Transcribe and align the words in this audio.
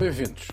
Bem-vindos. 0.00 0.48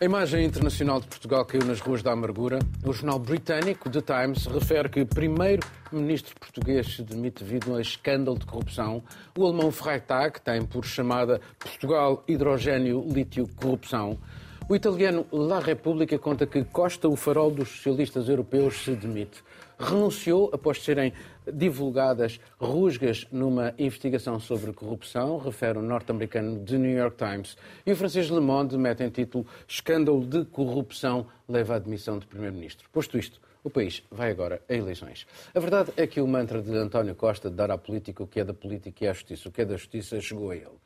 A 0.00 0.04
imagem 0.04 0.44
internacional 0.44 1.00
de 1.00 1.08
Portugal 1.08 1.44
caiu 1.44 1.64
nas 1.64 1.80
ruas 1.80 2.04
da 2.04 2.12
amargura. 2.12 2.60
O 2.84 2.92
jornal 2.92 3.18
britânico 3.18 3.90
The 3.90 4.00
Times 4.00 4.46
refere 4.46 4.88
que 4.88 5.00
o 5.00 5.06
primeiro-ministro 5.06 6.36
português 6.38 6.94
se 6.94 7.02
demite 7.02 7.42
devido 7.42 7.74
a 7.74 7.80
escândalo 7.80 8.38
de 8.38 8.46
corrupção. 8.46 9.02
O 9.36 9.44
alemão 9.44 9.72
Freitag 9.72 10.40
tem 10.40 10.64
por 10.64 10.84
chamada 10.84 11.40
Portugal 11.58 12.22
Hidrogênio 12.28 13.04
Lítio 13.12 13.48
Corrupção. 13.56 14.20
O 14.68 14.76
italiano 14.76 15.26
La 15.32 15.58
Repubblica 15.58 16.16
conta 16.16 16.46
que 16.46 16.62
Costa, 16.62 17.08
o 17.08 17.16
farol 17.16 17.50
dos 17.50 17.68
socialistas 17.68 18.28
europeus, 18.28 18.84
se 18.84 18.92
demite. 18.92 19.42
Renunciou 19.80 20.48
após 20.52 20.80
serem 20.80 21.12
divulgadas 21.52 22.40
rusgas 22.58 23.26
numa 23.30 23.74
investigação 23.78 24.38
sobre 24.40 24.72
corrupção, 24.72 25.38
refere 25.38 25.78
o 25.78 25.82
norte-americano 25.82 26.64
The 26.64 26.78
New 26.78 26.96
York 26.96 27.16
Times. 27.16 27.56
E 27.84 27.92
o 27.92 27.96
francês 27.96 28.28
Le 28.28 28.40
Monde 28.40 28.76
mete 28.76 29.02
em 29.02 29.10
título 29.10 29.46
Escândalo 29.66 30.24
de 30.24 30.44
corrupção 30.44 31.26
leva 31.48 31.74
à 31.74 31.76
admissão 31.76 32.18
de 32.18 32.26
primeiro-ministro. 32.26 32.88
Posto 32.92 33.18
isto, 33.18 33.40
o 33.62 33.70
país 33.70 34.02
vai 34.10 34.30
agora 34.30 34.60
a 34.68 34.74
eleições. 34.74 35.26
A 35.54 35.60
verdade 35.60 35.92
é 35.96 36.06
que 36.06 36.20
o 36.20 36.26
mantra 36.26 36.62
de 36.62 36.74
António 36.76 37.14
Costa 37.14 37.50
de 37.50 37.56
dar 37.56 37.70
à 37.70 37.78
política 37.78 38.22
o 38.22 38.26
que 38.26 38.40
é 38.40 38.44
da 38.44 38.54
política 38.54 39.04
e 39.04 39.08
à 39.08 39.12
justiça 39.12 39.48
o 39.48 39.52
que 39.52 39.62
é 39.62 39.64
da 39.64 39.76
justiça 39.76 40.20
chegou 40.20 40.50
a 40.50 40.56
ele 40.56 40.76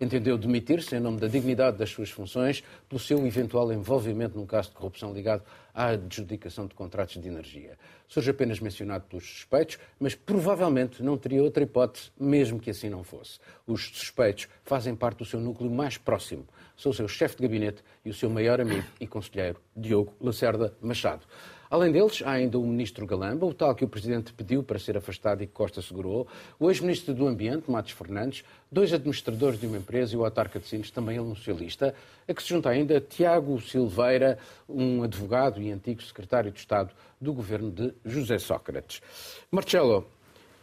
entendeu 0.00 0.38
demitir-se 0.38 0.96
em 0.96 1.00
nome 1.00 1.20
da 1.20 1.28
dignidade 1.28 1.76
das 1.76 1.90
suas 1.90 2.10
funções 2.10 2.64
pelo 2.88 2.98
seu 2.98 3.26
eventual 3.26 3.72
envolvimento 3.72 4.36
num 4.36 4.46
caso 4.46 4.70
de 4.70 4.76
corrupção 4.76 5.12
ligado 5.12 5.42
à 5.74 5.88
adjudicação 5.88 6.66
de 6.66 6.74
contratos 6.74 7.20
de 7.20 7.28
energia. 7.28 7.78
Surge 8.08 8.30
apenas 8.30 8.58
mencionado 8.58 9.04
pelos 9.04 9.24
suspeitos, 9.24 9.78
mas 9.98 10.14
provavelmente 10.14 11.02
não 11.02 11.16
teria 11.16 11.42
outra 11.42 11.62
hipótese, 11.62 12.10
mesmo 12.18 12.58
que 12.58 12.70
assim 12.70 12.88
não 12.88 13.04
fosse. 13.04 13.38
Os 13.66 13.88
suspeitos 13.88 14.48
fazem 14.64 14.96
parte 14.96 15.18
do 15.18 15.24
seu 15.24 15.38
núcleo 15.38 15.70
mais 15.70 15.96
próximo. 15.96 16.46
Sou 16.76 16.90
o 16.90 16.94
seu 16.94 17.06
chefe 17.06 17.36
de 17.36 17.42
gabinete 17.42 17.84
e 18.04 18.10
o 18.10 18.14
seu 18.14 18.30
maior 18.30 18.60
amigo 18.60 18.86
e 18.98 19.06
conselheiro, 19.06 19.60
Diogo 19.76 20.14
Lacerda 20.20 20.74
Machado. 20.80 21.26
Além 21.70 21.92
deles, 21.92 22.20
há 22.24 22.32
ainda 22.32 22.58
o 22.58 22.66
ministro 22.66 23.06
Galamba, 23.06 23.46
o 23.46 23.54
tal 23.54 23.76
que 23.76 23.84
o 23.84 23.88
Presidente 23.88 24.32
pediu 24.32 24.60
para 24.60 24.76
ser 24.76 24.96
afastado 24.96 25.44
e 25.44 25.46
que 25.46 25.52
Costa 25.52 25.80
segurou, 25.80 26.26
o 26.58 26.68
ex-ministro 26.68 27.14
do 27.14 27.28
Ambiente, 27.28 27.70
Matos 27.70 27.92
Fernandes, 27.92 28.42
dois 28.72 28.92
administradores 28.92 29.60
de 29.60 29.68
uma 29.68 29.78
empresa 29.78 30.12
e 30.12 30.16
o 30.16 30.24
autarca 30.24 30.58
de 30.58 30.66
Sines, 30.66 30.90
também 30.90 31.16
ele 31.16 31.26
um 31.26 31.34
socialista, 31.36 31.94
a 32.26 32.34
que 32.34 32.42
se 32.42 32.48
junta 32.48 32.70
ainda 32.70 33.00
Tiago 33.00 33.60
Silveira, 33.60 34.36
um 34.68 35.04
advogado 35.04 35.62
e 35.62 35.70
antigo 35.70 36.02
secretário 36.02 36.50
de 36.50 36.58
Estado 36.58 36.90
do 37.20 37.32
governo 37.32 37.70
de 37.70 37.94
José 38.04 38.38
Sócrates. 38.38 39.00
Marcelo, 39.48 40.04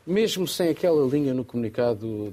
mesmo 0.06 0.46
sem 0.46 0.68
aquela 0.70 1.08
linha 1.08 1.34
no 1.34 1.46
comunicado 1.46 2.32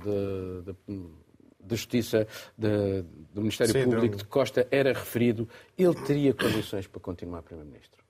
da 1.61 1.77
Justiça 1.77 2.27
de, 2.59 3.03
do 3.33 3.41
Ministério 3.41 3.73
Sim, 3.73 3.85
Público 3.85 4.17
de 4.17 4.25
Costa 4.25 4.67
era 4.69 4.93
referido, 4.93 5.49
ele 5.79 5.95
teria 5.95 6.35
condições 6.35 6.89
para 6.89 7.01
continuar 7.01 7.43
Primeiro-Ministro? 7.43 8.04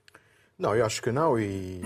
Não, 0.57 0.75
eu 0.75 0.85
acho 0.85 1.01
que 1.01 1.11
não. 1.11 1.39
E, 1.39 1.81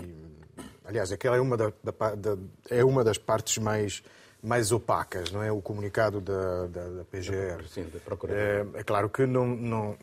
aliás, 0.85 1.11
aquela 1.11 1.37
é 1.37 1.39
uma, 1.39 1.57
da, 1.57 1.69
da, 1.91 2.37
é 2.69 2.83
uma 2.83 3.03
das 3.03 3.17
partes 3.17 3.57
mais, 3.57 4.03
mais 4.41 4.71
opacas, 4.71 5.31
não 5.31 5.41
é? 5.41 5.51
O 5.51 5.61
comunicado 5.61 6.21
da, 6.21 6.67
da, 6.67 6.89
da 6.89 7.05
PGR. 7.05 7.67
Sim, 7.67 7.89
da 7.91 7.99
Procuradoria. 7.99 8.67
É, 8.75 8.79
é 8.79 8.83
claro 8.83 9.09
que 9.09 9.25
não, 9.25 9.47
não. 9.47 9.97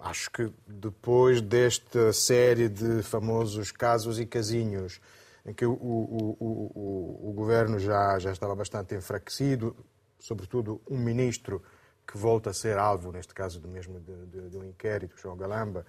Acho 0.00 0.30
que 0.30 0.52
depois 0.66 1.40
desta 1.40 2.12
série 2.12 2.68
de 2.68 3.02
famosos 3.02 3.72
casos 3.72 4.20
e 4.20 4.26
casinhos 4.26 5.00
em 5.46 5.52
que 5.52 5.64
o, 5.66 5.72
o, 5.72 6.36
o, 6.40 7.30
o, 7.30 7.32
governo 7.32 7.78
já, 7.78 8.18
já 8.18 8.32
estava 8.32 8.54
bastante 8.54 8.94
enfraquecido, 8.94 9.76
sobretudo 10.18 10.80
um 10.88 10.98
ministro 10.98 11.62
que 12.06 12.16
volta 12.16 12.50
a 12.50 12.54
ser 12.54 12.78
alvo, 12.78 13.12
neste 13.12 13.34
caso 13.34 13.60
do 13.60 13.68
mesmo 13.68 14.00
de, 14.00 14.26
de, 14.26 14.50
de 14.50 14.56
um 14.56 14.64
inquérito, 14.64 15.16
João 15.18 15.36
Galamba, 15.36 15.84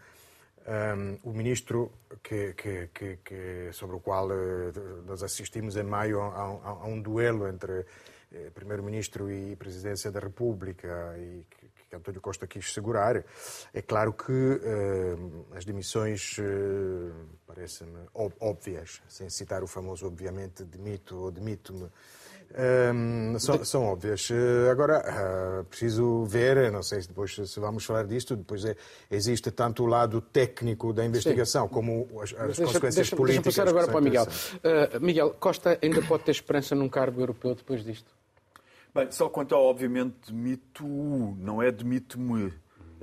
um, 0.67 1.29
o 1.29 1.33
ministro 1.33 1.91
que, 2.23 2.53
que, 2.53 2.89
que, 2.93 3.17
que, 3.17 3.69
sobre 3.71 3.95
o 3.95 3.99
qual 3.99 4.27
uh, 4.27 5.03
nós 5.05 5.21
assistimos 5.21 5.75
em 5.75 5.83
maio 5.83 6.21
a, 6.21 6.27
a, 6.27 6.69
a 6.69 6.85
um 6.85 7.01
duelo 7.01 7.47
entre 7.47 7.81
uh, 7.81 8.51
primeiro-ministro 8.53 9.31
e 9.31 9.55
presidência 9.55 10.11
da 10.11 10.19
República 10.19 11.15
e 11.17 11.45
que, 11.49 11.65
António 11.95 12.19
Costa 12.19 12.45
quis 12.45 12.73
segurar. 12.73 13.23
É 13.73 13.81
claro 13.81 14.11
que 14.11 14.31
uh, 14.31 15.45
as 15.55 15.63
demissões 15.63 16.35
parecem-me 17.47 17.99
óbvias, 18.13 19.01
sem 19.07 19.29
citar 19.29 19.63
o 19.63 19.67
famoso, 19.67 20.05
obviamente, 20.05 20.65
demito 20.65 21.15
ou 21.15 21.31
demito-me 21.31 21.89
um, 22.93 23.39
são, 23.39 23.65
são, 23.65 23.83
óbvias. 23.83 24.29
Eh, 24.31 24.69
agora, 24.69 25.61
uh, 25.61 25.63
preciso 25.65 26.23
ver, 26.25 26.71
não 26.71 26.81
sei 26.83 27.01
se 27.01 27.07
depois 27.07 27.35
se 27.35 27.59
vamos 27.59 27.83
falar 27.83 28.05
disto, 28.05 28.35
depois 28.35 28.63
é, 28.63 28.75
existe 29.11 29.51
tanto 29.51 29.83
o 29.83 29.85
lado 29.85 30.21
técnico 30.21 30.93
da 30.93 31.05
investigação 31.05 31.67
Sim. 31.67 31.73
como 31.73 32.07
as, 32.21 32.33
as 32.33 32.45
deixa, 32.47 32.63
consequências 32.63 32.95
deixa, 32.95 33.15
políticas. 33.15 33.55
Deixa 33.55 33.61
passar 33.61 33.69
agora 33.69 33.87
para 33.87 33.99
o 33.99 34.03
Miguel. 34.03 34.23
Uh, 34.25 34.99
Miguel, 35.05 35.35
Costa 35.39 35.77
ainda 35.81 36.01
pode 36.01 36.23
ter 36.23 36.31
esperança 36.31 36.75
num 36.75 36.87
cargo 36.87 37.21
europeu 37.21 37.55
depois 37.55 37.83
disto? 37.83 38.09
Bem, 38.93 39.11
só 39.11 39.27
quanto 39.27 39.53
ao, 39.53 39.65
obviamente, 39.65 40.15
demito 40.31 40.85
não 41.37 41.61
é 41.61 41.71
demito-me. 41.71 42.53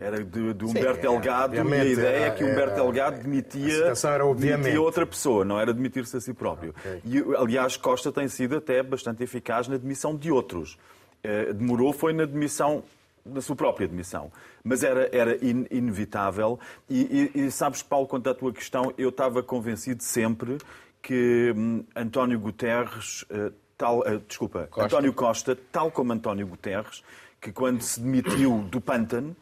Era 0.02 0.24
de, 0.24 0.54
de 0.54 0.64
Humberto 0.64 0.96
Sim, 0.96 1.00
Delgado 1.00 1.54
e 1.54 1.58
a 1.58 1.84
ideia 1.84 2.24
é 2.26 2.30
que 2.30 2.44
Humberto 2.44 2.74
Delgado 2.74 3.22
demitia, 3.22 3.92
demitia 4.36 4.80
outra 4.80 5.06
pessoa, 5.06 5.44
não 5.44 5.58
era 5.58 5.72
demitir-se 5.72 6.16
a 6.16 6.20
si 6.20 6.34
próprio. 6.34 6.74
Okay. 6.78 7.00
E, 7.04 7.36
aliás, 7.36 7.76
Costa 7.76 8.10
tem 8.10 8.28
sido 8.28 8.56
até 8.56 8.82
bastante 8.82 9.22
eficaz 9.22 9.68
na 9.68 9.76
demissão 9.76 10.16
de 10.16 10.30
outros. 10.30 10.76
Eh, 11.22 11.52
demorou 11.52 11.92
foi 11.92 12.12
na 12.12 12.24
demissão 12.24 12.82
da 13.24 13.40
sua 13.40 13.54
própria 13.54 13.86
demissão. 13.86 14.32
Mas 14.64 14.82
era, 14.82 15.08
era 15.12 15.36
in, 15.44 15.66
inevitável. 15.70 16.58
E, 16.88 17.30
e, 17.34 17.46
e, 17.46 17.50
sabes, 17.50 17.82
Paulo, 17.82 18.06
quanto 18.06 18.28
à 18.28 18.34
tua 18.34 18.52
questão, 18.52 18.92
eu 18.98 19.10
estava 19.10 19.42
convencido 19.42 20.02
sempre 20.02 20.58
que 21.00 21.52
hum, 21.56 21.84
António 21.94 22.38
Guterres, 22.38 23.22
uh, 23.22 23.52
tal, 23.76 24.00
uh, 24.00 24.18
desculpa, 24.26 24.68
Costa. 24.70 24.86
António 24.86 25.12
Costa, 25.12 25.58
tal 25.70 25.90
como 25.90 26.12
António 26.12 26.46
Guterres, 26.46 27.02
que 27.40 27.52
quando 27.52 27.82
se 27.82 28.00
demitiu 28.00 28.64
do 28.70 28.80
Pantano, 28.80 29.36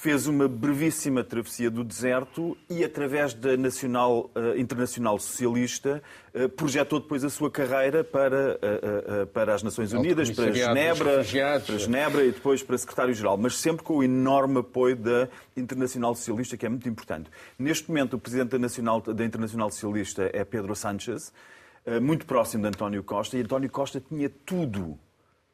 fez 0.00 0.26
uma 0.26 0.48
brevíssima 0.48 1.22
travessia 1.22 1.70
do 1.70 1.84
deserto 1.84 2.56
e, 2.70 2.82
através 2.82 3.34
da 3.34 3.54
Nacional, 3.54 4.30
uh, 4.34 4.58
Internacional 4.58 5.18
Socialista, 5.18 6.02
uh, 6.34 6.48
projetou 6.48 7.00
depois 7.00 7.22
a 7.22 7.28
sua 7.28 7.50
carreira 7.50 8.02
para, 8.02 8.58
uh, 8.58 9.26
para 9.26 9.54
as 9.54 9.62
Nações 9.62 9.92
Unidas, 9.92 10.30
para 10.30 10.52
Genebra, 10.52 11.22
para 11.66 11.78
Genebra 11.78 12.24
e 12.24 12.32
depois 12.32 12.62
para 12.62 12.78
secretário-geral, 12.78 13.36
mas 13.36 13.58
sempre 13.58 13.84
com 13.84 13.98
o 13.98 14.02
enorme 14.02 14.60
apoio 14.60 14.96
da 14.96 15.28
Internacional 15.54 16.14
Socialista, 16.14 16.56
que 16.56 16.64
é 16.64 16.70
muito 16.70 16.88
importante. 16.88 17.28
Neste 17.58 17.86
momento, 17.86 18.14
o 18.14 18.18
presidente 18.18 18.52
da, 18.52 18.58
Nacional, 18.58 19.02
da 19.02 19.22
Internacional 19.22 19.70
Socialista 19.70 20.30
é 20.32 20.42
Pedro 20.46 20.74
Sánchez, 20.74 21.30
muito 22.00 22.24
próximo 22.24 22.62
de 22.62 22.68
António 22.68 23.02
Costa, 23.02 23.36
e 23.36 23.42
António 23.42 23.68
Costa 23.68 24.00
tinha 24.00 24.30
tudo 24.30 24.98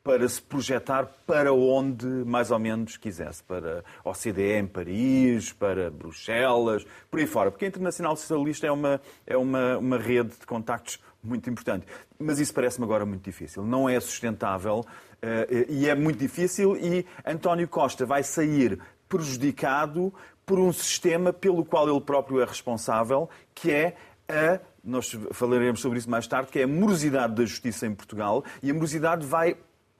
para 0.07 0.29
se 0.29 0.41
projetar 0.41 1.05
para 1.27 1.53
onde 1.53 2.07
mais 2.07 2.53
ou 2.53 2.61
menos 2.61 2.97
quisesse, 2.97 3.43
para 3.43 3.83
a 4.05 4.11
OCDE 4.11 4.53
em 4.53 4.65
Paris, 4.65 5.53
para 5.53 5.91
Bruxelas, 5.91 6.87
por 7.11 7.19
aí 7.19 7.27
fora, 7.27 7.51
porque 7.51 7.65
a 7.65 7.69
Internacional 7.69 8.15
Socialista 8.17 8.69
é 8.69 8.71
uma, 8.71 9.01
é 9.27 9.37
uma, 9.37 9.77
uma 9.79 9.99
rede 9.99 10.31
de 10.39 10.47
contactos 10.47 11.01
muito 11.21 11.51
importante. 11.51 11.89
Mas 12.21 12.39
isso 12.39 12.55
parece-me 12.55 12.85
agora 12.85 13.05
muito 13.05 13.25
difícil. 13.25 13.65
Não 13.65 13.89
é 13.89 13.99
sustentável 13.99 14.79
uh, 14.79 15.67
e 15.69 15.89
é 15.89 15.95
muito 15.97 16.21
difícil 16.21 16.77
e 16.77 17.05
António 17.27 17.67
Costa 17.67 18.07
vai 18.07 18.23
sair 18.23 18.79
prejudicado 19.09 20.15
por 20.47 20.61
um 20.61 20.73
sistema 20.73 21.33
pelo 21.33 21.65
qual 21.65 21.89
ele 21.89 22.01
próprio 22.01 22.41
é 22.41 22.45
responsável, 22.45 23.29
que 23.53 23.73
é 23.73 23.97
a 24.29 24.61
nós 24.87 25.19
falaremos 25.33 25.81
sobre 25.81 25.99
isso 25.99 26.09
mais 26.09 26.29
tarde, 26.29 26.53
que 26.53 26.61
é 26.61 26.63
a 26.63 26.69
morosidade 26.69 27.35
da 27.35 27.45
justiça 27.45 27.89
em 27.89 27.95
Portugal, 27.95 28.45
e 28.63 28.71
a 28.71 28.75
morosidade 28.75 29.27
vai 29.27 29.57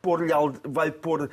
pôr 0.07 0.21
vai 0.65 0.93
pôr 0.93 1.23
uh, 1.25 1.29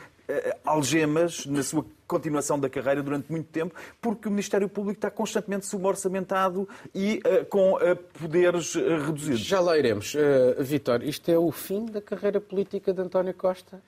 algemas 0.65 1.45
na 1.45 1.61
sua 1.61 1.85
continuação 2.07 2.59
da 2.59 2.67
carreira 2.67 3.03
durante 3.03 3.31
muito 3.31 3.49
tempo, 3.49 3.75
porque 4.01 4.27
o 4.27 4.31
Ministério 4.31 4.67
Público 4.67 4.97
está 4.97 5.11
constantemente 5.11 5.67
suborçamentado 5.67 6.67
e 6.93 7.21
uh, 7.23 7.45
com 7.45 7.73
uh, 7.73 7.95
poderes 8.19 8.73
reduzidos. 8.73 9.41
Já 9.41 9.59
lá 9.59 9.77
iremos. 9.77 10.15
Vitor, 10.57 11.03
isto 11.03 11.29
é 11.29 11.37
o 11.37 11.51
fim 11.51 11.85
da 11.85 12.01
carreira 12.01 12.41
política 12.41 12.91
de 12.91 13.01
António 13.01 13.33
Costa? 13.35 13.79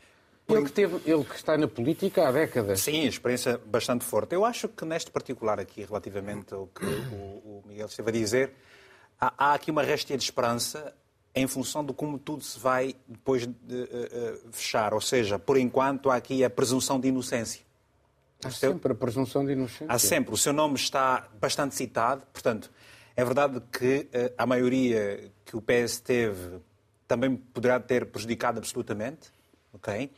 Ele 0.48 0.66
que, 0.66 0.72
teve, 0.72 1.02
ele 1.10 1.24
que 1.24 1.36
está 1.36 1.58
na 1.58 1.68
política 1.68 2.28
há 2.28 2.32
décadas. 2.32 2.82
Sim, 2.82 3.08
experiência 3.08 3.60
bastante 3.66 4.06
forte. 4.06 4.36
Eu 4.36 4.46
acho 4.46 4.68
que 4.68 4.86
neste 4.86 5.10
particular 5.10 5.60
aqui, 5.60 5.84
relativamente 5.84 6.54
ao 6.54 6.68
que 6.68 6.86
o, 6.86 6.90
o 6.90 7.64
Miguel 7.66 7.88
esteve 7.88 8.10
a 8.10 8.14
dizer, 8.14 8.52
há, 9.20 9.34
há 9.36 9.54
aqui 9.56 9.72
uma 9.72 9.82
réstia 9.82 10.16
de 10.16 10.24
esperança 10.24 10.94
em 11.36 11.46
função 11.48 11.86
de 11.86 11.92
como 11.94 12.18
tudo 12.18 12.44
se 12.44 12.58
vai 12.58 12.96
depois 13.08 13.46
de, 13.46 13.76
uh, 13.76 13.84
uh, 13.84 14.52
fechar. 14.52 14.94
Ou 14.94 15.02
seja, 15.02 15.38
por 15.38 15.58
enquanto 15.58 16.10
há 16.10 16.16
aqui 16.16 16.44
a 16.44 16.50
presunção 16.50 17.00
de 17.00 17.10
inocência. 17.10 17.62
Há 18.44 18.50
seu... 18.50 18.72
sempre 18.72 18.94
a 18.94 18.96
presunção 18.96 19.46
de 19.46 19.52
inocência. 19.52 19.88
Há 19.90 20.00
sempre. 20.00 20.34
O 20.34 20.38
seu 20.38 20.54
nome 20.54 20.76
está 20.76 21.28
bastante 21.40 21.76
citado. 21.76 22.24
Portanto, 22.32 22.72
é 23.16 23.26
verdade 23.26 23.62
que 23.72 24.08
uh, 24.14 24.34
a 24.38 24.46
maioria 24.46 25.30
que 25.44 25.58
o 25.58 25.62
PS 25.62 26.00
teve 26.00 26.60
também 27.08 27.36
poderá 27.36 27.80
ter 27.80 28.06
prejudicado 28.06 28.58
absolutamente. 28.58 29.32
ok? 29.74 30.10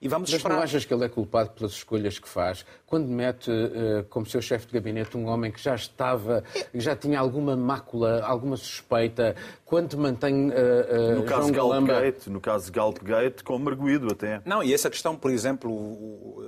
E 0.00 0.08
vamos 0.08 0.30
Mas 0.30 0.36
esperar. 0.36 0.56
não 0.56 0.62
achas 0.62 0.84
que 0.84 0.92
ele 0.92 1.04
é 1.04 1.08
culpado 1.08 1.50
pelas 1.50 1.72
escolhas 1.72 2.18
que 2.18 2.28
faz? 2.28 2.66
Quando 2.86 3.08
mete 3.08 3.50
uh, 3.50 4.04
como 4.10 4.26
seu 4.26 4.42
chefe 4.42 4.66
de 4.66 4.74
gabinete 4.74 5.16
um 5.16 5.26
homem 5.26 5.50
que 5.50 5.60
já 5.60 5.74
estava, 5.74 6.44
que 6.70 6.78
já 6.78 6.94
tinha 6.94 7.18
alguma 7.18 7.56
mácula, 7.56 8.22
alguma 8.22 8.56
suspeita, 8.56 9.34
quando 9.64 9.96
mantém 9.96 10.50
uh, 10.50 10.52
uh, 10.52 11.16
no 11.16 11.24
caso 11.24 11.42
João 11.42 11.52
Galamba... 11.52 11.92
Galpgate, 11.94 12.30
no 12.30 12.40
caso 12.40 12.70
Galpgate, 12.72 13.42
como 13.42 13.68
arguído 13.70 14.08
até. 14.12 14.42
Não, 14.44 14.62
e 14.62 14.74
essa 14.74 14.90
questão, 14.90 15.16
por 15.16 15.30
exemplo, 15.30 16.44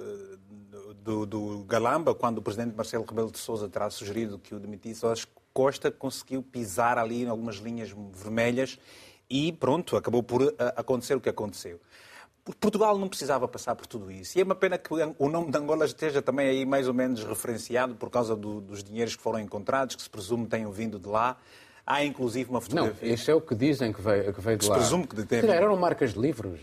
do, 1.02 1.24
do, 1.24 1.64
Galamba, 1.64 2.14
quando 2.14 2.38
o 2.38 2.42
presidente 2.42 2.76
Marcelo 2.76 3.04
Rebelo 3.08 3.30
de 3.30 3.38
Sousa 3.38 3.66
terá 3.66 3.88
sugerido 3.88 4.38
que 4.38 4.54
o 4.54 4.60
demitisse, 4.60 5.06
acho 5.06 5.26
que 5.26 5.32
Costa 5.54 5.90
conseguiu 5.90 6.42
pisar 6.42 6.98
ali 6.98 7.22
em 7.22 7.28
algumas 7.28 7.56
linhas 7.56 7.92
vermelhas 8.12 8.78
e 9.28 9.52
pronto, 9.52 9.96
acabou 9.96 10.22
por 10.22 10.54
acontecer 10.76 11.14
o 11.14 11.20
que 11.20 11.28
aconteceu. 11.28 11.80
Portugal 12.54 12.98
não 12.98 13.08
precisava 13.08 13.46
passar 13.46 13.74
por 13.74 13.86
tudo 13.86 14.10
isso. 14.10 14.38
E 14.38 14.40
é 14.40 14.44
uma 14.44 14.54
pena 14.54 14.78
que 14.78 14.88
o 15.18 15.28
nome 15.28 15.50
de 15.50 15.58
Angola 15.58 15.84
esteja 15.84 16.22
também 16.22 16.48
aí 16.48 16.66
mais 16.66 16.88
ou 16.88 16.94
menos 16.94 17.24
referenciado 17.24 17.94
por 17.94 18.10
causa 18.10 18.34
do, 18.34 18.60
dos 18.60 18.82
dinheiros 18.82 19.16
que 19.16 19.22
foram 19.22 19.38
encontrados, 19.38 19.96
que 19.96 20.02
se 20.02 20.10
presume 20.10 20.46
tenham 20.46 20.70
vindo 20.70 20.98
de 20.98 21.08
lá. 21.08 21.36
Há 21.86 22.04
inclusive 22.04 22.50
uma 22.50 22.60
fotografia. 22.60 23.08
Não, 23.08 23.14
isso 23.14 23.30
é 23.30 23.34
o 23.34 23.40
que 23.40 23.54
dizem 23.54 23.92
que 23.92 24.02
veio, 24.02 24.32
que 24.32 24.40
veio 24.40 24.58
de 24.58 24.64
se 24.64 24.70
lá. 24.70 24.76
Se 24.76 24.80
presume 24.80 25.06
que 25.06 25.24
tem... 25.24 25.38
eram 25.48 25.76
marcas 25.76 26.12
de 26.12 26.20
livros. 26.20 26.60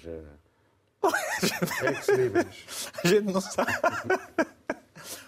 Ex-livros. 1.84 2.92
A 3.04 3.08
gente 3.08 3.32
não 3.32 3.42
sabe. 3.42 3.72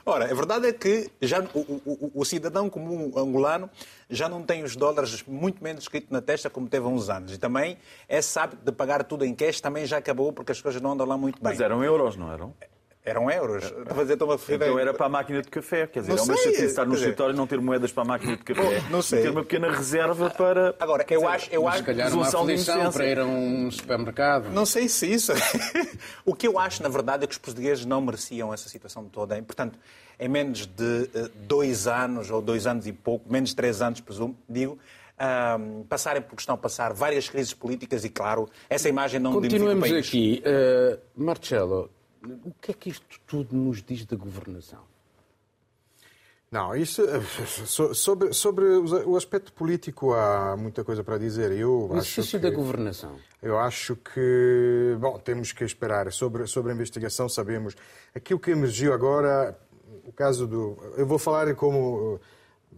Ora, 0.09 0.31
a 0.31 0.33
verdade 0.33 0.67
é 0.67 0.71
que 0.71 1.11
já 1.21 1.41
o, 1.53 1.59
o, 1.59 2.11
o, 2.15 2.23
cidadão 2.23 2.69
comum 2.69 3.11
angolano 3.17 3.69
já 4.09 4.29
não 4.29 4.41
tem 4.41 4.63
os 4.63 4.73
dólares 4.73 5.21
muito 5.27 5.61
menos 5.61 5.83
escrito 5.83 6.07
na 6.13 6.21
testa 6.21 6.49
como 6.49 6.69
teve 6.69 6.85
há 6.85 6.87
uns 6.87 7.09
anos. 7.09 7.33
E 7.33 7.37
também 7.37 7.77
esse 8.07 8.39
hábito 8.39 8.63
de 8.63 8.71
pagar 8.71 9.03
tudo 9.03 9.25
em 9.25 9.35
cash 9.35 9.59
também 9.59 9.85
já 9.85 9.97
acabou 9.97 10.31
porque 10.31 10.53
as 10.53 10.61
coisas 10.61 10.81
não 10.81 10.93
andam 10.93 11.05
lá 11.05 11.17
muito 11.17 11.43
bem. 11.43 11.51
Mas 11.51 11.59
eram 11.59 11.83
euros, 11.83 12.15
não 12.15 12.31
eram? 12.31 12.53
Eram 13.07 13.31
euros. 13.31 13.63
Estou 13.63 13.83
a 13.89 13.95
fazer 13.95 14.21
uma 14.21 14.37
Então 14.49 14.77
era 14.77 14.93
para 14.93 15.05
a 15.05 15.09
máquina 15.09 15.41
de 15.41 15.47
café. 15.47 15.87
Quer 15.87 16.01
dizer, 16.01 16.11
não 16.11 16.19
é 16.19 16.21
uma 16.23 16.35
chatice 16.35 16.65
estar 16.65 16.85
no 16.85 16.93
escritório 16.93 17.33
e 17.33 17.37
não 17.37 17.47
ter 17.47 17.61
moedas 17.61 17.89
para 17.89 18.03
a 18.03 18.05
máquina 18.05 18.35
de 18.35 18.43
café. 18.43 18.83
Não 18.91 19.01
sei. 19.01 19.19
E 19.19 19.21
ter 19.23 19.29
uma 19.29 19.43
pequena 19.43 19.71
reserva 19.71 20.29
para. 20.29 20.75
Agora, 20.77 21.05
eu 21.09 21.25
acho. 21.25 21.49
Eu 21.49 21.65
acho 21.69 21.77
se 21.77 21.83
calhar 21.85 22.13
uma 22.13 22.27
aflição 22.27 22.91
para 22.91 23.05
ir 23.05 23.17
a 23.17 23.25
um 23.25 23.71
supermercado. 23.71 24.49
Não 24.51 24.65
sei 24.65 24.89
se 24.89 25.09
isso. 25.09 25.31
o 26.25 26.35
que 26.35 26.49
eu 26.49 26.59
acho, 26.59 26.83
na 26.83 26.89
verdade, 26.89 27.23
é 27.23 27.27
que 27.27 27.31
os 27.31 27.37
portugueses 27.37 27.85
não 27.85 28.01
mereciam 28.01 28.53
essa 28.53 28.67
situação 28.67 29.05
toda. 29.05 29.41
Portanto, 29.41 29.79
em 30.19 30.27
menos 30.27 30.65
de 30.65 31.09
dois 31.47 31.87
anos, 31.87 32.29
ou 32.29 32.41
dois 32.41 32.67
anos 32.67 32.87
e 32.87 32.91
pouco, 32.91 33.31
menos 33.31 33.51
de 33.51 33.55
três 33.55 33.81
anos, 33.81 34.01
presumo, 34.01 34.37
digo, 34.49 34.77
um, 35.59 35.83
passarem 35.83 36.21
por 36.21 36.35
que 36.35 36.41
estão 36.41 36.55
a 36.55 36.57
passar 36.57 36.93
várias 36.93 37.29
crises 37.29 37.53
políticas 37.53 38.03
e, 38.03 38.09
claro, 38.09 38.49
essa 38.69 38.89
imagem 38.89 39.19
não 39.19 39.31
Continuemos 39.31 39.91
aqui. 39.93 40.43
Uh, 40.45 40.99
Marcelo, 41.15 41.89
o 42.43 42.51
que 42.61 42.71
é 42.71 42.73
que 42.73 42.89
isto 42.89 43.19
tudo 43.25 43.55
nos 43.55 43.81
diz 43.81 44.05
da 44.05 44.15
governação? 44.15 44.83
Não, 46.49 46.73
isso 46.73 47.03
sobre, 47.93 48.31
sobre 48.31 48.63
o 48.65 49.17
aspecto 49.17 49.51
político 49.51 50.13
há 50.13 50.55
muita 50.57 50.81
coisa 50.81 51.03
para 51.03 51.17
dizer. 51.17 51.51
Eu 51.51 51.89
o 51.89 51.97
exercício 51.97 52.39
da 52.39 52.49
governação. 52.49 53.17
Eu 53.43 53.59
acho 53.59 53.97
que, 53.97 54.95
bom, 54.97 55.19
temos 55.19 55.51
que 55.51 55.65
esperar. 55.65 56.09
Sobre, 56.13 56.47
sobre 56.47 56.71
a 56.71 56.75
investigação, 56.75 57.27
sabemos. 57.27 57.75
Aquilo 58.15 58.39
que 58.39 58.51
emergiu 58.51 58.93
agora, 58.93 59.59
o 60.05 60.13
caso 60.13 60.47
do. 60.47 60.77
Eu 60.95 61.05
vou 61.05 61.19
falar 61.19 61.53
como. 61.53 62.17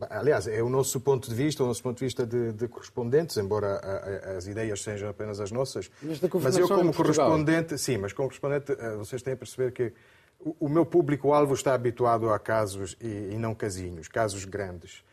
Aliás, 0.09 0.47
é 0.47 0.61
o 0.61 0.69
nosso 0.69 0.99
ponto 0.99 1.29
de 1.29 1.35
vista, 1.35 1.63
o 1.63 1.67
nosso 1.67 1.81
ponto 1.81 1.97
de 1.97 2.05
vista 2.05 2.25
de, 2.25 2.53
de 2.53 2.67
correspondentes, 2.67 3.37
embora 3.37 3.75
a, 3.77 4.33
a, 4.33 4.37
as 4.37 4.47
ideias 4.47 4.81
sejam 4.81 5.09
apenas 5.09 5.39
as 5.39 5.51
nossas. 5.51 5.89
Mas, 6.01 6.21
eu, 6.57 6.67
como 6.67 6.93
correspondente, 6.93 7.77
sim, 7.77 7.97
mas 7.97 8.13
como 8.13 8.27
correspondente, 8.27 8.71
eh, 8.71 8.95
vocês 8.95 9.21
têm 9.21 9.33
a 9.33 9.37
perceber 9.37 9.71
que 9.71 9.93
o, 10.39 10.55
o 10.59 10.69
meu 10.69 10.85
público-alvo 10.85 11.53
está 11.53 11.73
habituado 11.73 12.29
a 12.31 12.39
casos 12.39 12.95
e, 13.01 13.31
e, 13.31 13.37
não 13.37 13.53
casinhos, 13.53 14.07
casos 14.07 14.45
grandes. 14.45 15.03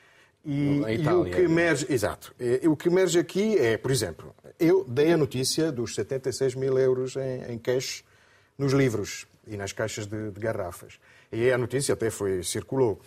E, 0.44 0.80
e, 0.80 1.08
o 1.08 1.24
que 1.24 1.40
emerge, 1.40 1.92
exato, 1.92 2.32
e, 2.38 2.68
o 2.68 2.76
que 2.76 2.88
emerge 2.88 3.18
aqui 3.18 3.58
é, 3.58 3.76
por 3.76 3.90
exemplo, 3.90 4.32
eu 4.60 4.84
dei 4.84 5.12
a 5.12 5.16
notícia 5.16 5.72
dos 5.72 5.94
76 5.96 6.54
mil 6.54 6.78
euros 6.78 7.16
em, 7.16 7.52
em 7.52 7.58
cash 7.58 8.04
nos 8.56 8.72
livros 8.72 9.26
e 9.46 9.56
nas 9.56 9.72
caixas 9.72 10.06
de, 10.06 10.30
de 10.30 10.40
garrafas. 10.40 11.00
E 11.32 11.50
a 11.50 11.58
notícia 11.58 11.94
até 11.94 12.10
foi 12.10 12.42
circulou. 12.42 13.00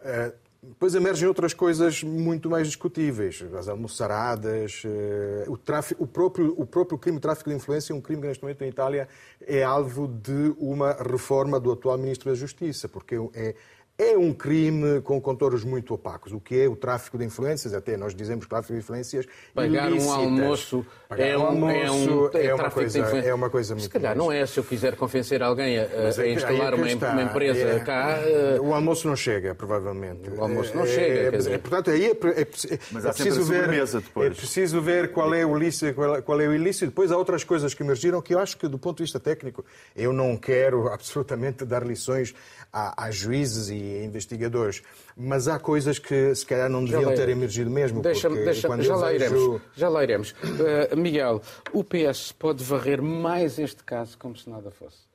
Uh, 0.00 0.45
depois 0.68 0.94
emergem 0.94 1.28
outras 1.28 1.54
coisas 1.54 2.02
muito 2.02 2.50
mais 2.50 2.66
discutíveis. 2.66 3.44
As 3.56 3.68
almoçaradas, 3.68 4.82
uh, 4.84 5.52
o, 5.52 5.56
tráfico, 5.56 6.02
o, 6.02 6.06
próprio, 6.06 6.54
o 6.56 6.66
próprio 6.66 6.98
crime 6.98 7.18
de 7.18 7.22
tráfico 7.22 7.50
de 7.50 7.56
influência, 7.56 7.94
um 7.94 8.00
crime 8.00 8.20
que 8.20 8.28
neste 8.28 8.42
momento 8.42 8.62
em 8.62 8.68
Itália 8.68 9.08
é 9.40 9.62
alvo 9.62 10.08
de 10.08 10.54
uma 10.58 10.92
reforma 10.92 11.60
do 11.60 11.70
atual 11.70 11.96
Ministro 11.96 12.30
da 12.30 12.34
Justiça, 12.34 12.88
porque 12.88 13.16
é, 13.34 13.54
é 13.98 14.16
um 14.16 14.32
crime 14.32 15.00
com 15.00 15.20
contornos 15.20 15.64
muito 15.64 15.94
opacos. 15.94 16.32
O 16.32 16.40
que 16.40 16.60
é 16.60 16.68
o 16.68 16.76
tráfico 16.76 17.16
de 17.16 17.24
influências? 17.24 17.72
Até 17.72 17.96
nós 17.96 18.14
dizemos 18.14 18.46
tráfico 18.46 18.74
de 18.74 18.80
influências 18.80 19.26
Pagar 19.54 19.90
ilícitas. 19.90 20.14
um 20.14 20.20
almoço 20.20 20.86
Pagar 21.08 21.26
é 21.26 21.38
um, 21.38 21.40
um 21.40 21.46
almoço 21.46 22.30
é, 22.34 22.38
um, 22.38 22.48
é, 22.48 22.54
uma 22.54 22.70
coisa, 22.70 22.98
é 22.98 23.34
uma 23.34 23.50
coisa 23.50 23.74
muito 23.74 23.84
Se 23.84 23.90
calhar 23.90 24.14
mais. 24.14 24.18
não 24.18 24.32
é 24.32 24.44
se 24.44 24.58
eu 24.58 24.64
quiser 24.64 24.96
convencer 24.96 25.42
alguém 25.42 25.78
a, 25.78 25.82
a 25.82 26.24
é, 26.24 26.32
instalar 26.32 26.74
uma, 26.74 26.86
uma, 26.86 27.22
empresa 27.22 27.60
é, 27.60 27.78
cá... 27.80 28.18
O 28.60 28.74
almoço 28.74 29.08
não 29.08 29.16
chega, 29.16 29.54
provavelmente. 29.54 30.28
O 30.28 30.42
almoço 30.42 30.76
não 30.76 30.84
é, 30.84 30.86
chega, 30.86 31.20
é, 31.20 31.30
quer 31.30 31.36
dizer. 31.38 31.58
Portanto, 31.60 31.90
aí 31.90 32.06
é, 32.06 32.10
é, 32.10 32.78
Mas 32.92 33.04
é 33.04 33.08
há 33.08 33.12
preciso 33.14 33.44
ver, 33.44 33.86
depois. 33.86 34.32
É 34.32 34.34
preciso 34.34 34.80
ver 34.82 35.12
qual 35.12 35.32
é 35.32 35.46
o 35.46 35.56
ilícito, 35.56 35.94
qual, 35.94 36.22
qual 36.22 36.40
é 36.40 36.46
o 36.46 36.54
ilícito. 36.54 36.86
Depois 36.86 37.10
há 37.10 37.16
outras 37.16 37.44
coisas 37.44 37.72
que 37.72 37.82
emergiram 37.82 38.20
que 38.20 38.34
eu 38.34 38.38
acho 38.38 38.58
que, 38.58 38.68
do 38.68 38.78
ponto 38.78 38.98
de 38.98 39.04
vista 39.04 39.18
técnico, 39.18 39.64
eu 39.94 40.12
não 40.12 40.36
quero 40.36 40.88
absolutamente 40.92 41.64
dar 41.64 41.82
lições 41.86 42.34
a, 42.70 43.06
a 43.06 43.10
juízes 43.10 43.70
e 43.70 43.85
investigadores, 44.04 44.82
mas 45.16 45.48
há 45.48 45.58
coisas 45.58 45.98
que 45.98 46.34
se 46.34 46.44
calhar 46.44 46.68
não 46.68 46.84
deviam 46.84 47.14
ter 47.14 47.28
emergido 47.28 47.70
mesmo. 47.70 48.00
Deixa, 48.02 48.28
porque 48.28 48.44
deixa, 48.44 48.66
quando 48.66 48.82
já, 48.82 48.94
eu 48.94 48.98
lá 48.98 49.08
vejo... 49.08 49.24
iremos, 49.24 49.62
já 49.74 49.88
lá 49.88 50.02
iremos. 50.02 50.30
Uh, 50.32 50.96
Miguel, 50.96 51.42
o 51.72 51.84
PS 51.84 52.32
pode 52.32 52.62
varrer 52.64 53.02
mais 53.02 53.58
este 53.58 53.82
caso 53.84 54.16
como 54.18 54.36
se 54.36 54.48
nada 54.48 54.70
fosse? 54.70 55.06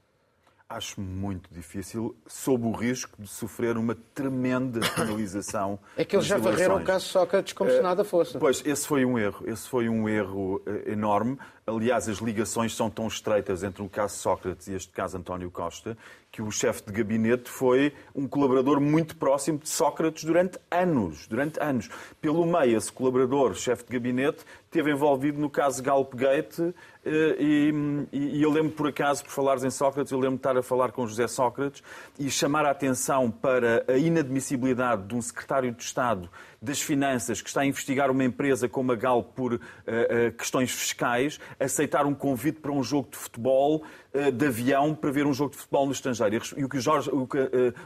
Acho 0.69 1.01
muito 1.01 1.53
difícil, 1.53 2.15
sob 2.25 2.65
o 2.65 2.71
risco 2.71 3.21
de 3.21 3.27
sofrer 3.27 3.75
uma 3.75 3.93
tremenda 4.15 4.79
penalização. 4.95 5.77
É 5.97 6.05
que 6.05 6.15
eles 6.15 6.25
já 6.25 6.37
varreram 6.37 6.77
o 6.77 6.83
caso 6.83 7.05
Sócrates 7.07 7.51
como 7.51 7.69
se 7.69 7.81
nada 7.81 8.05
fosse. 8.05 8.37
Pois, 8.37 8.63
esse 8.65 8.87
foi 8.87 9.03
um 9.03 9.19
erro. 9.19 9.43
Esse 9.45 9.67
foi 9.67 9.89
um 9.89 10.07
erro 10.07 10.61
enorme. 10.85 11.37
Aliás, 11.75 12.09
as 12.09 12.17
ligações 12.17 12.75
são 12.75 12.89
tão 12.89 13.07
estreitas 13.07 13.63
entre 13.63 13.81
o 13.81 13.89
caso 13.89 14.17
Sócrates 14.17 14.67
e 14.67 14.73
este 14.73 14.91
caso 14.91 15.17
António 15.17 15.49
Costa 15.49 15.97
que 16.31 16.41
o 16.41 16.49
chefe 16.49 16.83
de 16.83 16.93
gabinete 16.93 17.49
foi 17.49 17.93
um 18.15 18.25
colaborador 18.25 18.79
muito 18.79 19.17
próximo 19.17 19.57
de 19.59 19.67
Sócrates 19.67 20.23
durante 20.23 20.57
anos. 20.71 21.27
Durante 21.27 21.61
anos. 21.61 21.89
Pelo 22.21 22.45
meio, 22.45 22.77
esse 22.77 22.91
colaborador, 22.91 23.53
chefe 23.53 23.83
de 23.83 23.91
gabinete, 23.91 24.45
esteve 24.65 24.91
envolvido 24.91 25.37
no 25.37 25.49
caso 25.49 25.83
Galpgate 25.83 26.73
e, 27.03 27.73
e, 28.13 28.41
eu 28.41 28.49
lembro, 28.49 28.71
por 28.71 28.87
acaso, 28.87 29.23
por 29.23 29.31
falares 29.31 29.63
em 29.63 29.69
Sócrates, 29.69 30.11
eu 30.11 30.19
lembro 30.19 30.35
de 30.35 30.39
estar 30.39 30.55
a 30.55 30.63
falar 30.63 30.91
com 30.91 31.05
José 31.05 31.27
Sócrates 31.27 31.83
e 32.17 32.29
chamar 32.29 32.65
a 32.65 32.71
atenção 32.71 33.29
para 33.29 33.83
a 33.87 33.97
inadmissibilidade 33.97 35.07
de 35.07 35.15
um 35.15 35.21
secretário 35.21 35.71
de 35.73 35.83
Estado 35.83 36.29
das 36.61 36.79
Finanças 36.79 37.41
que 37.41 37.49
está 37.49 37.61
a 37.61 37.65
investigar 37.65 38.11
uma 38.11 38.23
empresa 38.23 38.69
como 38.69 38.91
a 38.91 38.95
Galp 38.95 39.33
por 39.35 39.53
uh, 39.53 39.57
uh, 39.57 40.31
questões 40.37 40.71
fiscais, 40.71 41.39
aceitar 41.63 42.05
um 42.05 42.13
convite 42.13 42.59
para 42.59 42.71
um 42.71 42.83
jogo 42.83 43.09
de 43.11 43.17
futebol 43.17 43.83
uh, 44.13 44.31
de 44.31 44.45
avião 44.47 44.95
para 44.95 45.11
ver 45.11 45.25
um 45.25 45.33
jogo 45.33 45.51
de 45.51 45.57
futebol 45.57 45.85
no 45.85 45.91
estrangeiro. 45.91 46.41
E 46.57 46.63
o 46.63 46.69
que, 46.69 46.79
Jorge, 46.79 47.09
o 47.11 47.27
que 47.27 47.37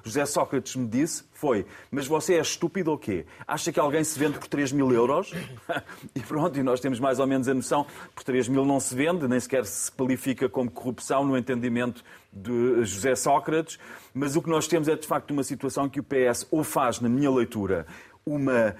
José 0.04 0.26
Sócrates 0.26 0.76
me 0.76 0.88
disse 0.88 1.24
foi: 1.34 1.66
Mas 1.92 2.08
você 2.08 2.36
é 2.36 2.42
estúpido 2.42 2.92
ou 2.92 2.98
quê? 2.98 3.26
Acha 3.48 3.72
que 3.72 3.80
alguém 3.80 4.04
se 4.04 4.18
vende 4.18 4.40
por 4.40 4.48
3 4.48 4.72
mil 4.72 4.92
euros? 4.92 5.34
e 6.16 6.20
pronto, 6.22 6.58
e 6.58 6.64
nós 6.64 6.80
temos 6.80 7.00
mais 7.00 7.20
ou 7.20 7.28
menos 7.28 7.48
a 7.48 7.54
noção: 7.54 7.86
por 8.14 8.24
3 8.24 8.48
mil 8.48 8.66
não 8.66 8.80
se 8.80 8.96
vende, 8.96 9.28
nem 9.28 9.40
sequer 9.40 9.66
se 9.66 9.92
qualifica 9.92 10.48
como 10.50 10.72
corrupção 10.72 11.26
no 11.26 11.38
entendimento 11.38 12.04
de 12.32 12.84
José 12.84 13.16
Sócrates. 13.16 13.80
Mas 14.14 14.36
o 14.36 14.42
que 14.42 14.50
nós 14.50 14.68
temos 14.68 14.88
é 14.88 14.96
de 14.96 15.06
facto 15.06 15.32
uma 15.32 15.44
situação 15.44 15.90
que 15.90 16.00
o 16.00 16.04
PS 16.04 16.48
ou 16.52 16.64
faz, 16.64 17.00
na 17.00 17.10
minha 17.10 17.32
leitura, 17.32 17.86
uma 18.26 18.76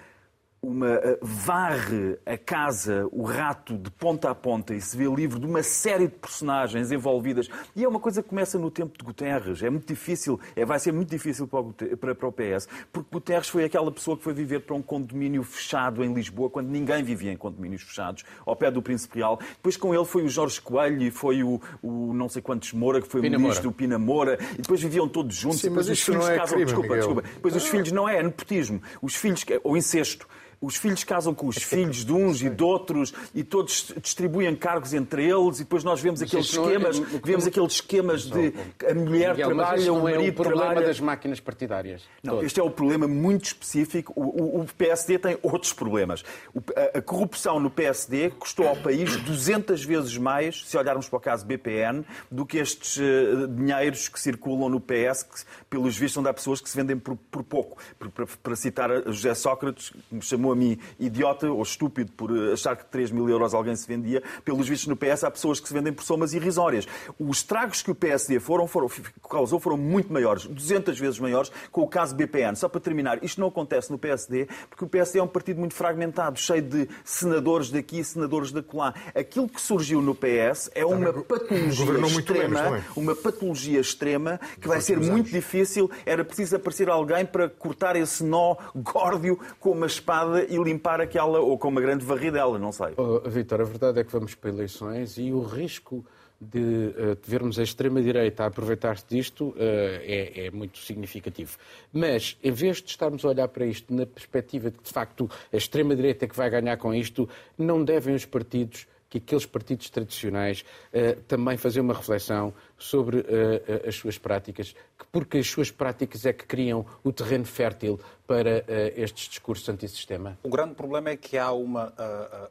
uma 0.66 1.00
varre 1.22 2.18
a 2.26 2.38
casa, 2.38 3.08
o 3.12 3.24
rato, 3.24 3.78
de 3.78 3.92
ponta 3.92 4.30
a 4.30 4.36
ponta 4.36 4.74
e 4.74 4.82
se 4.82 4.98
vê 4.98 5.06
livre 5.06 5.40
de 5.40 5.46
uma 5.46 5.62
série 5.62 6.08
de 6.08 6.16
personagens 6.16 6.92
envolvidas. 6.92 7.48
E 7.76 7.84
é 7.84 7.88
uma 7.88 8.00
coisa 8.00 8.24
que 8.24 8.30
começa 8.30 8.58
no 8.58 8.72
tempo 8.72 8.98
de 8.98 9.04
Guterres. 9.04 9.62
É 9.62 9.70
muito 9.70 9.88
difícil, 9.88 10.40
é, 10.56 10.66
vai 10.66 10.80
ser 10.80 10.92
muito 10.92 11.10
difícil 11.10 11.48
para 11.48 11.60
o, 11.60 11.74
para, 11.74 12.16
para 12.16 12.28
o 12.28 12.32
PS, 12.32 12.68
porque 12.92 13.10
Guterres 13.12 13.48
foi 13.48 13.64
aquela 13.64 13.92
pessoa 13.92 14.18
que 14.18 14.24
foi 14.24 14.34
viver 14.34 14.62
para 14.62 14.76
um 14.76 14.82
condomínio 14.82 15.44
fechado 15.44 16.04
em 16.04 16.14
Lisboa, 16.14 16.50
quando 16.50 16.68
ninguém 16.70 17.04
vivia 17.04 17.32
em 17.32 17.38
condomínios 17.38 17.84
fechados, 17.84 18.24
ao 18.46 18.56
pé 18.56 18.72
do 18.72 18.82
Príncipe 18.82 19.20
Real. 19.20 19.40
Depois 19.58 19.78
com 19.78 19.94
ele 19.94 20.06
foi 20.06 20.24
o 20.24 20.30
Jorge 20.30 20.60
Coelho 20.60 21.04
e 21.04 21.12
foi 21.12 21.44
o, 21.44 21.62
o 21.84 22.14
não 22.14 22.28
sei 22.28 22.42
quantos 22.42 22.74
Moura, 22.74 23.02
que 23.02 23.08
foi 23.08 23.22
Pina 23.22 23.38
o 23.38 23.40
ministro, 23.40 23.66
Moura. 23.66 23.76
o 23.76 23.78
Pina 23.78 24.00
Moura, 24.00 24.40
e 24.54 24.62
depois 24.62 24.82
viviam 24.82 25.08
todos 25.08 25.36
juntos. 25.36 25.62
Sim, 25.62 25.70
depois 25.70 25.88
mas 25.88 25.98
os 25.98 26.04
filhos 26.04 26.26
não 26.26 26.32
é 26.32 26.40
crime, 26.40 26.66
desculpa, 26.66 26.88
Miguel. 26.88 26.98
desculpa. 26.98 27.22
Depois 27.36 27.56
os 27.56 27.68
filhos 27.68 27.92
não 27.92 28.10
é, 28.10 28.18
é 28.18 28.24
nepotismo. 28.24 28.82
Os 29.02 29.16
filhos, 29.16 29.46
ou 29.64 29.78
incesto. 29.78 30.28
Os 30.66 30.76
filhos 30.76 31.04
casam 31.04 31.34
com 31.34 31.48
os 31.48 31.58
filhos 31.58 32.04
de 32.04 32.12
uns 32.12 32.42
e 32.42 32.50
de 32.50 32.64
outros 32.64 33.14
e 33.34 33.44
todos 33.44 33.94
distribuem 34.02 34.56
cargos 34.56 34.94
entre 34.94 35.24
eles 35.24 35.60
e 35.60 35.64
depois 35.64 35.84
nós 35.84 36.02
vemos 36.02 36.22
aqueles 36.22 36.46
é- 36.46 36.60
esquemas, 36.60 37.00
é, 37.00 37.20
vemos 37.24 37.48
aqueles 37.48 37.74
esquemas 37.74 38.24
de 38.24 38.54
a 38.90 38.94
mulher 38.94 39.32
Miguel, 39.32 39.48
trabalha, 39.48 39.94
o 39.94 40.04
marido 40.04 40.26
é 40.26 40.30
o 40.30 40.34
problema 40.34 40.66
trabalha... 40.66 40.88
das 40.88 41.00
máquinas 41.00 41.40
partidárias. 41.40 42.04
Não, 42.24 42.44
este 42.44 42.60
é 42.60 42.64
o 42.64 42.70
problema 42.70 43.08
muito 43.08 43.46
específico. 43.46 44.14
O, 44.16 44.60
o, 44.60 44.62
o 44.62 44.66
PSD 44.66 45.20
tem 45.20 45.38
outros 45.44 45.74
problemas. 45.74 46.24
O, 46.54 46.60
a, 46.76 46.98
a, 46.98 47.02
corrupção 47.02 47.60
no 47.60 47.70
PSD 47.70 48.32
custou 48.32 48.68
ao 48.68 48.76
país 48.76 49.16
200 49.18 49.84
vezes 49.84 50.18
mais, 50.18 50.64
se 50.66 50.78
olharmos 50.78 51.08
para 51.08 51.18
o 51.18 51.20
caso 51.20 51.46
BPN, 51.46 52.04
do 52.32 52.46
que 52.46 52.58
estes 52.58 52.98
uh, 52.98 53.48
dinheiros 53.48 54.08
que 54.08 54.20
circulam 54.20 54.70
no 54.70 54.80
PS, 54.80 55.24
que, 55.24 55.44
pelos 55.70 55.96
vistos, 55.96 56.14
são 56.14 56.24
de 56.24 56.34
pessoas 56.34 56.62
que 56.62 56.70
se 56.70 56.76
vendem 56.76 56.98
por, 56.98 57.16
por 57.16 57.44
pouco. 57.44 57.78
Para, 58.00 58.26
para 58.26 58.56
citar 58.56 58.90
José 59.08 59.34
Sócrates, 59.34 59.90
que 59.90 60.16
me 60.16 60.22
chamou 60.22 60.55
a 60.56 60.58
mim 60.58 60.80
idiota 61.00 61.52
ou 61.52 61.62
estúpido 61.62 62.12
por 62.14 62.32
achar 62.52 62.76
que 62.76 62.86
3 62.86 63.12
mil 63.12 63.30
euros 63.30 63.54
alguém 63.54 63.76
se 63.76 63.88
vendia, 63.88 64.24
pelos 64.44 64.68
vistos 64.68 64.88
no 64.88 64.96
PS 64.96 65.24
há 65.26 65.32
pessoas 65.32 65.60
que 65.60 65.68
se 65.68 65.74
vendem 65.74 65.94
por 65.94 66.04
somas 66.04 66.34
irrisórias. 66.34 66.88
Os 67.20 67.38
estragos 67.38 67.82
que 67.82 67.92
o 67.92 67.96
PSD 67.96 68.40
foram, 68.40 68.68
foram, 68.68 68.90
causou 69.30 69.60
foram 69.60 69.78
muito 69.78 70.12
maiores, 70.12 70.46
200 70.46 70.98
vezes 70.98 71.20
maiores, 71.20 71.52
com 71.72 71.82
o 71.82 71.88
caso 71.88 72.16
BPN. 72.16 72.56
Só 72.56 72.70
para 72.70 72.80
terminar, 72.80 73.24
isto 73.24 73.40
não 73.40 73.50
acontece 73.50 73.92
no 73.92 73.98
PSD, 73.98 74.48
porque 74.70 74.86
o 74.86 74.88
PSD 74.88 75.20
é 75.20 75.24
um 75.24 75.28
partido 75.28 75.60
muito 75.60 75.74
fragmentado, 75.74 76.40
cheio 76.40 76.62
de 76.62 76.90
senadores 77.04 77.70
daqui, 77.70 78.04
senadores 78.04 78.52
da 78.52 78.64
colá. 78.64 78.94
Aquilo 79.14 79.50
que 79.50 79.62
surgiu 79.62 80.02
no 80.02 80.16
PS 80.16 80.72
é 80.74 80.86
uma 80.86 81.12
patologia 81.12 82.06
extrema, 82.06 82.84
uma 82.96 83.16
patologia 83.16 83.80
extrema 83.80 84.40
que 84.60 84.68
vai 84.68 84.82
ser 84.82 85.00
muito 85.00 85.30
difícil. 85.30 85.92
Era 86.06 86.24
preciso 86.24 86.56
aparecer 86.56 86.90
alguém 86.90 87.26
para 87.26 87.50
cortar 87.50 87.96
esse 87.96 88.24
nó 88.24 88.56
górdio 88.76 89.40
com 89.60 89.72
uma 89.72 89.86
espada 89.86 90.35
e 90.44 90.58
limpar 90.58 91.02
aquela, 91.02 91.40
ou 91.40 91.58
com 91.58 91.68
uma 91.68 91.82
grande 91.82 92.06
varridela, 92.06 92.58
não 92.60 92.72
sei. 92.72 92.94
Oh, 92.98 93.20
Vitor, 93.28 93.62
a 93.62 93.64
verdade 93.64 94.00
é 94.00 94.04
que 94.04 94.12
vamos 94.12 94.36
para 94.36 94.50
eleições 94.50 95.18
e 95.18 95.32
o 95.32 95.42
risco 95.42 96.06
de, 96.40 96.60
uh, 96.60 97.18
vermos 97.24 97.58
a 97.60 97.64
extrema-direita 97.64 98.46
aproveitar-se 98.46 99.06
disto 99.08 99.50
uh, 99.50 99.56
é, 99.58 100.48
é, 100.48 100.52
muito 100.52 100.80
significativo. 100.80 101.58
Mas, 101.92 102.38
em 102.44 102.52
vez 102.52 102.82
de 102.82 102.90
estarmos 102.90 103.24
a 103.24 103.30
olhar 103.30 103.48
para 103.48 103.66
isto 103.66 103.94
na 103.94 104.06
perspectiva 104.06 104.70
de 104.70 104.78
que, 104.78 104.84
de 104.84 104.92
facto, 104.92 105.30
a 105.52 105.58
extrema-direita 105.58 106.26
é 106.26 106.28
que 106.28 106.36
vai 106.36 106.50
ganhar 106.50 106.78
com 106.78 106.94
isto, 106.94 107.28
não 107.58 107.84
devem 107.84 108.14
os 108.14 108.26
partidos 108.26 108.88
que 109.20 109.20
aqueles 109.20 109.46
partidos 109.46 109.90
tradicionais 109.90 110.66
uh, 110.94 111.22
também 111.22 111.58
fazer 111.58 111.80
uma 111.80 111.94
reflexão 111.94 112.54
sobre 112.78 113.20
uh, 113.20 113.88
as 113.88 113.96
suas 113.96 114.18
práticas, 114.18 114.76
porque 115.12 115.38
as 115.38 115.48
suas 115.48 115.72
práticas 115.72 116.26
é 116.26 116.34
que 116.34 116.46
criam 116.46 116.86
o 117.04 117.12
terreno 117.12 117.46
fértil 117.46 118.00
para 118.28 118.60
uh, 118.60 118.64
estes 118.96 119.30
discursos 119.30 119.68
antissistema? 119.70 120.38
O 120.44 120.50
grande 120.50 120.76
problema 120.76 121.10
é 121.10 121.18
que 121.18 121.38
há, 121.38 121.52
uma, 121.52 121.94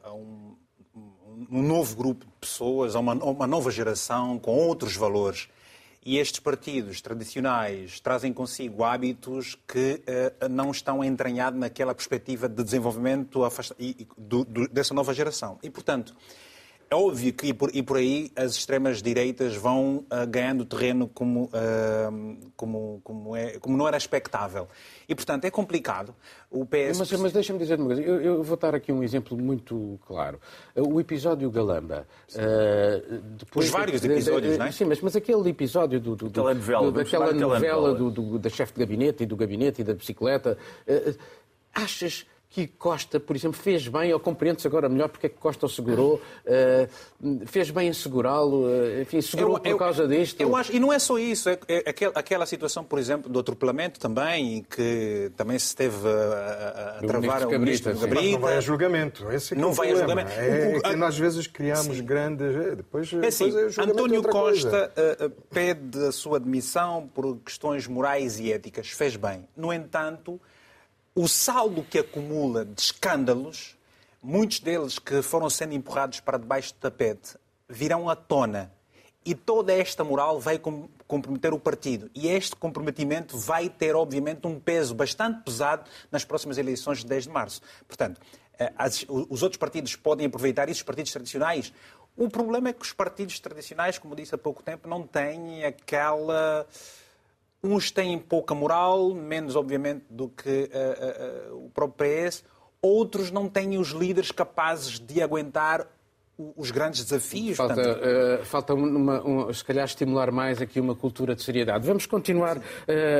um, 0.07 0.55
um, 1.51 1.61
novo 1.61 1.95
grupo 1.95 2.25
de 2.25 2.31
pessoas, 2.39 2.95
há 2.95 2.99
uma, 2.99 3.13
uma 3.13 3.47
nova 3.47 3.69
geração 3.69 4.39
com 4.39 4.55
outros 4.55 4.95
valores. 4.95 5.47
E 6.07 6.19
estes 6.19 6.39
partidos 6.39 7.01
tradicionais 7.01 7.99
trazem 7.99 8.31
consigo 8.31 8.83
hábitos 8.83 9.57
que 9.67 10.03
uh, 10.39 10.47
não 10.47 10.69
estão 10.69 11.03
entranhados 11.03 11.59
naquela 11.59 11.95
perspectiva 11.95 12.47
de 12.47 12.63
desenvolvimento 12.63 13.41
e, 13.79 13.89
e, 14.01 14.07
do, 14.15 14.45
do, 14.45 14.67
dessa 14.67 14.93
nova 14.93 15.15
geração. 15.15 15.57
E, 15.63 15.69
portanto, 15.69 16.15
é 16.89 16.95
óbvio 16.95 17.33
que 17.33 17.47
e 17.47 17.53
por, 17.53 17.75
e 17.75 17.81
por 17.81 17.97
aí 17.97 18.31
as 18.35 18.55
extremas-direitas 18.55 19.55
vão 19.55 20.05
uh, 20.11 20.27
ganhando 20.27 20.65
terreno 20.65 21.07
como, 21.07 21.45
uh, 21.45 22.51
como, 22.55 23.01
como, 23.03 23.35
é, 23.35 23.57
como 23.59 23.75
não 23.75 23.87
era 23.87 23.97
expectável. 23.97 24.67
E, 25.07 25.15
portanto, 25.15 25.45
é 25.45 25.51
complicado. 25.51 26.13
O 26.49 26.65
PS... 26.65 26.99
Mas, 26.99 27.11
mas 27.13 27.33
deixa-me 27.33 27.59
dizer 27.59 27.79
uma 27.79 27.87
coisa. 27.87 28.01
Eu, 28.01 28.21
eu, 28.21 28.43
vou 28.43 28.57
dar 28.57 28.75
aqui 28.75 28.91
um 28.91 29.03
exemplo 29.03 29.37
muito 29.37 29.99
claro. 30.05 30.39
O 30.75 30.99
episódio 30.99 31.49
Galamba. 31.49 32.07
Uh, 32.31 33.21
depois 33.37 33.65
Os 33.65 33.71
vários 33.71 34.01
de, 34.01 34.11
episódios, 34.11 34.53
de, 34.53 34.59
não 34.59 34.65
é? 34.65 34.71
Sim, 34.71 34.85
mas, 34.85 35.01
mas 35.01 35.15
aquele 35.15 35.49
episódio 35.49 35.99
do, 35.99 36.15
do, 36.15 36.29
do, 36.29 36.41
do 36.41 36.91
daquela 36.91 37.33
novela 37.33 37.93
do, 37.93 38.11
do, 38.11 38.39
da 38.39 38.49
chefe 38.49 38.73
de 38.73 38.79
gabinete 38.79 39.23
e 39.23 39.25
do 39.25 39.35
gabinete 39.35 39.81
e 39.81 39.83
da 39.83 39.93
bicicleta. 39.93 40.57
achas 41.73 42.25
que 42.55 42.67
Costa, 42.67 43.19
por 43.19 43.35
exemplo, 43.35 43.59
fez 43.59 43.85
bem, 43.89 44.13
ou 44.13 44.19
compreendes 44.19 44.65
agora 44.65 44.87
melhor 44.87 45.09
porque 45.09 45.25
é 45.25 45.29
que 45.29 45.35
Costa 45.35 45.65
o 45.65 45.69
segurou, 45.69 46.21
uh, 46.45 47.45
fez 47.45 47.69
bem 47.69 47.89
em 47.89 47.93
segurá-lo, 47.93 48.63
uh, 48.63 49.01
enfim, 49.01 49.19
segurou 49.19 49.57
eu, 49.57 49.59
por 49.59 49.69
eu, 49.71 49.77
causa 49.77 50.07
disto. 50.07 50.39
Eu 50.39 50.55
acho, 50.55 50.71
e 50.71 50.79
não 50.79 50.93
é 50.93 50.97
só 50.97 51.19
isso, 51.19 51.49
é, 51.49 51.59
é 51.67 51.89
aquela, 51.89 52.13
aquela, 52.15 52.45
situação, 52.45 52.81
por 52.85 52.97
exemplo, 52.97 53.29
do 53.29 53.39
atropelamento 53.39 53.99
também, 53.99 54.65
que 54.69 55.33
também 55.35 55.59
se 55.59 55.75
teve 55.75 56.07
a, 56.07 56.11
a, 56.11 56.99
a 56.99 57.01
travar 57.01 57.45
o 57.45 57.59
ministro 57.59 57.93
Cabrita. 57.93 58.31
Não 58.31 58.39
vai 58.39 58.57
a 58.57 58.61
julgamento, 58.61 59.31
esse 59.31 59.53
é, 59.53 59.57
é 59.57 59.59
não 59.59 59.73
vai 59.73 59.91
a 59.91 59.95
julgamento. 59.95 60.31
É, 60.31 60.77
é 60.77 60.79
que 60.79 60.95
nós 60.95 61.15
às 61.15 61.19
vezes 61.19 61.47
criamos 61.47 61.97
sim. 61.97 62.03
grandes... 62.03 62.55
Eh, 62.55 62.75
depois, 62.75 63.11
é 63.13 63.27
assim, 63.27 63.49
depois 63.49 63.77
António 63.77 64.23
Costa 64.23 64.91
uh, 64.95 65.29
pede 65.49 66.05
a 66.05 66.11
sua 66.11 66.37
admissão 66.37 67.09
por 67.13 67.37
questões 67.37 67.87
morais 67.87 68.39
e 68.39 68.51
éticas, 68.51 68.89
fez 68.89 69.15
bem. 69.15 69.47
No 69.55 69.71
entanto 69.71 70.39
o 71.15 71.29
saldo 71.29 71.81
que 71.81 71.99
acumula 71.99 72.65
de 72.65 72.81
escândalos, 72.81 73.77
muitos 74.21 74.59
deles 74.59 74.99
que 74.99 75.21
foram 75.21 75.49
sendo 75.49 75.73
empurrados 75.73 76.19
para 76.19 76.37
debaixo 76.37 76.73
do 76.73 76.79
tapete, 76.79 77.37
virão 77.69 78.09
à 78.09 78.17
tona. 78.17 78.69
E 79.25 79.33
toda 79.33 79.73
esta 79.73 80.03
moral 80.03 80.39
vai 80.39 80.59
comprometer 81.07 81.53
o 81.53 81.59
partido. 81.59 82.11
E 82.13 82.27
este 82.27 82.55
comprometimento 82.55 83.37
vai 83.37 83.69
ter, 83.69 83.95
obviamente, 83.95 84.45
um 84.45 84.59
peso 84.59 84.93
bastante 84.93 85.41
pesado 85.43 85.89
nas 86.11 86.25
próximas 86.25 86.57
eleições 86.57 86.99
de 86.99 87.07
10 87.07 87.23
de 87.23 87.29
março. 87.29 87.61
Portanto, 87.87 88.21
eh, 88.59 88.71
os 89.07 89.41
outros 89.41 89.57
partidos 89.57 89.95
podem 89.95 90.27
aproveitar 90.27 90.69
isso, 90.69 90.81
os 90.81 90.83
partidos 90.83 91.11
tradicionais. 91.11 91.73
O 92.15 92.29
problema 92.29 92.69
é 92.69 92.73
que 92.73 92.83
os 92.83 92.93
partidos 92.93 93.39
tradicionais, 93.39 93.97
como 93.97 94.15
disse 94.15 94.35
há 94.35 94.37
pouco 94.37 94.61
tempo, 94.61 94.87
não 94.87 95.07
têm 95.07 95.65
aquela 95.65 96.67
Uns 97.65 97.89
têm 97.89 98.19
pouca 98.19 98.53
moral, 98.53 99.15
menos, 99.15 99.55
obviamente, 99.55 100.05
do 100.07 100.29
que 100.29 100.69
uh, 100.71 101.53
uh, 101.53 101.65
o 101.65 101.69
próprio 101.71 102.07
PS. 102.07 102.43
Outros 102.79 103.31
não 103.31 103.49
têm 103.49 103.79
os 103.79 103.89
líderes 103.89 104.29
capazes 104.29 104.99
de 104.99 105.19
aguentar 105.19 105.87
os 106.37 106.69
grandes 106.69 107.03
desafios. 107.03 107.57
Falta, 107.57 107.81
uh, 107.81 108.45
falta 108.45 108.73
uma, 108.75 109.21
uma, 109.21 109.53
se 109.53 109.63
calhar, 109.63 109.85
estimular 109.85 110.31
mais 110.31 110.61
aqui 110.61 110.79
uma 110.79 110.93
cultura 110.93 111.33
de 111.33 111.41
seriedade. 111.41 111.87
Vamos 111.87 112.05
continuar 112.05 112.57
uh, 112.57 112.61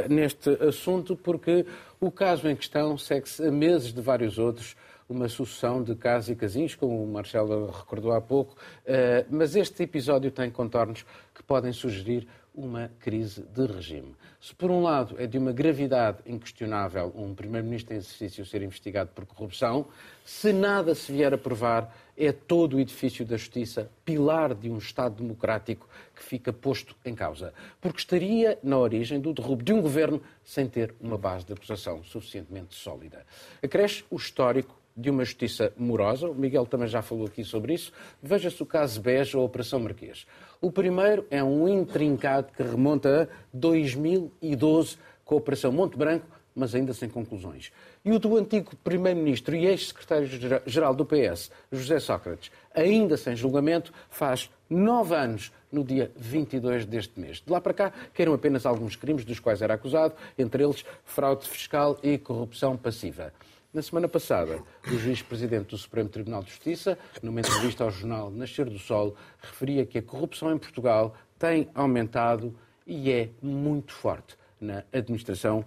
neste 0.09 0.49
assunto, 0.63 1.15
porque 1.15 1.65
o 1.99 2.11
caso 2.11 2.47
em 2.47 2.55
questão 2.55 2.97
segue-se 2.97 3.47
a 3.47 3.51
meses 3.51 3.93
de 3.93 4.01
vários 4.01 4.37
outros, 4.37 4.75
uma 5.07 5.29
sucessão 5.29 5.81
de 5.83 5.95
casos 5.95 6.29
e 6.29 6.35
casinhos, 6.35 6.75
como 6.75 7.03
o 7.03 7.07
Marcelo 7.07 7.71
recordou 7.71 8.11
há 8.11 8.19
pouco, 8.19 8.53
uh, 8.53 9.25
mas 9.29 9.55
este 9.55 9.83
episódio 9.83 10.29
tem 10.29 10.51
contornos 10.51 11.05
que 11.33 11.41
podem 11.41 11.71
sugerir 11.71 12.27
uma 12.55 12.89
crise 12.99 13.43
de 13.43 13.65
regime. 13.65 14.15
Se, 14.39 14.55
por 14.55 14.71
um 14.71 14.81
lado, 14.81 15.15
é 15.19 15.27
de 15.27 15.37
uma 15.37 15.51
gravidade 15.51 16.19
inquestionável 16.25 17.11
um 17.15 17.35
Primeiro-Ministro 17.35 17.93
em 17.93 17.97
exercício 17.97 18.45
ser 18.45 18.61
investigado 18.61 19.11
por 19.13 19.25
corrupção, 19.25 19.87
se 20.23 20.53
nada 20.53 20.95
se 20.95 21.11
vier 21.11 21.33
a 21.33 21.37
provar, 21.37 21.95
é 22.17 22.31
todo 22.31 22.77
o 22.77 22.79
edifício 22.79 23.25
da 23.25 23.35
justiça, 23.35 23.91
pilar 24.05 24.55
de 24.55 24.69
um 24.69 24.77
Estado 24.77 25.21
democrático, 25.21 25.87
que 26.15 26.23
fica 26.23 26.53
posto 26.53 26.95
em 27.05 27.13
causa. 27.13 27.53
Porque 27.81 27.99
estaria 27.99 28.57
na 28.63 28.77
origem 28.77 29.19
do 29.19 29.33
derrubo 29.33 29.63
de 29.63 29.73
um 29.73 29.81
governo 29.81 30.21
sem 30.43 30.67
ter 30.67 30.95
uma 31.01 31.17
base 31.17 31.45
de 31.45 31.53
acusação 31.53 32.03
suficientemente 32.03 32.73
sólida. 32.73 33.25
Acresce 33.61 34.05
o 34.09 34.15
histórico 34.15 34.84
de 34.95 35.09
uma 35.09 35.25
justiça 35.25 35.73
morosa, 35.77 36.29
o 36.29 36.35
Miguel 36.35 36.65
também 36.65 36.87
já 36.87 37.01
falou 37.01 37.25
aqui 37.25 37.43
sobre 37.43 37.73
isso. 37.73 37.91
Veja-se 38.21 38.61
o 38.63 38.65
caso 38.65 39.01
Beja 39.01 39.37
ou 39.37 39.43
a 39.43 39.45
Operação 39.45 39.79
Marquês. 39.79 40.25
O 40.61 40.71
primeiro 40.71 41.25
é 41.29 41.43
um 41.43 41.67
intrincado 41.67 42.51
que 42.55 42.63
remonta 42.63 43.23
a 43.23 43.47
2012 43.53 44.97
com 45.25 45.35
a 45.35 45.37
Operação 45.37 45.71
Monte 45.71 45.97
Branco, 45.97 46.25
mas 46.55 46.73
ainda 46.73 46.93
sem 46.93 47.09
conclusões. 47.09 47.71
E 48.03 48.11
o 48.11 48.19
do 48.19 48.37
antigo 48.37 48.71
Primeiro-Ministro 48.77 49.55
e 49.55 49.65
ex-Secretário-Geral 49.65 50.95
do 50.95 51.05
PS, 51.05 51.51
José 51.69 51.99
Sócrates, 51.99 52.49
ainda 52.73 53.17
sem 53.17 53.35
julgamento, 53.35 53.91
faz 54.09 54.49
nove 54.69 55.13
anos 55.13 55.51
no 55.69 55.83
dia 55.83 56.09
22 56.15 56.85
deste 56.85 57.19
mês. 57.19 57.41
De 57.45 57.51
lá 57.51 57.59
para 57.59 57.73
cá, 57.73 57.93
queiram 58.13 58.33
apenas 58.33 58.65
alguns 58.65 58.95
crimes 58.95 59.25
dos 59.25 59.39
quais 59.39 59.61
era 59.61 59.73
acusado, 59.73 60.15
entre 60.37 60.63
eles 60.63 60.85
fraude 61.03 61.45
fiscal 61.45 61.99
e 62.01 62.17
corrupção 62.17 62.77
passiva. 62.77 63.33
Na 63.75 63.81
semana 63.81 64.07
passada, 64.07 64.63
o 64.87 64.97
juiz-presidente 64.97 65.71
do 65.71 65.77
Supremo 65.77 66.07
Tribunal 66.07 66.41
de 66.41 66.49
Justiça, 66.49 66.97
numa 67.21 67.41
entrevista 67.41 67.83
ao 67.83 67.91
jornal 67.91 68.31
Nascer 68.31 68.69
do 68.69 68.79
Sol, 68.79 69.17
referia 69.41 69.85
que 69.85 69.97
a 69.97 70.01
corrupção 70.01 70.49
em 70.49 70.57
Portugal 70.57 71.13
tem 71.37 71.67
aumentado 71.75 72.57
e 72.87 73.11
é 73.11 73.31
muito 73.41 73.91
forte 73.91 74.37
na 74.61 74.85
administração 74.93 75.65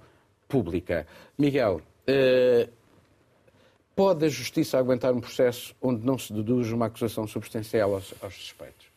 pública. 0.48 1.06
Miguel, 1.36 1.82
eh, 2.06 2.70
pode 3.94 4.24
a 4.24 4.28
Justiça 4.30 4.78
aguentar 4.78 5.12
um 5.12 5.20
processo 5.20 5.76
onde 5.78 6.02
não 6.06 6.16
se 6.16 6.32
deduz 6.32 6.72
uma 6.72 6.86
acusação 6.86 7.26
substancial 7.26 7.92
aos, 7.92 8.14
aos 8.22 8.34
suspeitos? 8.34 8.87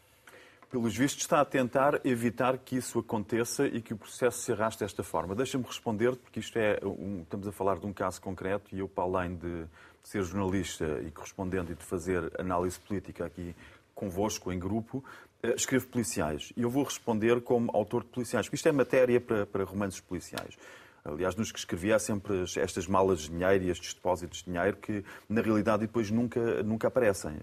Pelos 0.72 0.96
vistos, 0.96 1.24
está 1.24 1.42
a 1.42 1.46
tentar 1.46 2.00
evitar 2.06 2.58
que 2.58 2.78
isso 2.78 2.98
aconteça 2.98 3.68
e 3.68 3.82
que 3.82 3.94
o 3.94 3.98
processo 3.98 4.40
se 4.40 4.54
arraste 4.54 4.80
desta 4.80 5.04
forma. 5.04 5.36
Deixa-me 5.36 5.66
responder, 5.66 6.16
porque 6.16 6.40
isto 6.40 6.58
é 6.58 6.80
um, 6.84 7.22
estamos 7.24 7.46
a 7.46 7.52
falar 7.52 7.78
de 7.78 7.86
um 7.86 7.92
caso 7.92 8.22
concreto 8.22 8.74
e 8.74 8.80
eu, 8.80 8.88
para 8.88 9.04
além 9.04 9.36
de 9.36 9.66
ser 10.02 10.24
jornalista 10.24 10.86
e 11.06 11.12
correspondente 11.12 11.74
e 11.74 11.76
de 11.76 11.84
fazer 11.84 12.32
análise 12.40 12.80
política 12.80 13.26
aqui 13.26 13.54
convosco, 13.94 14.52
em 14.52 14.58
grupo, 14.58 15.04
eh, 15.44 15.54
escrevo 15.56 15.88
policiais. 15.88 16.54
E 16.56 16.62
eu 16.62 16.70
vou 16.70 16.84
responder 16.84 17.42
como 17.42 17.70
autor 17.76 18.04
de 18.04 18.10
policiais, 18.10 18.48
porque 18.48 18.56
isto 18.56 18.70
é 18.70 18.72
matéria 18.72 19.20
para, 19.20 19.46
para 19.46 19.66
romances 19.66 20.00
policiais. 20.00 20.58
Aliás, 21.04 21.36
nos 21.36 21.52
que 21.52 21.60
escrevia 21.60 21.96
há 21.96 22.00
sempre 22.00 22.44
estas 22.58 22.88
malas 22.88 23.22
de 23.22 23.30
dinheiro 23.30 23.66
e 23.66 23.70
estes 23.70 23.94
depósitos 23.94 24.40
de 24.40 24.46
dinheiro 24.46 24.78
que, 24.78 25.04
na 25.28 25.42
realidade, 25.42 25.82
depois 25.82 26.10
nunca, 26.12 26.64
nunca 26.64 26.88
aparecem. 26.88 27.34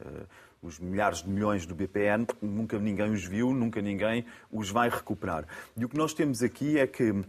Os 0.61 0.81
milhares 0.81 1.23
de 1.23 1.29
milhões 1.29 1.65
do 1.65 1.75
BPN, 1.75 2.27
nunca 2.43 2.79
ninguém 2.81 3.12
os 3.12 3.25
viu, 3.25 3.53
nunca 3.53 3.81
ninguém 3.81 4.25
os 4.50 4.71
vai 4.71 4.88
recuperar. 4.88 5.47
E 5.77 5.85
o 5.85 5.88
que 5.88 5.97
nós 5.97 6.12
temos 6.12 6.43
aqui 6.43 6.79
é 6.79 6.87
que 6.87 7.11
uh, 7.11 7.25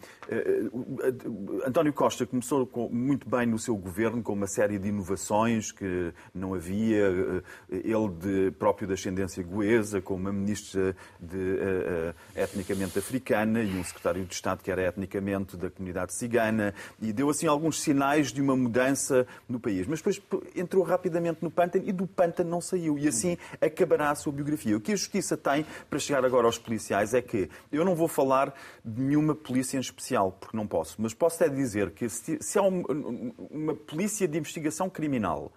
António 1.64 1.94
Costa 1.94 2.26
começou 2.26 2.66
com, 2.66 2.90
muito 2.90 3.30
bem 3.30 3.46
no 3.46 3.60
seu 3.60 3.78
governo 3.78 4.24
com 4.24 4.34
uma 4.34 4.48
série 4.48 4.80
de 4.80 4.90
inovações 4.90 5.72
que 5.72 6.12
não 6.34 6.56
havia, 6.56 7.12
uh, 7.12 7.44
ele 7.70 8.10
de, 8.20 8.52
próprio 8.58 8.88
de 8.88 8.96
ascendência 8.96 9.44
goesa, 9.44 10.02
com 10.02 10.16
uma 10.16 10.34
ministra 10.34 10.96
de, 11.20 11.38
uh, 11.38 12.16
etnicamente 12.36 12.98
africana 12.98 13.62
e 13.62 13.78
um 13.78 13.84
secretário 13.84 14.26
de 14.26 14.34
Estado 14.34 14.64
que 14.64 14.72
era 14.72 14.88
etnicamente 14.88 15.56
da 15.56 15.70
comunidade 15.70 16.16
cigana, 16.16 16.74
e 17.00 17.14
deu 17.14 17.30
assim 17.30 17.46
alguns 17.46 17.80
sinais 17.80 18.32
de 18.32 18.42
uma 18.42 18.56
mudança 18.56 19.28
no 19.48 19.60
país. 19.60 19.86
Mas 19.86 20.00
depois 20.00 20.20
entrou 20.56 20.84
rapidamente 20.84 21.44
no 21.44 21.52
pântano 21.52 21.84
e 21.88 21.92
do 21.92 22.08
pântano 22.08 22.50
não 22.50 22.60
saiu. 22.60 22.98
E 22.98 23.08
assim 23.08 23.19
assim 23.20 23.38
acabará 23.62 24.12
a 24.12 24.16
sua 24.16 24.32
biografia. 24.32 24.78
O 24.78 24.82
que 24.82 24.94
a 24.94 24.96
Justiça 24.96 25.36
tem 25.36 25.66
para 25.90 26.00
chegar 26.00 26.24
agora 26.24 26.48
aos 26.48 26.58
policiais 26.58 27.14
é 27.14 27.22
que 27.22 27.50
eu 27.72 27.84
não 27.84 27.96
vou 27.96 28.08
falar 28.08 28.54
de 28.84 29.02
nenhuma 29.02 29.36
polícia 29.36 29.78
em 29.78 29.82
especial, 29.82 30.32
porque 30.32 30.56
não 30.56 30.66
posso, 30.66 30.96
mas 31.02 31.14
posso 31.14 31.44
até 31.44 31.54
dizer 31.54 31.92
que 31.92 32.08
se 32.10 32.58
há 32.58 32.62
uma 32.62 33.76
polícia 33.76 34.28
de 34.28 34.38
investigação 34.38 34.90
criminal 34.90 35.52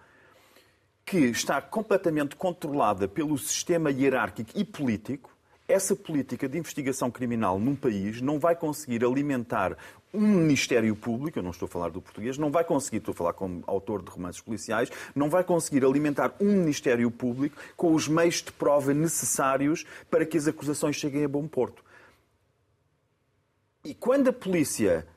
que 1.05 1.17
está 1.17 1.61
completamente 1.61 2.35
controlada 2.35 3.07
pelo 3.07 3.37
sistema 3.37 3.91
hierárquico 3.91 4.51
e 4.55 4.63
político, 4.63 5.32
essa 5.73 5.95
política 5.95 6.47
de 6.47 6.57
investigação 6.57 7.09
criminal 7.09 7.59
num 7.59 7.75
país 7.75 8.21
não 8.21 8.39
vai 8.39 8.55
conseguir 8.55 9.03
alimentar 9.03 9.75
um 10.13 10.21
Ministério 10.21 10.95
Público, 10.95 11.39
eu 11.39 11.43
não 11.43 11.49
estou 11.49 11.65
a 11.65 11.69
falar 11.69 11.89
do 11.89 11.99
português, 11.99 12.37
não 12.37 12.51
vai 12.51 12.63
conseguir, 12.63 12.97
estou 12.97 13.13
a 13.13 13.15
falar 13.15 13.33
como 13.33 13.63
autor 13.65 14.03
de 14.03 14.11
romances 14.11 14.39
policiais, 14.39 14.89
não 15.15 15.29
vai 15.29 15.43
conseguir 15.43 15.83
alimentar 15.83 16.35
um 16.39 16.51
Ministério 16.59 17.09
Público 17.09 17.57
com 17.75 17.93
os 17.93 18.07
meios 18.07 18.35
de 18.35 18.51
prova 18.51 18.93
necessários 18.93 19.83
para 20.11 20.25
que 20.25 20.37
as 20.37 20.47
acusações 20.47 20.95
cheguem 20.95 21.25
a 21.25 21.27
bom 21.27 21.47
porto. 21.47 21.83
E 23.83 23.95
quando 23.95 24.29
a 24.29 24.33
polícia 24.33 25.07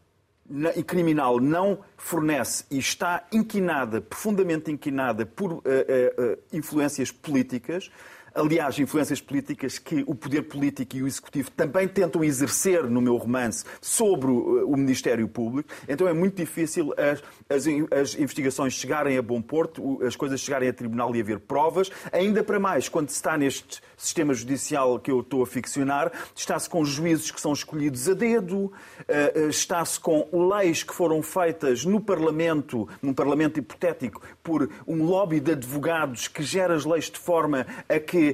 criminal 0.87 1.41
não 1.41 1.81
fornece 1.97 2.65
e 2.71 2.79
está 2.79 3.27
inquinada, 3.33 4.01
profundamente 4.01 4.71
inquinada 4.71 5.27
por 5.27 5.53
uh, 5.53 5.59
uh, 5.59 5.61
uh, 5.61 6.39
influências 6.53 7.11
políticas, 7.11 7.91
aliás, 8.37 8.79
influências 8.79 9.21
políticas 9.21 9.79
que 9.79 10.05
o 10.07 10.15
poder 10.15 10.43
político 10.43 10.97
e 10.97 11.03
o 11.03 11.07
executivo 11.07 11.51
também 11.51 11.89
tentam 11.89 12.23
exercer 12.23 12.85
no 12.85 13.01
meu 13.01 13.17
romance 13.17 13.65
sobre 13.81 14.31
o 14.31 14.77
Ministério 14.77 15.27
Público. 15.27 15.71
Então 15.89 16.07
é 16.07 16.13
muito 16.13 16.37
difícil 16.37 16.93
as, 16.97 17.23
as, 17.49 17.67
as 17.91 18.15
investigações 18.19 18.75
chegarem 18.75 19.17
a 19.17 19.23
bom 19.23 19.41
porto, 19.41 20.03
as 20.03 20.15
coisas 20.15 20.41
chegarem 20.41 20.69
a 20.69 20.73
tribunal 20.73 21.15
e 21.17 21.21
haver 21.21 21.41
provas. 21.41 21.91
Ainda 22.13 22.45
para 22.45 22.61
mais, 22.61 22.89
quando 22.89 23.09
se 23.09 23.17
está 23.17 23.39
neste 23.39 23.81
sistema 23.97 24.35
judicial 24.35 24.99
que 25.01 25.11
eu 25.11 25.21
estou 25.21 25.43
a 25.43 25.47
ficcionar, 25.47 26.13
está-se 26.35 26.69
com 26.69 26.85
juízes 26.85 27.31
que 27.31 27.41
são 27.41 27.53
escolhidos 27.53 28.09
a 28.09 28.15
dedo, 28.15 28.71
eh, 29.09 29.33
eh, 29.35 29.47
está-se 29.49 29.99
com 29.99 30.29
leis 30.33 30.83
que 30.83 30.95
foram 30.95 31.23
feitas 31.23 31.85
no 31.85 32.01
Parlamento, 32.01 32.89
num 33.01 33.15
Parlamento 33.15 33.59
hipotético, 33.59 34.21
por 34.43 34.69
um 34.87 35.05
lobby 35.05 35.41
de 35.41 35.53
advogados 35.53 36.29
que 36.29 36.43
gera 36.43 36.75
as 36.75 36.85
leis 36.85 37.11
de 37.11 37.19
forma 37.19 37.67
a 37.89 37.99
que 37.99 38.26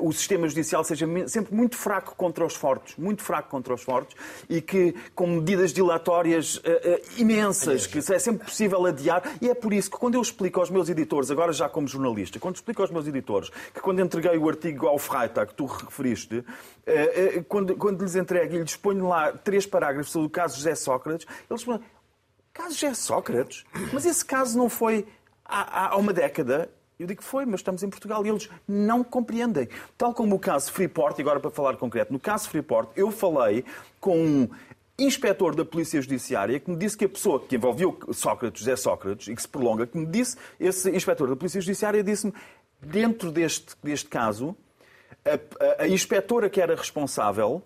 o 0.00 0.12
sistema 0.12 0.48
judicial 0.48 0.84
seja 0.84 1.06
sempre 1.26 1.54
muito 1.54 1.76
fraco 1.76 2.14
contra 2.16 2.44
os 2.44 2.54
fortes, 2.54 2.96
muito 2.96 3.22
fraco 3.22 3.48
contra 3.48 3.74
os 3.74 3.82
fortes, 3.82 4.16
e 4.48 4.60
que 4.60 4.94
com 5.14 5.26
medidas 5.26 5.72
dilatórias 5.72 6.56
uh, 6.56 6.60
uh, 6.60 7.20
imensas, 7.20 7.86
que 7.86 7.98
é 7.98 8.18
sempre 8.18 8.44
possível 8.44 8.84
adiar, 8.86 9.22
e 9.40 9.48
é 9.48 9.54
por 9.54 9.72
isso 9.72 9.90
que 9.90 9.96
quando 9.96 10.14
eu 10.14 10.22
explico 10.22 10.60
aos 10.60 10.70
meus 10.70 10.88
editores, 10.88 11.30
agora 11.30 11.52
já 11.52 11.68
como 11.68 11.86
jornalista, 11.86 12.38
quando 12.38 12.56
explico 12.56 12.82
aos 12.82 12.90
meus 12.90 13.06
editores 13.06 13.50
que 13.72 13.80
quando 13.80 14.00
entreguei 14.00 14.36
o 14.36 14.48
artigo 14.48 14.86
ao 14.86 14.98
Freitag, 14.98 15.48
que 15.48 15.54
tu 15.54 15.66
referiste, 15.66 16.38
uh, 16.38 17.44
quando, 17.48 17.76
quando 17.76 18.02
lhes 18.02 18.16
entrego 18.16 18.54
e 18.54 18.58
lhes 18.58 18.76
ponho 18.76 19.08
lá 19.08 19.32
três 19.32 19.66
parágrafos 19.66 20.12
sobre 20.12 20.26
o 20.26 20.30
caso 20.30 20.56
José 20.56 20.74
Sócrates, 20.74 21.26
eles 21.48 21.62
falam, 21.62 21.80
caso 22.52 22.74
José 22.74 22.94
Sócrates? 22.94 23.64
Mas 23.92 24.04
esse 24.04 24.24
caso 24.24 24.58
não 24.58 24.68
foi 24.68 25.06
há, 25.44 25.92
há 25.92 25.96
uma 25.96 26.12
década 26.12 26.70
eu 26.98 27.06
digo 27.06 27.20
que 27.20 27.26
foi, 27.26 27.46
mas 27.46 27.60
estamos 27.60 27.82
em 27.82 27.88
Portugal 27.88 28.26
e 28.26 28.28
eles 28.28 28.48
não 28.66 29.04
compreendem. 29.04 29.68
Tal 29.96 30.12
como 30.12 30.34
o 30.34 30.38
caso 30.38 30.72
Freeport, 30.72 31.18
e 31.18 31.22
agora 31.22 31.38
para 31.38 31.50
falar 31.50 31.76
concreto, 31.76 32.12
no 32.12 32.18
caso 32.18 32.48
Freeport, 32.48 32.90
eu 32.96 33.10
falei 33.12 33.64
com 34.00 34.18
um 34.18 34.48
inspetor 34.98 35.54
da 35.54 35.64
Polícia 35.64 36.02
Judiciária 36.02 36.58
que 36.58 36.68
me 36.68 36.76
disse 36.76 36.96
que 36.96 37.04
a 37.04 37.08
pessoa 37.08 37.38
que 37.38 37.54
envolveu 37.54 37.96
Sócrates, 38.12 38.60
José 38.60 38.74
Sócrates, 38.74 39.28
e 39.28 39.34
que 39.34 39.40
se 39.40 39.48
prolonga, 39.48 39.86
que 39.86 39.96
me 39.96 40.06
disse, 40.06 40.36
esse 40.58 40.90
inspetor 40.90 41.28
da 41.28 41.36
Polícia 41.36 41.60
Judiciária 41.60 42.02
disse-me, 42.02 42.32
dentro 42.80 43.30
deste, 43.30 43.76
deste 43.82 44.08
caso, 44.08 44.56
a, 45.24 45.82
a, 45.82 45.82
a 45.84 45.88
inspetora 45.88 46.50
que 46.50 46.60
era 46.60 46.74
responsável 46.74 47.62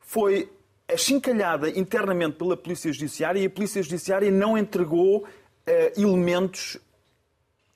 foi 0.00 0.52
achincalhada 0.86 1.70
internamente 1.70 2.36
pela 2.36 2.58
Polícia 2.58 2.92
Judiciária 2.92 3.40
e 3.40 3.46
a 3.46 3.50
Polícia 3.50 3.82
Judiciária 3.82 4.30
não 4.30 4.58
entregou 4.58 5.24
uh, 5.24 5.26
elementos 5.96 6.78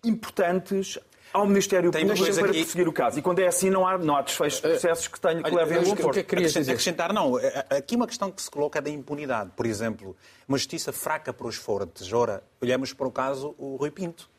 importantes 0.09 0.99
ao 1.37 1.47
Ministério 1.47 1.91
Tem 1.91 2.07
Público 2.07 2.35
para 2.35 2.45
aqui... 2.47 2.59
perseguir 2.61 2.89
o 2.89 2.93
caso. 2.93 3.19
E 3.19 3.23
quando 3.23 3.41
é 3.41 3.47
assim, 3.47 3.69
não 3.69 3.87
há, 3.87 3.99
não 3.99 4.17
há 4.17 4.23
desfechos 4.23 4.61
de 4.61 4.69
processos 4.69 5.09
que, 5.09 5.21
tenham, 5.21 5.43
que 5.43 5.51
levem 5.51 5.79
a 5.79 5.83
bom 5.83 5.95
porto. 5.95 6.25
Que 6.25 6.37
é 6.37 6.39
Acrescentar, 6.39 7.13
não. 7.13 7.39
É, 7.39 7.67
é, 7.71 7.77
aqui 7.77 7.95
uma 7.95 8.07
questão 8.07 8.31
que 8.31 8.41
se 8.41 8.51
coloca 8.51 8.79
é 8.79 8.83
da 8.83 8.91
impunidade. 8.91 9.51
Por 9.55 9.67
exemplo, 9.67 10.17
uma 10.49 10.57
justiça 10.57 10.93
fraca 10.93 11.33
para 11.33 11.47
os 11.47 11.57
fortes. 11.57 12.11
Ora, 12.13 12.43
olhamos 12.61 12.93
para 12.93 13.07
o 13.07 13.13
caso 13.13 13.55
o 13.59 13.77
Rui 13.77 13.91
Pinto. 13.91 14.31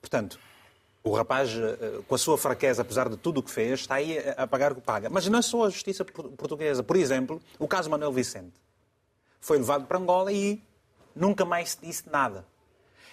Portanto, 0.00 0.40
o 1.04 1.12
rapaz, 1.12 1.50
eh, 1.50 2.00
com 2.08 2.14
a 2.14 2.18
sua 2.18 2.36
fraqueza, 2.36 2.82
apesar 2.82 3.08
de 3.08 3.16
tudo 3.16 3.38
o 3.38 3.42
que 3.42 3.50
fez, 3.50 3.80
está 3.80 3.96
aí 3.96 4.18
a 4.36 4.46
pagar 4.46 4.72
o 4.72 4.74
que 4.76 4.80
paga. 4.80 5.08
Mas 5.08 5.28
não 5.28 5.38
é 5.38 5.42
só 5.42 5.66
a 5.66 5.70
justiça 5.70 6.04
portuguesa. 6.04 6.82
Por 6.82 6.96
exemplo, 6.96 7.40
o 7.58 7.68
caso 7.68 7.88
Manuel 7.88 8.12
Vicente. 8.12 8.52
Foi 9.40 9.58
levado 9.58 9.86
para 9.86 9.98
Angola 9.98 10.32
e 10.32 10.60
nunca 11.14 11.44
mais 11.44 11.70
se 11.70 11.78
disse 11.80 12.08
nada. 12.10 12.44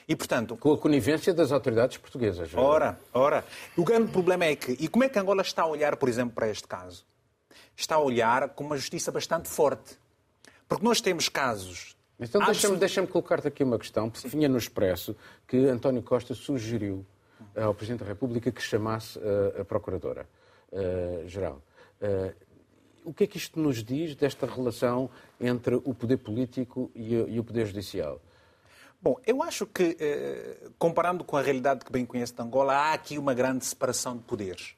E, 0.10 0.15
portanto... 0.15 0.58
Com 0.58 0.74
a 0.74 0.78
conivência 0.78 1.32
das 1.36 1.52
autoridades 1.52 1.98
portuguesas. 1.98 2.52
Ora, 2.56 3.00
ora. 3.13 3.45
O 3.78 3.84
grande 3.84 4.12
problema 4.12 4.45
é 4.45 4.56
que... 4.56 4.72
E 4.72 4.88
como 4.88 5.04
é 5.04 5.10
que 5.10 5.19
Angola 5.19 5.43
está 5.43 5.62
a 5.62 5.67
olhar, 5.67 5.95
por 5.98 6.10
exemplo, 6.10 6.34
para 6.34 6.50
este 6.50 6.67
caso? 6.67 7.06
Está 7.78 7.93
a 7.93 8.00
olhar 8.00 8.50
com 8.50 8.63
uma 8.63 8.76
justiça 8.76 9.12
bastante 9.12 9.48
forte. 9.48 10.00
Porque 10.67 10.84
nós 10.84 11.00
temos 11.00 11.30
casos... 11.30 11.95
Então 12.19 12.43
deixa-me 12.43 12.76
deixa 12.76 13.06
colocar-te 13.08 13.48
aqui 13.48 13.63
uma 13.63 13.80
questão, 13.80 14.10
porque 14.10 14.28
vinha 14.28 14.50
no 14.50 14.58
Expresso 14.58 15.15
que 15.48 15.56
António 15.67 16.02
Costa 16.04 16.34
sugeriu 16.34 17.06
ao 17.56 17.74
Presidente 17.74 18.02
da 18.02 18.08
República 18.08 18.52
que 18.52 18.62
chamasse 18.62 19.17
a, 19.19 19.62
a 19.62 19.65
Procuradora-Geral. 19.65 21.62
Uh, 22.02 22.06
uh, 22.06 22.34
o 23.06 23.13
que 23.13 23.24
é 23.24 23.28
que 23.28 23.38
isto 23.38 23.58
nos 23.58 23.82
diz 23.82 24.15
desta 24.15 24.45
relação 24.45 25.10
entre 25.39 25.76
o 25.76 25.93
poder 25.93 26.17
político 26.17 26.91
e, 26.93 27.13
e 27.13 27.39
o 27.39 27.43
poder 27.43 27.67
judicial? 27.67 28.19
Bom, 29.02 29.16
eu 29.26 29.42
acho 29.42 29.66
que, 29.66 29.96
eh, 30.00 30.70
comparando 30.78 31.24
com 31.24 31.38
a 31.38 31.42
realidade 31.42 31.86
que 31.86 31.92
bem 31.92 32.06
conheço 32.06 32.36
de 32.36 32.42
Angola, 32.42 32.74
há 32.74 32.94
aqui 32.94 33.18
uma 33.18 33.34
grande 33.34 33.66
separação 33.66 34.18
de 34.18 34.24
poderes. 34.24 34.76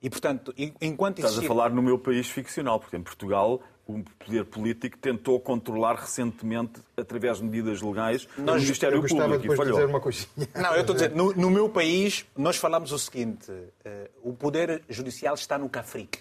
E, 0.00 0.08
portanto, 0.08 0.54
enquanto 0.80 1.18
Estás 1.18 1.38
a 1.38 1.42
falar 1.42 1.70
no 1.70 1.82
meu 1.82 1.98
país 1.98 2.28
ficcional, 2.28 2.78
porque 2.78 2.96
em 2.96 3.02
Portugal 3.02 3.60
o 3.84 4.02
poder 4.18 4.44
político 4.44 4.98
tentou 4.98 5.40
controlar 5.40 5.94
recentemente, 5.94 6.80
através 6.96 7.38
de 7.38 7.44
medidas 7.44 7.80
legais, 7.80 8.28
nós, 8.36 8.56
o 8.56 8.64
Ministério 8.64 8.98
eu 8.98 9.08
Público 9.08 9.52
e 9.52 9.56
falhou. 9.56 9.74
Dizer 9.74 9.86
uma 9.86 10.00
coisinha. 10.00 10.48
Não, 10.54 10.74
eu 10.74 10.82
estou 10.82 10.92
a 10.92 10.96
dizer, 10.96 11.10
no, 11.14 11.32
no 11.32 11.50
meu 11.50 11.70
país, 11.70 12.26
nós 12.36 12.56
falamos 12.56 12.92
o 12.92 12.98
seguinte, 12.98 13.50
uh, 13.50 13.64
o 14.22 14.34
poder 14.34 14.84
judicial 14.88 15.34
está 15.34 15.58
no 15.58 15.68
Cafrique. 15.70 16.20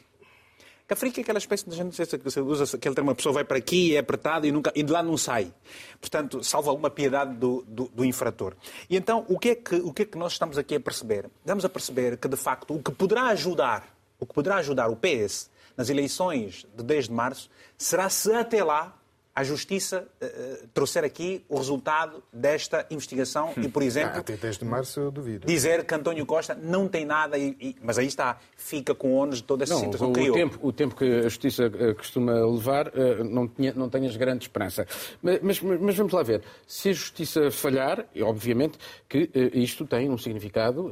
Cafrica 0.87 1.19
é 1.19 1.21
aquela 1.21 1.37
espécie 1.37 1.69
de 1.69 1.75
gente, 1.75 1.93
sei 1.93 2.05
se 2.05 2.39
usa 2.39 2.77
aquele 2.77 2.95
termo, 2.95 3.09
uma 3.09 3.15
pessoa 3.15 3.33
vai 3.33 3.43
para 3.43 3.57
aqui, 3.57 3.93
é 3.93 3.99
apertada 3.99 4.47
e, 4.47 4.51
nunca, 4.53 4.71
e 4.73 4.81
de 4.81 4.91
lá 4.91 5.03
não 5.03 5.17
sai. 5.17 5.53
Portanto, 5.99 6.41
salva 6.45 6.69
alguma 6.69 6.89
piedade 6.89 7.35
do, 7.35 7.61
do, 7.67 7.89
do, 7.89 8.05
infrator. 8.05 8.55
E 8.89 8.95
então, 8.95 9.25
o 9.27 9.37
que, 9.37 9.49
é 9.49 9.55
que, 9.55 9.75
o 9.75 9.91
que 9.91 10.03
é 10.03 10.05
que 10.05 10.17
nós 10.17 10.31
estamos 10.31 10.57
aqui 10.57 10.75
a 10.75 10.79
perceber? 10.79 11.29
Estamos 11.41 11.65
a 11.65 11.69
perceber 11.69 12.15
que, 12.15 12.29
de 12.29 12.37
facto, 12.37 12.73
o 12.73 12.81
que 12.81 12.91
poderá 12.91 13.23
ajudar, 13.27 13.93
o 14.17 14.25
que 14.25 14.33
poderá 14.33 14.55
ajudar 14.55 14.87
o 14.87 14.95
PS 14.95 15.49
nas 15.75 15.89
eleições 15.89 16.65
de 16.73 16.83
10 16.83 17.09
de 17.09 17.13
março 17.13 17.49
será 17.77 18.09
se 18.09 18.31
até 18.31 18.63
lá 18.63 18.96
a 19.37 19.43
Justiça 19.43 20.07
uh, 20.19 20.67
trouxer 20.73 21.03
aqui 21.03 21.45
o 21.47 21.57
resultado 21.57 22.23
desta 22.33 22.87
investigação 22.89 23.53
e, 23.55 23.67
por 23.67 23.83
exemplo, 23.83 24.13
ah, 24.15 24.19
até 24.21 24.35
10 24.35 24.57
de 24.57 24.65
março 24.65 24.99
eu 24.99 25.11
duvido. 25.11 25.45
dizer 25.45 25.85
que 25.85 25.93
António 25.93 26.25
Costa 26.25 26.55
não 26.55 26.87
tem 26.87 27.05
nada, 27.05 27.37
e, 27.37 27.55
e, 27.61 27.75
mas 27.79 27.99
aí 27.99 28.07
está, 28.07 28.39
fica 28.57 28.95
com 28.95 29.13
ônus 29.13 29.37
de 29.37 29.43
toda 29.43 29.63
essa 29.63 29.75
não, 29.75 29.81
situação 29.81 30.11
que 30.11 30.21
criou. 30.21 30.35
O 30.35 30.39
tempo, 30.39 30.59
o 30.63 30.73
tempo 30.73 30.95
que 30.95 31.05
a 31.05 31.29
Justiça 31.29 31.69
costuma 31.95 32.33
levar 32.47 32.91
não, 33.29 33.47
tinha, 33.47 33.73
não 33.75 33.87
tenhas 33.87 34.17
grande 34.17 34.45
esperança. 34.45 34.87
Mas, 35.21 35.39
mas, 35.43 35.61
mas, 35.61 35.95
vamos 35.95 36.13
lá 36.13 36.23
ver. 36.23 36.41
Se 36.65 36.89
a 36.89 36.93
Justiça 36.93 37.51
falhar, 37.51 38.07
obviamente 38.19 38.79
que 39.07 39.29
isto 39.53 39.85
tem 39.85 40.09
um 40.09 40.17
significado 40.17 40.89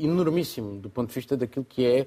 enormíssimo 0.00 0.80
do 0.80 0.88
ponto 0.88 1.08
de 1.10 1.14
vista 1.14 1.36
daquilo 1.36 1.66
que 1.66 1.84
é 1.84 2.06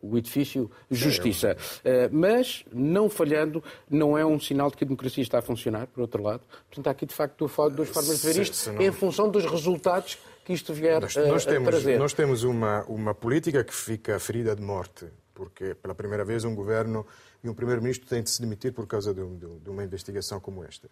o 0.00 0.16
edifício 0.16 0.70
justiça. 0.90 1.56
É, 1.84 2.08
Mas, 2.08 2.64
não 2.72 3.08
falhando, 3.08 3.62
não 3.90 4.16
é 4.16 4.24
um 4.24 4.38
sinal 4.38 4.70
de 4.70 4.76
que 4.76 4.84
a 4.84 4.86
democracia 4.86 5.22
está 5.22 5.38
a 5.38 5.42
funcionar, 5.42 5.86
por 5.86 6.00
outro 6.00 6.22
lado. 6.22 6.42
Portanto, 6.68 6.86
há 6.86 6.90
aqui, 6.90 7.06
de 7.06 7.14
facto, 7.14 7.50
duas 7.70 7.88
formas 7.88 8.20
de 8.20 8.32
ver 8.32 8.42
isto, 8.42 8.72
não... 8.72 8.82
em 8.82 8.92
função 8.92 9.30
dos 9.30 9.44
resultados 9.44 10.18
que 10.44 10.52
isto 10.52 10.72
vier 10.72 11.00
nós, 11.00 11.14
nós 11.14 11.46
a, 11.46 11.50
temos, 11.50 11.68
trazer. 11.68 11.98
Nós 11.98 12.12
temos 12.12 12.42
uma, 12.42 12.82
uma 12.84 13.14
política 13.14 13.62
que 13.62 13.74
fica 13.74 14.18
ferida 14.18 14.56
de 14.56 14.62
morte, 14.62 15.06
porque, 15.34 15.74
pela 15.74 15.94
primeira 15.94 16.24
vez, 16.24 16.44
um 16.44 16.54
governo 16.54 17.06
e 17.44 17.48
um 17.48 17.54
primeiro-ministro 17.54 18.08
têm 18.08 18.22
de 18.22 18.30
se 18.30 18.40
demitir 18.40 18.72
por 18.72 18.86
causa 18.86 19.12
de, 19.12 19.24
de, 19.24 19.46
de 19.60 19.70
uma 19.70 19.84
investigação 19.84 20.40
como 20.40 20.64
esta. 20.64 20.88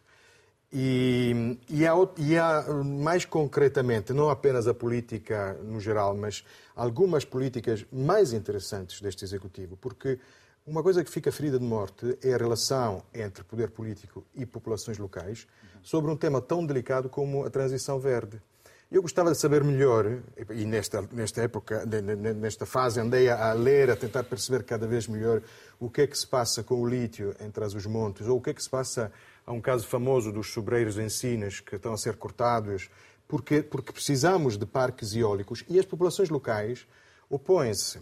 E, 0.73 1.59
e, 1.69 1.87
há, 1.87 1.95
e, 2.19 2.37
há, 2.37 2.65
mais 2.85 3.25
concretamente, 3.25 4.13
não 4.13 4.29
apenas 4.29 4.67
a 4.67 4.75
política 4.75 5.57
no 5.63 5.81
geral, 5.81 6.17
mas 6.17 6.45
algumas 6.75 7.25
políticas 7.25 7.87
mais 7.93 8.33
interessantes 8.33 9.01
deste 9.01 9.25
Executivo, 9.25 9.77
porque 9.77 10.19
uma 10.67 10.83
coisa 10.83 11.05
que 11.05 11.11
fica 11.11 11.31
ferida 11.31 11.59
de 11.59 11.65
morte 11.65 12.19
é 12.21 12.35
a 12.35 12.37
relação 12.37 13.05
entre 13.15 13.45
poder 13.45 13.71
político 13.71 14.25
e 14.35 14.45
populações 14.45 14.99
locais 14.99 15.47
sobre 15.83 16.11
um 16.11 16.17
tema 16.17 16.41
tão 16.41 16.67
delicado 16.67 17.09
como 17.09 17.45
a 17.45 17.51
transição 17.51 18.01
verde. 18.01 18.43
Eu 18.91 19.03
gostava 19.03 19.33
de 19.33 19.39
saber 19.39 19.65
melhor, 19.65 20.21
e 20.51 20.65
nesta, 20.65 21.03
nesta 21.13 21.43
época, 21.43 21.85
nesta 21.87 22.65
fase, 22.65 23.01
andei 23.01 23.29
a 23.29 23.53
ler, 23.53 23.91
a 23.91 23.97
tentar 23.97 24.23
perceber 24.25 24.63
cada 24.63 24.87
vez 24.87 25.09
melhor 25.09 25.43
o 25.79 25.91
que 25.91 26.03
é 26.03 26.07
que 26.07 26.17
se 26.17 26.27
passa 26.27 26.63
com 26.63 26.81
o 26.81 26.89
lítio 26.89 27.35
em 27.41 27.51
Trás-os-Montes, 27.51 28.29
ou 28.29 28.39
o 28.39 28.41
que 28.41 28.51
é 28.51 28.55
que 28.55 28.63
se 28.63 28.71
passa 28.71 29.11
Há 29.47 29.53
um 29.53 29.61
caso 29.61 29.87
famoso 29.87 30.33
dos 30.33 30.53
sobreiros 30.53 30.99
em 30.99 31.09
Sinas 31.09 31.61
que 31.61 31.77
estão 31.77 31.93
a 31.93 31.97
ser 31.97 32.17
cortados 32.17 32.91
porque, 33.29 33.63
porque 33.63 33.93
precisamos 33.93 34.59
de 34.59 34.67
parques 34.67 35.15
eólicos 35.15 35.65
e 35.69 35.79
as 35.79 35.85
populações 35.85 36.29
locais 36.29 36.87
opõem-se. 37.31 38.01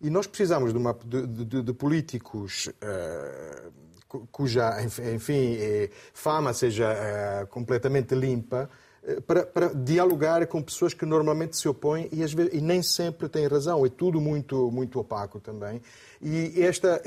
E 0.00 0.10
nós 0.10 0.26
precisamos 0.26 0.72
de, 0.72 0.78
uma, 0.78 0.92
de, 1.04 1.26
de, 1.26 1.62
de 1.62 1.72
políticos 1.72 2.66
uh, 2.68 3.72
cuja, 4.30 4.80
enfim, 5.12 5.56
eh, 5.58 5.90
fama 6.12 6.52
seja 6.52 6.92
uh, 6.92 7.46
completamente 7.48 8.14
limpa, 8.14 8.70
para, 9.26 9.44
para, 9.44 9.68
dialogar 9.74 10.46
com 10.46 10.62
pessoas 10.62 10.94
que 10.94 11.04
normalmente 11.04 11.56
se 11.56 11.68
opõem 11.68 12.08
e, 12.10 12.16
vezes, 12.16 12.54
e, 12.54 12.60
nem 12.60 12.82
sempre 12.82 13.28
têm 13.28 13.46
razão. 13.46 13.84
É 13.84 13.88
tudo 13.88 14.20
muito, 14.20 14.70
muito 14.70 14.98
opaco 14.98 15.38
também. 15.38 15.80
E 16.22 16.62
esta 16.62 17.02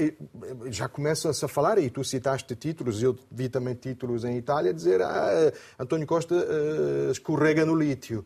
já 0.69 0.87
começa-se 0.87 1.43
a 1.43 1.47
falar, 1.47 1.79
e 1.79 1.89
tu 1.89 2.03
citaste 2.03 2.55
títulos, 2.55 3.01
eu 3.01 3.17
vi 3.31 3.49
também 3.49 3.73
títulos 3.73 4.23
em 4.23 4.37
Itália, 4.37 4.71
dizer 4.71 5.01
ah, 5.01 5.51
António 5.79 6.05
Costa 6.05 6.35
uh, 6.35 7.11
escorrega 7.11 7.65
no 7.65 7.75
lítio. 7.75 8.23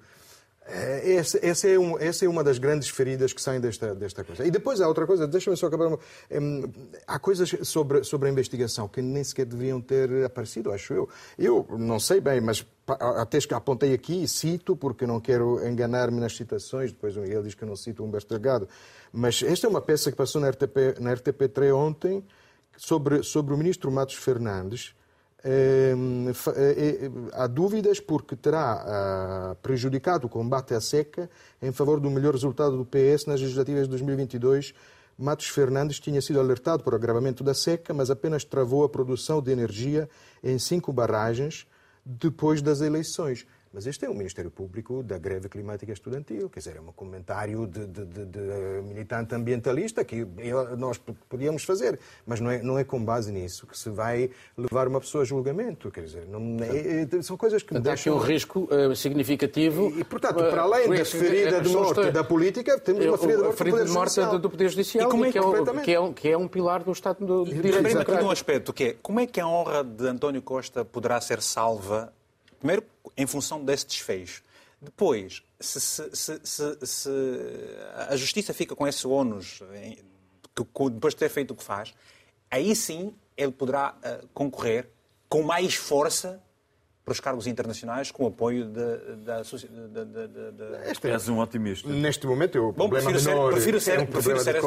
Essa, 0.71 1.39
essa, 1.45 1.67
é 1.67 1.77
um, 1.77 1.99
essa, 1.99 2.25
é 2.25 2.29
uma 2.29 2.43
das 2.43 2.57
grandes 2.57 2.89
feridas 2.89 3.33
que 3.33 3.41
saem 3.41 3.59
desta, 3.59 3.93
desta 3.93 4.23
coisa. 4.23 4.45
E 4.45 4.51
depois 4.51 4.79
há 4.79 4.87
outra 4.87 5.05
coisa, 5.05 5.27
deixa-me 5.27 5.57
só 5.57 5.67
acabar. 5.67 5.97
Há 7.05 7.19
coisas 7.19 7.55
sobre, 7.63 8.03
sobre 8.03 8.29
a 8.29 8.31
investigação 8.31 8.87
que 8.87 9.01
nem 9.01 9.23
sequer 9.23 9.45
deveriam 9.45 9.81
ter 9.81 10.23
aparecido, 10.23 10.71
acho 10.71 10.93
eu. 10.93 11.09
Eu 11.37 11.65
não 11.77 11.99
sei 11.99 12.21
bem, 12.21 12.39
mas 12.39 12.65
até 12.87 13.39
que 13.39 13.53
apontei 13.53 13.93
aqui, 13.93 14.27
cito, 14.27 14.75
porque 14.75 15.05
não 15.05 15.19
quero 15.19 15.65
enganar-me 15.67 16.19
nas 16.19 16.35
citações, 16.35 16.91
depois 16.91 17.15
ele 17.15 17.43
diz 17.43 17.53
que 17.53 17.63
eu 17.63 17.67
não 17.67 17.75
cito 17.75 18.03
Humberto 18.03 18.29
Delgado. 18.29 18.67
Mas 19.11 19.43
esta 19.43 19.67
é 19.67 19.69
uma 19.69 19.81
peça 19.81 20.11
que 20.11 20.17
passou 20.17 20.41
na, 20.41 20.49
RTP, 20.49 20.99
na 20.99 21.13
RTP3 21.13 21.75
ontem 21.75 22.23
sobre, 22.77 23.23
sobre 23.23 23.53
o 23.53 23.57
ministro 23.57 23.91
Matos 23.91 24.15
Fernandes 24.15 24.95
há 27.33 27.47
dúvidas 27.47 27.99
porque 27.99 28.35
terá 28.35 28.83
ah, 28.85 29.55
prejudicado 29.61 30.27
o 30.27 30.29
combate 30.29 30.73
à 30.73 30.81
seca 30.81 31.29
em 31.61 31.71
favor 31.71 31.99
do 31.99 32.11
melhor 32.11 32.33
resultado 32.33 32.77
do 32.77 32.85
PS 32.85 33.25
nas 33.25 33.41
legislativas 33.41 33.83
de 33.83 33.89
2022. 33.89 34.73
Matos 35.17 35.47
Fernandes 35.47 35.99
tinha 35.99 36.21
sido 36.21 36.39
alertado 36.39 36.83
por 36.83 36.95
agravamento 36.95 37.43
da 37.43 37.53
seca, 37.53 37.93
mas 37.93 38.09
apenas 38.09 38.43
travou 38.43 38.83
a 38.83 38.89
produção 38.89 39.41
de 39.41 39.51
energia 39.51 40.09
em 40.43 40.57
cinco 40.57 40.93
barragens 40.93 41.67
depois 42.05 42.61
das 42.61 42.81
eleições. 42.81 43.45
Mas 43.73 43.87
este 43.87 44.05
é 44.05 44.09
o 44.09 44.13
Ministério 44.13 44.51
Público 44.51 45.01
da 45.01 45.17
greve 45.17 45.47
climática 45.47 45.93
estudantil, 45.93 46.49
quer 46.49 46.59
dizer, 46.59 46.75
é 46.75 46.81
um 46.81 46.91
comentário 46.91 47.65
de, 47.65 47.87
de, 47.87 48.05
de, 48.05 48.25
de 48.25 48.39
militante 48.83 49.33
ambientalista 49.33 50.03
que 50.03 50.27
nós 50.77 50.99
podíamos 51.29 51.63
fazer, 51.63 51.97
mas 52.25 52.41
não 52.41 52.51
é, 52.51 52.61
não 52.61 52.77
é 52.77 52.83
com 52.83 53.01
base 53.03 53.31
nisso 53.31 53.65
que 53.65 53.77
se 53.77 53.89
vai 53.89 54.29
levar 54.57 54.89
uma 54.89 54.99
pessoa 54.99 55.21
a 55.21 55.25
julgamento, 55.25 55.89
quer 55.89 56.03
dizer, 56.03 56.27
não, 56.27 56.57
é, 56.61 57.07
é 57.17 57.21
são 57.21 57.37
coisas 57.37 57.63
que 57.63 57.73
me 57.73 57.79
deixam... 57.79 58.13
Há 58.13 58.17
aqui 58.17 58.25
um 58.25 58.27
risco 58.27 58.69
uh, 58.69 58.93
significativo... 58.93 59.89
E, 59.95 60.01
e, 60.01 60.03
portanto, 60.03 60.35
para 60.35 60.63
além 60.63 60.89
da 60.89 61.05
ferida 61.05 61.61
de 61.61 61.69
morte 61.69 62.11
da 62.11 62.23
política, 62.25 62.77
temos 62.77 63.05
uma 63.05 63.17
ferida 63.17 63.37
de 63.37 63.43
morte, 63.43 63.57
ferida 63.57 63.85
de 63.85 63.91
morte 63.91 64.21
do, 64.21 64.39
do 64.39 64.49
Poder 64.49 64.69
Judicial, 64.69 65.07
e 65.07 65.11
como 65.11 65.23
é 65.23 65.31
que, 65.31 65.37
é, 65.37 65.41
que, 65.83 65.93
é 65.93 65.99
um, 65.99 66.13
que 66.13 66.29
é 66.29 66.37
um 66.37 66.47
pilar 66.47 66.83
do 66.83 66.91
Estado 66.91 67.25
do 67.25 67.45
Direito 67.45 67.81
Democrático. 67.81 68.25
um 68.25 68.31
aspecto 68.31 68.73
que 68.73 68.83
é, 68.83 68.95
como 69.01 69.21
é 69.21 69.25
que 69.25 69.39
a 69.39 69.47
honra 69.47 69.81
de 69.81 70.07
António 70.07 70.41
Costa 70.41 70.83
poderá 70.83 71.21
ser 71.21 71.41
salva? 71.41 72.11
Primeiro, 72.59 72.83
em 73.17 73.25
função 73.25 73.63
desse 73.63 73.85
desfecho. 73.85 74.43
Depois, 74.81 75.43
se, 75.59 75.79
se, 75.79 76.39
se, 76.43 76.85
se 76.85 77.09
a 78.07 78.15
justiça 78.15 78.53
fica 78.53 78.75
com 78.75 78.87
esse 78.87 79.05
ônus, 79.05 79.61
depois 80.55 81.13
de 81.13 81.19
ter 81.19 81.29
feito 81.29 81.51
o 81.51 81.55
que 81.55 81.63
faz, 81.63 81.93
aí 82.49 82.75
sim 82.75 83.13
ele 83.37 83.51
poderá 83.51 83.95
uh, 83.97 84.27
concorrer 84.33 84.89
com 85.29 85.43
mais 85.43 85.75
força 85.75 86.41
para 87.03 87.11
os 87.13 87.19
cargos 87.19 87.47
internacionais 87.47 88.11
com 88.11 88.25
o 88.25 88.27
apoio 88.27 88.65
da 88.65 89.43
sociedade. 89.43 89.81
Este 90.85 91.07
És 91.07 91.27
um 91.29 91.39
otimista. 91.39 91.89
Neste 91.89 92.27
momento, 92.27 92.59
o 92.59 92.71
Bom, 92.71 92.89
prefiro 92.89 93.21
menor 93.21 93.47
ser, 93.47 93.53
prefiro 93.53 93.79
ser, 93.79 93.99
é 93.99 93.99
um 94.01 94.05
prefiro 94.05 94.39
ser 94.39 94.61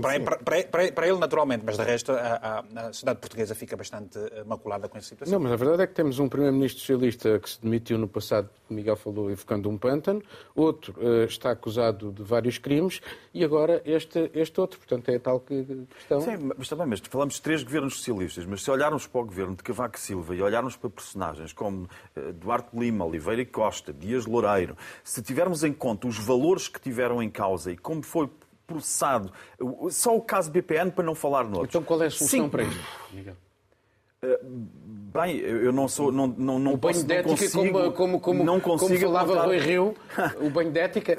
para, 0.00 0.38
para, 0.38 0.64
para, 0.64 0.92
para, 0.92 1.08
ele, 1.08 1.18
naturalmente, 1.18 1.62
mas 1.64 1.76
de 1.76 1.84
resto, 1.84 2.12
a, 2.12 2.16
a, 2.16 2.58
a, 2.60 2.92
sociedade 2.92 3.18
portuguesa 3.20 3.54
fica 3.54 3.76
bastante 3.76 4.18
eh, 4.18 4.42
maculada 4.44 4.88
com 4.88 4.96
essa 4.96 5.08
situação. 5.08 5.32
Não, 5.32 5.42
mas 5.42 5.52
a 5.52 5.56
verdade 5.56 5.82
é 5.82 5.86
que 5.86 5.94
temos 5.94 6.18
um 6.18 6.28
primeiro-ministro 6.28 6.80
socialista 6.80 7.38
que 7.38 7.50
se 7.50 7.60
demitiu 7.60 7.98
no 7.98 8.08
passado, 8.08 8.48
Miguel 8.68 8.96
falou, 8.96 9.30
evocando 9.30 9.68
um 9.68 9.76
pântano, 9.76 10.22
outro 10.54 10.94
uh, 10.98 11.24
está 11.24 11.50
acusado 11.50 12.12
de 12.12 12.22
vários 12.22 12.58
crimes 12.58 13.00
e 13.34 13.44
agora 13.44 13.82
este, 13.84 14.30
este 14.34 14.60
outro. 14.60 14.78
Portanto, 14.78 15.08
é 15.10 15.16
a 15.16 15.20
tal 15.20 15.40
questão. 15.40 16.20
Sim, 16.20 16.50
mas 16.56 16.68
também, 16.68 16.86
mas 16.86 17.00
falamos 17.00 17.34
de 17.34 17.42
três 17.42 17.62
governos 17.62 17.96
socialistas, 17.96 18.46
mas 18.46 18.62
se 18.62 18.70
olharmos 18.70 19.06
para 19.06 19.20
o 19.20 19.24
governo 19.24 19.56
de 19.56 19.62
Cavaco 19.62 19.98
Silva 19.98 20.34
e 20.34 20.42
olharmos 20.42 20.76
para 20.76 20.90
personagens 20.90 21.49
como 21.52 21.88
eh, 22.16 22.32
Duarte 22.32 22.76
Lima, 22.76 23.04
Oliveira 23.04 23.42
e 23.42 23.46
Costa, 23.46 23.92
Dias 23.92 24.26
Loureiro, 24.26 24.76
se 25.04 25.22
tivermos 25.22 25.64
em 25.64 25.72
conta 25.72 26.06
os 26.06 26.18
valores 26.18 26.68
que 26.68 26.80
tiveram 26.80 27.22
em 27.22 27.30
causa 27.30 27.72
e 27.72 27.76
como 27.76 28.02
foi 28.02 28.28
processado, 28.66 29.32
só 29.90 30.16
o 30.16 30.20
caso 30.20 30.50
BPN 30.50 30.92
para 30.92 31.04
não 31.04 31.14
falar 31.14 31.44
noutros. 31.44 31.70
Então 31.70 31.82
qual 31.82 32.02
é 32.02 32.06
a 32.06 32.10
solução 32.10 32.44
Sim. 32.44 32.48
para 32.48 32.62
isto, 32.62 32.80
Miguel? 33.12 33.36
Eh, 34.22 34.40
bem, 34.42 35.38
eu 35.38 35.72
não 35.72 35.88
sou, 35.88 36.12
não, 36.12 36.26
não, 36.26 36.58
não 36.58 36.74
o 36.74 36.76
banho 36.76 36.94
posso, 36.94 37.06
de 37.06 37.14
ética, 37.14 37.30
consigo, 37.30 37.72
como, 37.72 37.92
como, 37.92 38.20
como, 38.20 38.44
não 38.44 38.60
consigo 38.60 38.88
como 38.88 39.00
falava 39.00 39.32
apontar... 39.32 39.46
Rui 39.46 39.58
Rio, 39.58 39.94
o 40.40 40.50
banho 40.50 40.70
de 40.70 40.78
ética... 40.78 41.16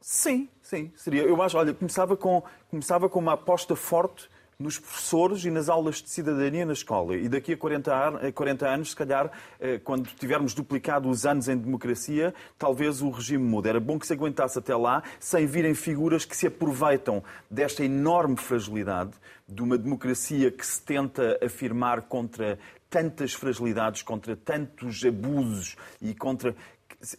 Sim, 0.00 0.48
sim, 0.62 0.92
seria. 0.94 1.22
Eu 1.24 1.42
acho, 1.42 1.58
olha, 1.58 1.74
começava 1.74 2.16
com, 2.16 2.40
começava 2.70 3.08
com 3.08 3.18
uma 3.18 3.32
aposta 3.32 3.74
forte 3.74 4.30
nos 4.58 4.78
professores 4.78 5.44
e 5.44 5.50
nas 5.50 5.68
aulas 5.68 6.02
de 6.02 6.08
cidadania 6.08 6.64
na 6.64 6.72
escola. 6.72 7.14
E 7.14 7.28
daqui 7.28 7.52
a 7.52 7.56
40, 7.56 8.32
40 8.32 8.66
anos, 8.66 8.90
se 8.90 8.96
calhar, 8.96 9.30
eh, 9.60 9.78
quando 9.78 10.08
tivermos 10.18 10.54
duplicado 10.54 11.10
os 11.10 11.26
anos 11.26 11.46
em 11.46 11.56
democracia, 11.58 12.34
talvez 12.58 13.02
o 13.02 13.10
regime 13.10 13.44
mude. 13.44 13.68
Era 13.68 13.78
bom 13.78 13.98
que 13.98 14.06
se 14.06 14.14
aguentasse 14.14 14.58
até 14.58 14.74
lá, 14.74 15.02
sem 15.20 15.46
virem 15.46 15.74
figuras 15.74 16.24
que 16.24 16.34
se 16.34 16.46
aproveitam 16.46 17.22
desta 17.50 17.84
enorme 17.84 18.36
fragilidade 18.36 19.12
de 19.46 19.62
uma 19.62 19.76
democracia 19.76 20.50
que 20.50 20.66
se 20.66 20.82
tenta 20.82 21.38
afirmar 21.44 22.02
contra 22.02 22.58
tantas 22.88 23.34
fragilidades, 23.34 24.02
contra 24.02 24.34
tantos 24.34 25.04
abusos 25.04 25.76
e 26.00 26.14
contra 26.14 26.56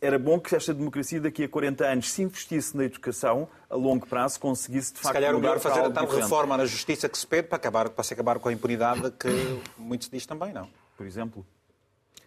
era 0.02 0.18
bom 0.18 0.40
que 0.40 0.56
esta 0.56 0.74
democracia 0.74 1.22
daqui 1.22 1.44
a 1.44 1.50
40 1.50 1.86
anos 1.86 2.12
se 2.12 2.24
investisse 2.24 2.76
na 2.76 2.86
educação 2.86 3.48
a 3.70 3.76
longo 3.76 4.08
prazo, 4.08 4.40
conseguisse 4.40 4.94
de 4.94 5.00
facto. 5.00 5.08
Se 5.08 5.14
calhar 5.14 5.36
o 5.36 5.40
melhor 5.40 5.60
fazer 5.60 5.82
a 5.82 5.90
tal 5.90 6.08
reforma 6.08 6.58
na 6.58 6.66
justiça 6.66 7.08
que 7.08 7.18
se 7.18 7.26
pede 7.26 7.48
para, 7.48 7.58
acabar, 7.58 7.90
para 7.90 8.04
se 8.04 8.14
acabar 8.14 8.40
com 8.40 8.50
a 8.50 8.54
impunidade 8.54 9.12
que 9.12 9.30
muito 9.78 10.06
se 10.06 10.12
diz 10.12 10.26
também, 10.26 10.52
não? 10.52 10.70
Por 10.96 11.06
exemplo. 11.06 11.46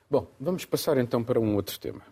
Bom, 0.08 0.26
vamos 0.40 0.64
passar 0.64 0.96
então 0.98 1.22
para 1.22 1.38
um 1.38 1.54
outro 1.54 1.78
tema. 1.78 2.02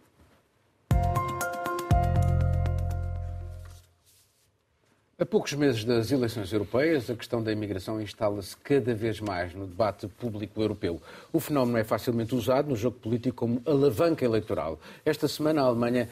A 5.21 5.27
poucos 5.27 5.53
meses 5.55 5.83
das 5.83 6.13
eleições 6.13 6.53
europeias, 6.53 7.11
a 7.11 7.15
questão 7.17 7.43
da 7.43 7.51
imigração 7.51 8.01
instala-se 8.01 8.57
cada 8.59 8.95
vez 8.95 9.19
mais 9.19 9.53
no 9.53 9.67
debate 9.67 10.07
público 10.07 10.63
europeu. 10.63 11.03
O 11.33 11.41
fenómeno 11.41 11.77
é 11.77 11.83
facilmente 11.83 12.37
usado 12.37 12.69
no 12.69 12.77
jogo 12.77 13.01
político 13.01 13.35
como 13.35 13.61
alavanca 13.67 14.25
eleitoral. 14.25 14.79
Esta 15.05 15.27
semana, 15.27 15.61
a 15.61 15.65
Alemanha 15.65 16.09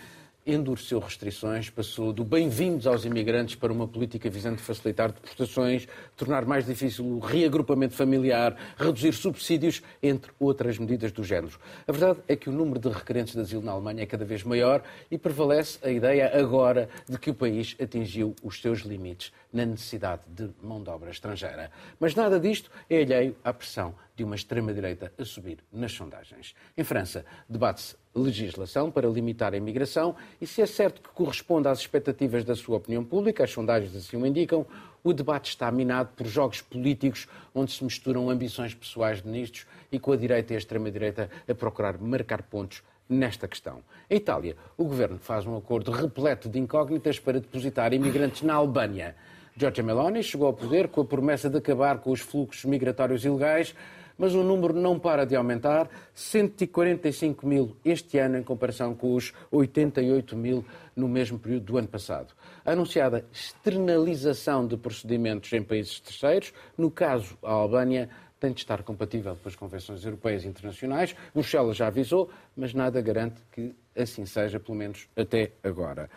endureceu 0.47 1.01
restrições, 1.01 1.69
passou 1.69 2.13
do 2.13 2.25
bem-vindos 2.25 2.87
aos 2.87 3.05
imigrantes 3.05 3.57
para 3.57 3.73
uma 3.73 3.89
política 3.89 4.31
visando 4.31 4.59
facilitar 4.59 5.11
deportações, 5.11 5.89
tornar 6.17 6.45
mais 6.45 6.65
difícil 6.65 7.05
o 7.05 7.19
reagrupamento 7.19 7.95
familiar, 7.95 8.57
reduzir 8.79 9.13
subsídios, 9.13 9.83
entre 10.01 10.31
outras 10.39 10.79
medidas 10.79 11.11
do 11.11 11.25
género. 11.25 11.59
A 11.87 11.91
verdade 11.91 12.21
é 12.29 12.37
que 12.37 12.49
o 12.49 12.53
número 12.53 12.79
de 12.79 12.89
requerentes 12.89 13.35
de 13.35 13.41
asilo 13.41 13.63
na 13.63 13.73
Alemanha 13.73 14.05
é 14.05 14.07
cada 14.07 14.25
vez 14.25 14.45
maior 14.45 14.83
e 15.11 15.19
prevalece 15.19 15.79
a 15.83 15.91
ideia 15.91 16.31
agora 16.39 16.89
de 17.09 17.19
que 17.19 17.31
o 17.31 17.35
país 17.35 17.75
atingiu 17.83 18.37
os 18.41 18.61
seus 18.61 18.81
limites 18.81 19.33
na 19.53 19.67
necessidade 19.67 20.23
de 20.29 20.49
mão 20.63 20.81
de 20.81 20.91
obra 20.91 21.11
estrangeira. 21.11 21.73
Mas 21.99 22.15
nada 22.15 22.39
disto 22.39 22.71
é 22.89 23.03
alheio 23.03 23.35
à 23.43 23.53
pressão 23.53 23.95
de 24.17 24.25
uma 24.25 24.35
extrema-direita 24.35 25.13
a 25.19 25.25
subir 25.25 25.59
nas 25.71 25.93
sondagens. 25.93 26.55
Em 26.77 26.83
França, 26.83 27.25
debate-se 27.49 27.97
legislação 28.15 28.91
para 28.91 29.09
limitar 29.09 29.53
a 29.53 29.57
imigração 29.57 30.17
e 30.41 30.47
se 30.47 30.63
é 30.63 30.67
certo 30.67 31.03
que 31.03 31.11
corresponde 31.11 31.69
às 31.69 31.81
expectativas 31.81 32.43
da 32.45 32.57
sua 32.57 32.79
opinião 32.79 33.05
pública, 33.05 33.45
as 33.45 33.51
sondagens 33.51 33.95
assim 33.95 34.17
o 34.17 34.27
indicam, 34.27 34.67
o 35.05 35.13
debate 35.13 35.51
está 35.51 35.71
minado 35.71 36.11
por 36.17 36.27
jogos 36.27 36.63
políticos 36.63 37.29
onde 37.55 37.73
se 37.73 37.85
misturam 37.85 38.31
ambições 38.31 38.75
pessoais 38.75 39.21
de 39.21 39.29
ministros 39.29 39.67
e 39.93 39.99
com 40.01 40.13
a 40.13 40.17
direita 40.17 40.55
e 40.55 40.57
a 40.57 40.59
extrema-direita 40.59 41.31
a 41.47 41.55
procurar 41.55 41.99
marcar 41.99 42.43
pontos 42.43 42.83
nesta 43.09 43.47
questão. 43.47 43.83
Em 44.11 44.17
Itália, 44.17 44.57
o 44.77 44.85
governo 44.85 45.19
faz 45.19 45.47
um 45.47 45.57
acordo 45.57 45.93
repleto 45.93 46.49
de 46.49 46.59
incógnitas 46.59 47.21
para 47.21 47.39
depositar 47.39 47.93
imigrantes 47.93 48.43
na 48.43 48.55
Albânia. 48.55 49.15
Giorgia 49.57 49.83
Meloni 49.83 50.23
chegou 50.23 50.49
ao 50.49 50.53
poder 50.53 50.89
com 50.89 51.01
a 51.01 51.05
promessa 51.05 51.49
de 51.49 51.57
acabar 51.57 51.99
com 51.99 52.11
os 52.11 52.21
fluxos 52.21 52.65
migratórios 52.65 53.25
ilegais, 53.25 53.75
mas 54.19 54.35
o 54.35 54.43
número 54.43 54.75
não 54.75 54.99
para 54.99 55.25
de 55.25 55.37
aumentar, 55.37 55.89
145 56.15 57.47
mil 57.47 57.77
este 57.85 58.19
ano 58.19 58.39
em 58.39 58.43
comparação 58.43 58.95
com 58.95 59.15
os 59.15 59.33
88 59.51 60.37
mil 60.37 60.65
no 60.95 61.09
mesmo 61.09 61.39
período 61.39 61.65
do 61.65 61.79
ano 61.79 61.89
passado. 61.89 62.35
Anunciada 62.65 63.25
externalização 63.33 64.67
de 64.67 64.77
procedimentos 64.77 65.53
em 65.53 65.63
países 65.63 66.01
terceiros, 66.01 66.53
no 66.77 66.91
caso 66.91 67.37
a 67.43 67.53
Albânia, 67.53 68.09
tem 68.39 68.53
de 68.53 68.61
estar 68.61 68.83
compatível 68.83 69.37
com 69.43 69.49
as 69.49 69.57
convenções 69.57 70.05
europeias 70.05 70.45
e 70.45 70.49
internacionais. 70.49 71.15
Bruxelas 71.35 71.77
já 71.77 71.87
avisou, 71.87 72.31
mas 72.55 72.75
nada 72.75 73.01
garante 73.01 73.41
que 73.51 73.75
assim 73.97 74.27
seja, 74.27 74.61
pelo 74.61 74.77
menos 74.77 75.09
até 75.17 75.53
agora. 75.63 76.11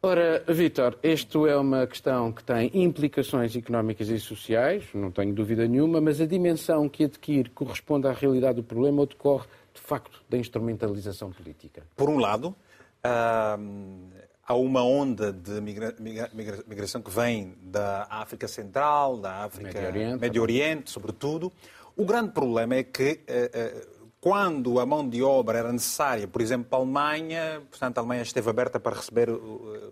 Ora, 0.00 0.44
Vítor, 0.46 0.96
isto 1.02 1.44
é 1.46 1.56
uma 1.56 1.84
questão 1.84 2.30
que 2.30 2.44
tem 2.44 2.70
implicações 2.72 3.56
económicas 3.56 4.08
e 4.08 4.20
sociais, 4.20 4.84
não 4.94 5.10
tenho 5.10 5.34
dúvida 5.34 5.66
nenhuma, 5.66 6.00
mas 6.00 6.20
a 6.20 6.26
dimensão 6.26 6.88
que 6.88 7.04
adquire 7.04 7.50
corresponde 7.50 8.06
à 8.06 8.12
realidade 8.12 8.56
do 8.56 8.62
problema 8.62 9.00
ou 9.00 9.06
decorre, 9.06 9.46
de 9.74 9.80
facto, 9.80 10.22
da 10.28 10.38
instrumentalização 10.38 11.32
política? 11.32 11.82
Por 11.96 12.08
um 12.08 12.18
lado, 12.18 12.54
há 13.02 14.54
uma 14.54 14.84
onda 14.84 15.32
de 15.32 15.60
migração 15.60 17.02
que 17.02 17.10
vem 17.10 17.54
da 17.60 18.06
África 18.08 18.46
Central, 18.46 19.18
da 19.18 19.44
África 19.46 19.72
Médio 19.72 19.88
Oriente, 19.88 20.20
Médio 20.20 20.42
Oriente 20.42 20.90
sobretudo. 20.92 21.52
O 21.96 22.04
grande 22.04 22.30
problema 22.30 22.76
é 22.76 22.84
que 22.84 23.20
eh, 23.26 23.50
eh, 23.52 23.86
quando 24.20 24.80
a 24.80 24.86
mão 24.86 25.08
de 25.08 25.22
obra 25.22 25.58
era 25.58 25.72
necessária, 25.72 26.26
por 26.26 26.42
exemplo, 26.42 26.66
para 26.68 26.78
a 26.78 26.82
Alemanha, 26.82 27.62
portanto, 27.70 27.98
a 27.98 28.00
Alemanha 28.00 28.22
esteve 28.22 28.50
aberta 28.50 28.80
para 28.80 28.96
receber 28.96 29.28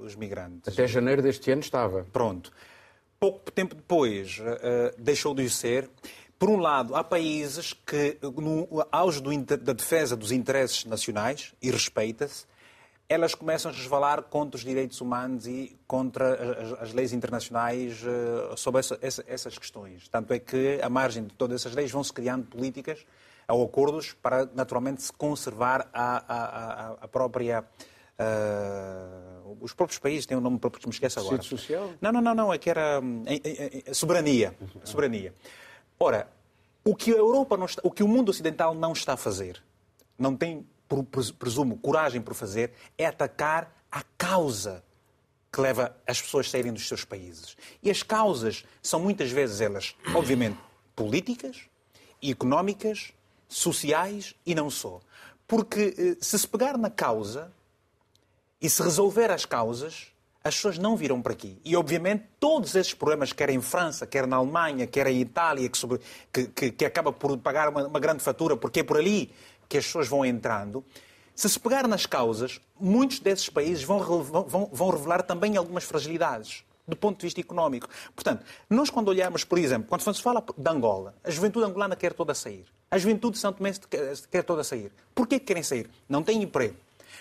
os 0.07 0.15
migrantes. 0.15 0.73
Até 0.73 0.87
janeiro 0.87 1.23
deste 1.23 1.51
ano 1.51 1.61
estava. 1.61 2.07
Pronto. 2.13 2.53
Pouco 3.19 3.51
tempo 3.51 3.75
depois, 3.75 4.39
uh, 4.39 4.95
deixou 4.99 5.35
de 5.35 5.49
ser. 5.49 5.89
Por 6.39 6.51
um 6.51 6.59
lado, 6.59 6.95
há 6.95 7.03
países 7.03 7.73
que, 7.73 8.19
no 8.23 8.87
auge 8.93 9.23
do, 9.23 9.35
da 9.57 9.73
defesa 9.73 10.15
dos 10.15 10.31
interesses 10.31 10.85
nacionais, 10.85 11.55
e 11.63 11.71
respeita-se, 11.71 12.45
elas 13.09 13.35
começam 13.35 13.71
a 13.71 13.75
resvalar 13.75 14.23
contra 14.25 14.59
os 14.59 14.65
direitos 14.65 15.01
humanos 15.01 15.47
e 15.47 15.79
contra 15.87 16.35
as, 16.61 16.83
as 16.83 16.93
leis 16.93 17.13
internacionais 17.15 18.03
uh, 18.03 18.55
sobre 18.57 18.81
essa, 18.81 18.99
essa, 19.01 19.25
essas 19.27 19.57
questões. 19.57 20.09
Tanto 20.09 20.35
é 20.35 20.39
que, 20.39 20.79
à 20.83 20.91
margem 20.91 21.25
de 21.25 21.33
todas 21.35 21.63
essas 21.63 21.75
leis, 21.75 21.91
vão-se 21.91 22.13
criando 22.13 22.47
políticas 22.47 23.07
ou 23.49 23.65
acordos 23.65 24.13
para, 24.13 24.45
naturalmente, 24.55 25.03
se 25.03 25.13
conservar 25.13 25.89
a, 25.95 26.17
a, 26.29 26.97
a 27.01 27.09
própria. 27.09 27.65
Uh, 28.19 29.36
os 29.61 29.73
próprios 29.73 29.99
países 29.99 30.27
têm 30.27 30.37
um 30.37 30.41
nome 30.41 30.59
próprio 30.59 30.81
que 30.81 30.89
me 30.89 30.93
esquece 30.93 31.19
agora. 31.19 31.43
social? 31.43 31.93
Não, 32.01 32.13
não, 32.13 32.21
não, 32.21 32.35
não, 32.35 32.55
é 32.55 32.59
que 32.59 32.71
era 32.71 33.01
hum, 33.01 33.25
é, 33.27 33.35
é, 33.35 33.83
é, 33.87 33.95
soberania. 33.95 34.57
soberania. 34.85 35.35
Ora, 35.99 36.29
o 36.85 36.95
que 36.95 37.13
a 37.13 37.17
Europa 37.17 37.57
não 37.57 37.67
está, 37.67 37.81
o 37.85 37.91
que 37.91 38.03
o 38.03 38.09
mundo 38.09 38.29
ocidental 38.29 38.75
não 38.75 38.93
está 38.93 39.15
a 39.15 39.17
fazer, 39.17 39.63
não 40.19 40.37
tem, 40.37 40.67
presumo, 41.39 41.77
coragem 41.79 42.21
por 42.21 42.35
fazer, 42.35 42.73
é 42.97 43.07
atacar 43.07 43.75
a 43.91 44.03
causa 44.17 44.85
que 45.53 45.61
leva 45.61 45.97
as 46.07 46.21
pessoas 46.21 46.47
a 46.47 46.51
saírem 46.51 46.73
dos 46.73 46.87
seus 46.87 47.05
países. 47.05 47.57
E 47.83 47.91
as 47.91 48.03
causas 48.03 48.65
são 48.83 49.01
muitas 49.01 49.31
vezes 49.31 49.61
elas, 49.61 49.97
obviamente, 50.15 50.59
políticas, 50.95 51.63
económicas, 52.23 53.13
sociais 53.49 54.35
e 54.45 54.55
não 54.55 54.69
só. 54.69 55.01
Porque 55.47 55.95
eh, 55.97 56.17
se 56.21 56.39
se 56.39 56.47
pegar 56.47 56.77
na 56.77 56.91
causa 56.91 57.53
e 58.61 58.71
se 58.71 58.83
resolver 58.83 59.31
as 59.31 59.45
causas, 59.45 60.09
as 60.43 60.55
pessoas 60.55 60.79
não 60.79 60.97
virão 60.97 61.21
para 61.21 61.33
aqui. 61.33 61.59
E, 61.65 61.77
obviamente, 61.77 62.25
todos 62.39 62.75
esses 62.75 62.95
problemas, 62.95 63.33
quer 63.33 63.51
em 63.51 63.61
França, 63.61 64.07
quer 64.07 64.27
na 64.27 64.37
Alemanha, 64.37 64.87
quer 64.87 65.07
em 65.09 65.21
Itália, 65.21 65.69
que, 65.69 65.77
sobre, 65.77 66.01
que, 66.33 66.47
que, 66.47 66.71
que 66.71 66.85
acaba 66.85 67.13
por 67.13 67.37
pagar 67.39 67.69
uma, 67.69 67.87
uma, 67.87 68.01
grande 68.01 68.23
fatura, 68.23 68.57
porque 68.57 68.81
é 68.81 68.83
por 68.85 68.97
ali 68.97 69.33
que 69.69 69.77
as 69.77 69.85
pessoas 69.85 70.07
vão 70.07 70.25
entrando. 70.25 70.85
Se 71.35 71.49
se 71.49 71.59
pegar 71.59 71.87
nas 71.89 72.07
causas, 72.07 72.61
muitos 72.81 73.19
desses 73.19 73.49
países 73.49 73.83
vão, 73.83 73.99
vão, 74.23 74.71
vão 74.73 74.91
revelar 74.91 75.23
também 75.23 75.57
algumas 75.57 75.85
fragilidades 75.85 76.65
do 76.87 76.97
ponto 76.97 77.19
de 77.19 77.27
vista 77.27 77.41
económico. 77.41 77.89
Portanto, 78.15 78.45
nós 78.71 78.89
quando 78.89 79.09
olhamos, 79.09 79.43
por 79.45 79.59
exemplo, 79.59 79.89
quando 79.89 80.15
se 80.15 80.23
fala 80.23 80.43
de 80.57 80.71
Angola, 80.71 81.15
a 81.25 81.31
juventude 81.31 81.67
angolana 81.67 81.97
quer 81.97 82.13
toda 82.13 82.33
sair. 82.33 82.65
A 82.89 82.97
juventude 82.97 83.35
de 83.35 83.41
São 83.41 83.53
Tomé 83.53 83.73
quer 84.31 84.45
toda 84.45 84.63
sair. 84.63 84.93
Porquê 85.15 85.41
que 85.41 85.47
querem 85.47 85.63
sair? 85.63 85.91
Não 86.09 86.23
têm 86.23 86.43
emprego. 86.43 86.77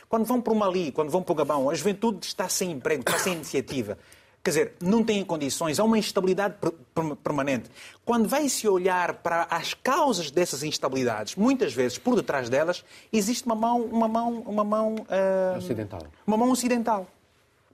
Quando 0.09 0.25
vão 0.25 0.41
para 0.41 0.53
o 0.53 0.55
Mali, 0.55 0.91
quando 0.91 1.09
vão 1.09 1.21
para 1.21 1.31
o 1.31 1.35
Gabão, 1.35 1.69
a 1.69 1.73
juventude 1.73 2.25
está 2.25 2.47
sem 2.47 2.71
emprego, 2.71 3.01
está 3.01 3.17
sem 3.19 3.33
iniciativa. 3.33 3.97
Quer 4.43 4.51
dizer, 4.51 4.73
não 4.79 5.03
têm 5.03 5.25
condições, 5.25 5.79
há 5.79 5.83
uma 5.83 5.97
instabilidade 5.97 6.55
permanente. 7.23 7.69
Quando 8.05 8.29
vai-se 8.29 8.67
olhar 8.67 9.15
para 9.15 9.47
as 9.49 9.73
causas 9.73 10.29
dessas 10.29 10.61
instabilidades, 10.61 11.35
muitas 11.35 11.73
vezes, 11.73 11.97
por 11.97 12.15
detrás 12.15 12.47
delas, 12.47 12.85
existe 13.11 13.47
uma 13.47 13.55
mão, 13.55 13.81
uma 13.81 14.07
mão, 14.07 14.43
uma 14.45 14.63
mão 14.63 14.95
uh, 14.95 15.57
ocidental. 15.57 16.03
Uma 16.27 16.37
mão 16.37 16.51
ocidental 16.51 17.07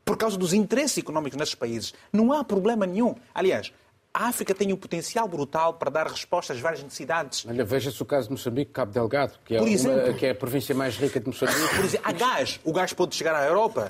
por 0.04 0.18
causa 0.18 0.38
dos 0.38 0.54
interesses 0.54 0.98
económicos 0.98 1.38
nesses 1.38 1.56
países. 1.56 1.94
Não 2.12 2.34
há 2.34 2.44
problema 2.44 2.86
nenhum. 2.86 3.16
Aliás, 3.34 3.72
a 4.14 4.28
África 4.28 4.54
tem 4.54 4.74
um 4.74 4.76
potencial 4.76 5.28
brutal 5.28 5.76
para 5.76 5.90
dar 5.90 6.08
resposta 6.08 6.54
às 6.54 6.60
várias 6.60 6.84
necessidades. 6.84 7.46
Olha, 7.48 7.64
veja-se 7.64 8.02
o 8.02 8.06
caso 8.06 8.28
de 8.28 8.34
Moçambique, 8.34 8.72
Cabo 8.72 8.92
Delgado, 8.92 9.34
que 9.46 9.56
é, 9.56 9.62
uma, 9.62 10.14
que 10.14 10.26
é 10.26 10.32
a 10.32 10.36
província 10.36 10.76
mais 10.76 10.98
rica 10.98 11.20
de 11.20 11.28
Moçambique. 11.28 11.76
Por 11.76 11.86
exemplo, 11.86 12.08
há 12.08 12.12
gás. 12.12 12.60
O 12.64 12.74
gás 12.74 12.92
pode 12.94 13.16
chegar 13.16 13.36
à 13.36 13.46
Europa, 13.46 13.90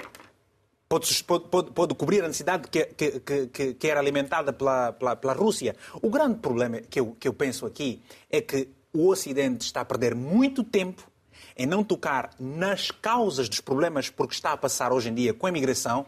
pode, 0.88 1.24
pode, 1.24 1.72
pode 1.72 1.96
cobrir 1.96 2.24
a 2.24 2.28
necessidade 2.28 2.68
que, 2.68 2.86
que, 2.86 3.48
que, 3.48 3.74
que 3.74 3.88
era 3.88 4.00
alimentada 4.00 4.54
pela, 4.54 4.92
pela, 4.92 5.16
pela, 5.16 5.34
Rússia. 5.34 5.76
O 6.02 6.10
grande 6.10 6.38
problema 6.40 6.82
que 6.82 7.00
eu, 7.00 7.16
que 7.20 7.28
eu 7.28 7.34
penso 7.34 7.66
aqui 7.66 8.02
é 8.30 8.42
que 8.42 8.68
o 8.94 9.08
Ocidente 9.08 9.66
está 9.66 9.82
a 9.82 9.86
perder 9.86 10.14
muito 10.14 10.64
tempo 10.64 11.10
em 11.58 11.66
não 11.66 11.84
tocar 11.84 12.32
nas 12.40 12.92
causas 12.92 13.50
dos 13.50 13.60
problemas 13.60 14.10
por 14.10 14.28
que 14.28 14.36
está 14.36 14.52
a 14.52 14.58
passar 14.58 14.92
hoje 14.92 15.10
em 15.10 15.14
dia 15.14 15.34
com 15.34 15.48
a 15.48 15.50
imigração, 15.50 16.06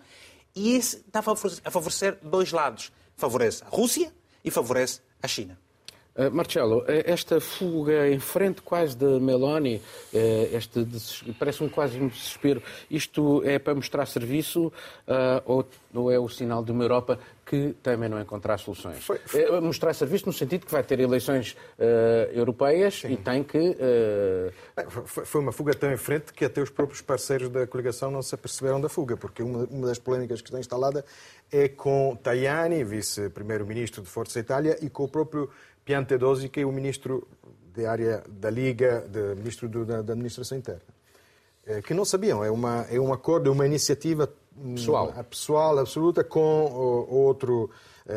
e 0.55 0.75
isso 0.75 0.97
está 0.97 1.19
a 1.19 1.71
favorecer 1.71 2.17
dois 2.21 2.51
lados. 2.51 2.91
Favorece 3.23 3.63
a 3.63 3.69
Rússia 3.69 4.11
e 4.43 4.51
favorece 4.51 4.99
a 5.21 5.29
China. 5.29 5.57
Uh, 6.15 6.29
Marcelo, 6.31 6.85
eh, 6.87 7.05
esta 7.07 7.41
fuga 7.41 8.07
em 8.07 8.19
frente 8.19 8.61
quase 8.61 8.95
de 8.95 9.19
Meloni, 9.19 9.77
uh, 9.77 10.55
este 10.55 10.87
parece-me 11.39 11.71
quase 11.71 11.99
um 11.99 12.07
desespero. 12.07 12.61
Isto 12.89 13.41
é 13.43 13.57
para 13.57 13.73
mostrar 13.73 14.05
serviço 14.05 14.67
uh, 14.67 14.71
ou, 15.43 15.65
ou, 15.91 16.11
é 16.11 16.19
o 16.19 16.29
sinal 16.29 16.63
de 16.63 16.71
uma 16.71 16.83
Europa 16.83 17.17
que 17.43 17.75
também 17.81 18.07
não 18.09 18.21
encontrar 18.21 18.59
soluções? 18.59 19.03
Foi, 19.03 19.17
foi... 19.25 19.41
É 19.41 19.59
mostrar 19.59 19.91
serviço 19.95 20.27
no 20.27 20.33
sentido 20.33 20.67
que 20.67 20.71
vai 20.71 20.83
ter 20.83 20.99
eleições 20.99 21.57
europeias 22.31 23.01
Sim. 23.01 23.13
e 23.13 23.17
tem 23.17 23.43
que. 23.43 23.75
Foi 25.05 25.41
uma 25.41 25.51
fuga 25.51 25.73
tão 25.73 25.91
em 25.91 25.97
frente 25.97 26.31
que 26.31 26.45
até 26.45 26.61
os 26.61 26.69
próprios 26.69 27.01
parceiros 27.01 27.49
da 27.49 27.67
coligação 27.67 28.09
não 28.09 28.21
se 28.21 28.33
aperceberam 28.33 28.79
da 28.79 28.87
fuga, 28.87 29.17
porque 29.17 29.43
uma, 29.43 29.65
uma 29.65 29.87
das 29.87 29.99
polémicas 29.99 30.41
que 30.41 30.47
está 30.47 30.59
instalada 30.59 31.03
é 31.51 31.67
com 31.67 32.17
Tajani, 32.23 32.83
vice-primeiro-ministro 32.83 34.01
de 34.01 34.09
Força 34.09 34.39
Itália, 34.39 34.77
e 34.81 34.89
com 34.89 35.03
o 35.03 35.07
próprio 35.07 35.49
Piantedosi, 35.85 36.49
que 36.49 36.61
é 36.61 36.65
o 36.65 36.71
ministro 36.71 37.27
da 37.75 37.91
área 37.91 38.23
da 38.29 38.49
Liga, 38.49 39.03
ministro 39.35 39.67
do, 39.67 39.85
da, 39.85 40.01
da, 40.01 40.13
Administração 40.13 40.57
Interna. 40.57 40.81
É, 41.65 41.81
que 41.81 41.93
não 41.93 42.05
sabiam, 42.05 42.43
é, 42.43 42.51
uma, 42.51 42.85
é 42.89 42.99
um 42.99 43.13
acordo, 43.13 43.49
é 43.49 43.51
uma 43.51 43.65
iniciativa 43.65 44.29
pessoal, 44.75 45.13
a 45.15 45.23
pessoal 45.23 45.79
absoluta 45.79 46.23
com 46.23 46.39
outro 47.09 47.69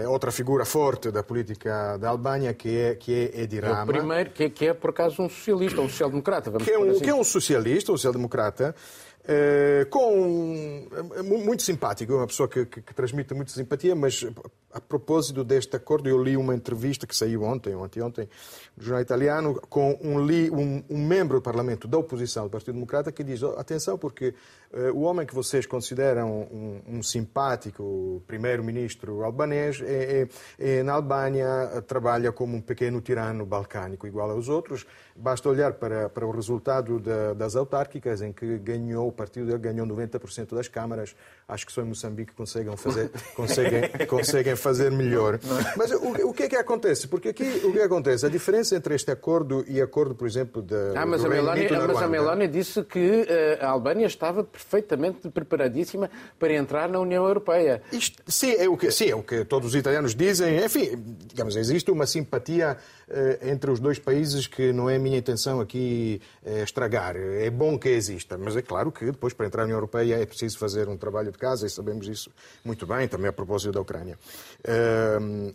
outra 0.08 0.32
figura 0.32 0.64
forte 0.64 1.12
da 1.12 1.22
política 1.22 1.96
da 1.96 2.08
Albânia, 2.08 2.52
que 2.52 2.76
é, 2.76 2.96
que 2.96 3.30
é 3.32 3.42
Edi 3.42 3.60
Rama. 3.60 3.78
É 3.78 3.84
o 3.84 3.86
primeiro, 3.86 4.30
que 4.30 4.42
é, 4.42 4.50
que 4.50 4.66
é 4.66 4.74
por 4.74 4.90
acaso 4.90 5.22
um 5.22 5.28
socialista, 5.28 5.80
um 5.80 5.88
social-democrata. 5.88 6.50
Que, 6.50 6.72
é 6.72 6.78
um, 6.78 6.90
assim. 6.90 7.00
que 7.00 7.08
é 7.08 7.14
um 7.14 7.22
socialista, 7.22 7.92
um 7.92 7.96
social-democrata, 7.96 8.74
eh, 9.28 9.86
com 9.90 10.88
muito 11.24 11.62
simpático, 11.62 12.14
uma 12.14 12.28
pessoa 12.28 12.48
que, 12.48 12.64
que, 12.64 12.80
que, 12.80 12.94
transmite 12.94 13.34
muita 13.34 13.50
simpatia, 13.50 13.92
mas 13.94 14.24
a 14.76 14.80
propósito 14.80 15.42
deste 15.42 15.74
acordo, 15.74 16.06
eu 16.06 16.22
li 16.22 16.36
uma 16.36 16.54
entrevista 16.54 17.06
que 17.06 17.16
saiu 17.16 17.42
ontem, 17.42 17.74
ou 17.74 17.82
anteontem, 17.82 18.28
no 18.76 18.82
jornal 18.82 19.00
italiano, 19.00 19.54
com 19.70 19.98
um, 20.02 20.22
li, 20.22 20.50
um, 20.50 20.84
um, 20.90 21.06
membro 21.06 21.38
do 21.38 21.42
Parlamento 21.42 21.88
da 21.88 21.96
oposição 21.96 22.44
do 22.44 22.50
Partido 22.50 22.74
Democrata 22.74 23.10
que 23.10 23.24
diz: 23.24 23.42
oh, 23.42 23.54
atenção, 23.58 23.96
porque 23.96 24.34
uh, 24.72 24.92
o 24.92 25.00
homem 25.00 25.26
que 25.26 25.34
vocês 25.34 25.64
consideram 25.64 26.42
um, 26.42 26.82
um 26.86 27.02
simpático 27.02 28.22
primeiro-ministro 28.26 29.24
albanês, 29.24 29.80
é, 29.80 30.28
é, 30.58 30.78
é, 30.78 30.82
na 30.82 30.92
Albânia 30.92 31.82
trabalha 31.86 32.30
como 32.30 32.54
um 32.54 32.60
pequeno 32.60 33.00
tirano 33.00 33.46
balcânico, 33.46 34.06
igual 34.06 34.30
aos 34.30 34.50
outros. 34.50 34.84
Basta 35.18 35.48
olhar 35.48 35.72
para, 35.72 36.10
para 36.10 36.26
o 36.26 36.30
resultado 36.30 37.00
da, 37.00 37.32
das 37.32 37.56
autárquicas, 37.56 38.20
em 38.20 38.30
que 38.30 38.58
ganhou 38.58 39.10
partido 39.10 39.46
dele 39.46 39.58
ganhou 39.58 39.86
90% 39.86 40.54
das 40.54 40.68
câmaras. 40.68 41.16
Acho 41.48 41.64
que 41.64 41.72
só 41.72 41.80
em 41.80 41.86
Moçambique 41.86 42.34
conseguem 42.34 42.76
fazer, 42.76 43.10
conseguem, 43.34 43.82
conseguem 44.06 44.54
fazer 44.66 44.90
melhor. 44.90 45.38
Mas 45.76 45.90
o, 45.92 46.28
o 46.28 46.32
que 46.32 46.44
é 46.44 46.48
que 46.48 46.56
acontece? 46.56 47.06
Porque 47.06 47.28
aqui 47.28 47.62
o 47.64 47.72
que 47.72 47.80
acontece? 47.80 48.26
A 48.26 48.28
diferença 48.28 48.74
entre 48.74 48.94
este 48.94 49.10
acordo 49.12 49.64
e 49.68 49.80
acordo, 49.80 50.14
por 50.14 50.26
exemplo, 50.26 50.60
da. 50.60 51.00
Ah, 51.00 51.06
mas, 51.06 51.24
a 51.24 51.28
Meloni, 51.28 51.68
mas 51.70 52.02
a 52.02 52.08
Meloni 52.08 52.48
disse 52.48 52.82
que 52.82 53.22
uh, 53.22 53.64
a 53.64 53.68
Albânia 53.68 54.06
estava 54.06 54.42
perfeitamente 54.42 55.28
preparadíssima 55.30 56.10
para 56.38 56.52
entrar 56.54 56.88
na 56.88 56.98
União 56.98 57.24
Europeia. 57.26 57.82
Isto, 57.92 58.22
sim, 58.26 58.54
é 58.54 58.68
o 58.68 58.76
que, 58.76 58.90
sim, 58.90 59.10
é 59.10 59.14
o 59.14 59.22
que 59.22 59.44
todos 59.44 59.68
os 59.68 59.74
italianos 59.74 60.14
dizem. 60.14 60.64
Enfim, 60.64 61.02
digamos, 61.26 61.54
existe 61.56 61.90
uma 61.90 62.06
simpatia 62.06 62.76
uh, 63.05 63.05
entre 63.42 63.70
os 63.70 63.78
dois 63.78 63.98
países 63.98 64.46
que 64.46 64.72
não 64.72 64.90
é 64.90 64.98
minha 64.98 65.18
intenção 65.18 65.60
aqui 65.60 66.20
uh, 66.44 66.62
estragar. 66.62 67.16
É 67.16 67.48
bom 67.50 67.78
que 67.78 67.88
exista, 67.88 68.36
mas 68.36 68.56
é 68.56 68.62
claro 68.62 68.90
que 68.90 69.06
depois, 69.06 69.32
para 69.32 69.46
entrar 69.46 69.62
na 69.62 69.66
União 69.66 69.76
Europeia, 69.76 70.16
é 70.16 70.26
preciso 70.26 70.58
fazer 70.58 70.88
um 70.88 70.96
trabalho 70.96 71.30
de 71.30 71.38
casa 71.38 71.66
e 71.66 71.70
sabemos 71.70 72.08
isso 72.08 72.30
muito 72.64 72.86
bem, 72.86 73.06
também 73.06 73.28
a 73.28 73.32
propósito 73.32 73.72
da 73.72 73.80
Ucrânia. 73.80 74.18
Uh, 74.64 75.54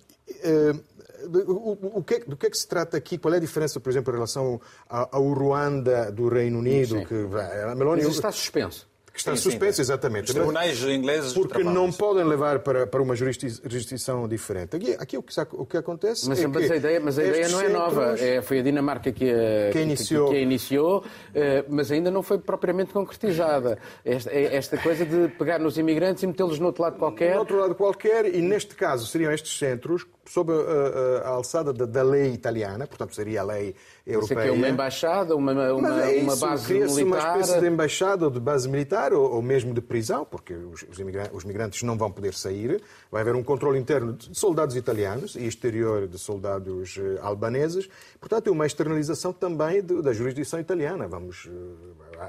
o, 1.48 2.00
o 2.00 2.04
que, 2.04 2.20
do 2.20 2.38
que 2.38 2.48
é 2.48 2.50
que 2.50 2.58
se 2.58 2.68
trata 2.68 2.98
aqui? 2.98 3.18
Qual 3.18 3.34
é 3.34 3.38
a 3.38 3.40
diferença, 3.40 3.80
por 3.80 3.90
exemplo, 3.90 4.12
em 4.12 4.16
relação 4.16 4.60
ao, 4.88 5.34
Ruanda 5.34 6.12
do 6.12 6.30
Reino 6.30 6.60
Unido? 6.60 7.00
Sim. 7.00 7.06
Que, 7.06 7.28
a 7.70 7.76
Meloni... 7.76 8.04
Mas 8.04 8.16
está 8.16 8.32
suspenso 8.32 8.91
que 9.14 9.20
está 9.20 9.36
sim, 9.36 9.42
suspenso, 9.42 9.76
sim. 9.76 9.82
exatamente. 9.82 10.30
Os 10.30 10.34
tribunais 10.34 10.82
ingleses 10.84 11.34
Porque 11.34 11.64
não 11.64 11.92
podem 11.92 12.24
levar 12.24 12.60
para, 12.60 12.88
para 12.88 13.02
uma 13.02 13.16
jurisdição 13.16 14.28
diferente. 14.28 14.76
Aqui, 14.76 14.96
aqui 14.98 15.18
o, 15.18 15.24
que, 15.24 15.34
o 15.52 15.66
que 15.66 15.78
acontece 15.78 16.28
mas, 16.30 16.40
é 16.40 16.48
mas 16.48 16.66
que... 16.66 16.74
A 16.74 16.76
ideia, 16.76 17.00
mas 17.00 17.20
a 17.20 17.24
ideia 17.24 17.50
não 17.50 17.62
é 17.62 17.70
nova. 17.70 18.16
É, 18.18 18.42
foi 18.42 18.60
a 18.60 18.62
Dinamarca 18.64 19.12
que, 19.12 19.30
a, 19.30 19.72
que 19.72 19.80
iniciou, 19.80 20.28
que, 20.28 20.34
que 20.34 20.38
a 20.38 20.42
iniciou 20.42 21.04
eh, 21.34 21.66
mas 21.68 21.92
ainda 21.92 22.12
não 22.12 22.24
foi 22.24 22.38
propriamente 22.38 22.94
concretizada. 22.94 23.78
Esta, 24.04 24.32
é, 24.32 24.56
esta 24.56 24.78
coisa 24.78 25.06
de 25.06 25.28
pegar 25.30 25.60
nos 25.60 25.78
imigrantes 25.78 26.24
e 26.24 26.28
metê-los 26.28 26.60
no 26.60 26.68
outro 26.68 26.84
lado 26.84 26.98
qualquer. 26.98 27.34
No 27.34 27.40
outro 27.40 27.60
lado 27.60 27.76
qualquer, 27.76 28.34
e 28.34 28.42
neste 28.42 28.76
caso 28.76 29.06
seriam 29.08 29.32
estes 29.32 29.58
centros 29.58 30.06
sob 30.26 30.52
a, 30.52 30.56
a, 30.56 31.28
a 31.28 31.30
alçada 31.30 31.74
da, 31.74 31.86
da, 31.86 32.04
lei 32.04 32.32
italiana, 32.32 32.88
portanto 32.88 33.16
seria 33.16 33.42
a 33.42 33.44
lei 33.44 33.76
europeia. 34.06 34.40
Isso 34.40 34.40
aqui 34.40 34.48
é 34.48 34.52
uma 34.52 34.70
embaixada, 34.70 35.36
uma, 35.36 35.52
uma, 35.52 36.02
é 36.02 36.22
uma 36.22 36.36
base 36.36 36.74
militar? 36.74 37.04
uma 37.04 37.18
espécie 37.18 37.60
de 37.60 37.68
embaixada 37.68 38.26
ou 38.26 38.32
de 38.32 38.40
base 38.40 38.70
militar 38.70 39.14
ou, 39.14 39.32
ou 39.32 39.42
mesmo 39.42 39.74
de 39.74 39.82
prisão, 39.82 40.26
porque 40.26 40.54
os, 40.54 40.84
os, 40.84 41.00
imigrantes, 41.00 41.32
os, 41.34 41.44
migrantes 41.44 41.84
não 41.84 41.98
vão 41.98 42.12
poder 42.12 42.34
sair. 42.34 42.82
Vai 43.12 43.22
haver 43.22 43.36
um 43.36 43.44
controle 43.44 43.80
interno 43.80 44.14
de 44.14 44.38
soldados 44.38 44.76
italianos 44.76 45.36
e 45.36 45.46
exterior 45.46 46.08
de 46.08 46.18
soldados 46.18 46.98
uh, 46.98 47.20
albaneses. 47.22 47.90
Portanto, 48.20 48.48
é 48.48 48.52
uma 48.52 48.66
externalização 48.66 49.34
também 49.34 49.82
de, 49.82 50.02
da 50.02 50.14
jurisdição 50.14 50.60
italiana. 50.60 51.08
Vamos, 51.08 51.50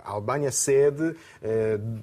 a 0.05 0.11
Albânia 0.11 0.50
cede 0.50 1.02
uh, 1.02 1.16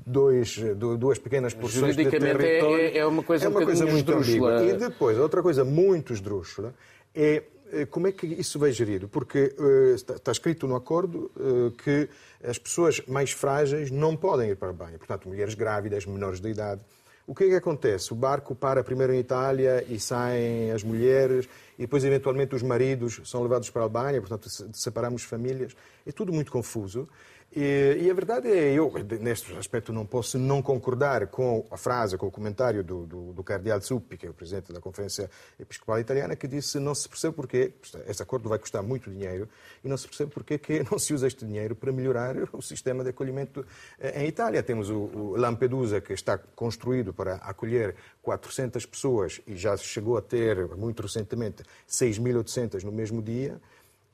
dois, 0.06 0.58
duas 0.98 1.18
pequenas 1.18 1.54
porções 1.54 1.96
de 1.96 2.10
território. 2.10 2.80
É, 2.80 2.98
é 2.98 3.06
uma 3.06 3.24
coisa, 3.24 3.46
é 3.46 3.48
uma 3.50 3.62
um 3.62 3.66
coisa 3.66 3.86
muito 3.86 4.12
ambígua. 4.12 4.64
E 4.64 4.74
depois, 4.74 5.18
outra 5.18 5.42
coisa 5.42 5.64
muito 5.66 6.14
esdrúxula 6.14 6.74
é 7.16 7.44
eh, 7.72 7.86
como 7.86 8.08
é 8.08 8.12
que 8.12 8.26
isso 8.26 8.58
vai 8.58 8.72
gerido? 8.72 9.08
Porque 9.08 9.56
uh, 9.58 9.94
está, 9.94 10.16
está, 10.16 10.32
escrito 10.32 10.68
no 10.68 10.76
acordo 10.76 11.32
uh, 11.36 11.72
que 11.72 12.10
as 12.44 12.58
pessoas 12.58 13.02
mais 13.08 13.32
frágeis 13.32 13.92
não 13.92 14.16
podem 14.16 14.50
ir 14.50 14.56
para 14.56 14.70
a 14.70 14.74
banha. 14.74 14.98
Portanto, 14.98 15.28
mulheres 15.28 15.54
grávidas, 15.54 16.06
menores 16.06 16.40
de 16.40 16.50
idade. 16.50 16.82
O 17.28 17.36
que 17.36 17.44
é 17.44 17.48
que 17.48 17.56
acontece? 17.56 18.12
O 18.12 18.16
barco 18.16 18.56
para 18.56 18.84
primeiro 18.84 19.14
em 19.14 19.20
Itália 19.20 19.86
e 19.88 20.00
saem 20.00 20.72
as 20.72 20.82
mulheres 20.82 21.48
e 21.78 21.84
depois, 21.84 22.04
eventualmente, 22.04 22.56
os 22.56 22.64
maridos 22.64 23.22
são 23.24 23.44
levados 23.44 23.70
para 23.70 23.84
a 23.84 23.86
Albânia, 23.86 24.20
portanto, 24.20 24.50
separamos 24.74 25.22
famílias. 25.24 25.76
É 26.08 26.12
tudo 26.12 26.34
muito 26.34 26.52
confuso. 26.52 27.08
E, 27.56 27.98
e, 28.02 28.12
a 28.12 28.14
verdade 28.14 28.48
é, 28.48 28.74
eu, 28.74 28.94
neste 29.20 29.52
aspecto, 29.58 29.92
não 29.92 30.06
posso 30.06 30.38
não 30.38 30.62
concordar 30.62 31.26
com 31.28 31.66
a 31.72 31.78
frase, 31.78 32.16
com 32.16 32.28
o 32.28 32.32
comentário 32.32 32.84
do, 32.84 33.08
do, 33.08 33.34
do 33.34 33.44
Cardeal 33.44 33.82
Zuppi, 33.82 34.18
que 34.18 34.28
é 34.28 34.30
o 34.30 34.34
presidente 34.34 34.72
da 34.72 34.80
Conferência 34.80 35.32
Episcopal 35.60 36.00
Italiana, 36.00 36.36
que 36.36 36.48
disse 36.48 36.80
não 36.80 36.94
se 36.94 37.10
percebe 37.10 37.36
porquê, 37.36 37.74
este 38.08 38.22
acordo 38.22 38.48
vai 38.50 38.60
custar 38.60 38.84
muito 38.84 39.10
dinheiro, 39.10 39.50
e 39.84 39.88
não 39.88 39.98
se 39.98 40.08
percebe 40.08 40.32
porquê 40.32 40.60
que 40.60 40.84
não 40.92 41.00
se 41.00 41.12
usa 41.12 41.26
este 41.26 41.44
dinheiro 41.44 41.76
para 41.76 41.92
melhorar 41.92 42.36
o 42.54 42.62
sistema 42.62 43.04
de 43.04 43.10
acolhimento 43.10 43.66
eh, 44.00 44.24
em 44.24 44.28
Itália. 44.28 44.62
Temos 44.62 44.92
o, 44.92 44.98
o 44.98 45.36
Lampedusa, 45.36 46.00
que 46.00 46.14
está 46.14 46.38
construído 46.38 47.12
para 47.14 47.36
acolher 47.38 47.96
400 48.22 48.86
pessoas 48.86 49.42
e 49.48 49.56
já 49.56 49.76
chegou 49.76 50.18
a 50.18 50.22
ter, 50.22 50.68
muito 50.76 51.02
recentemente, 51.02 51.64
6.800 51.90 52.84
no 52.84 52.92
mesmo 52.92 53.24
dia. 53.24 53.60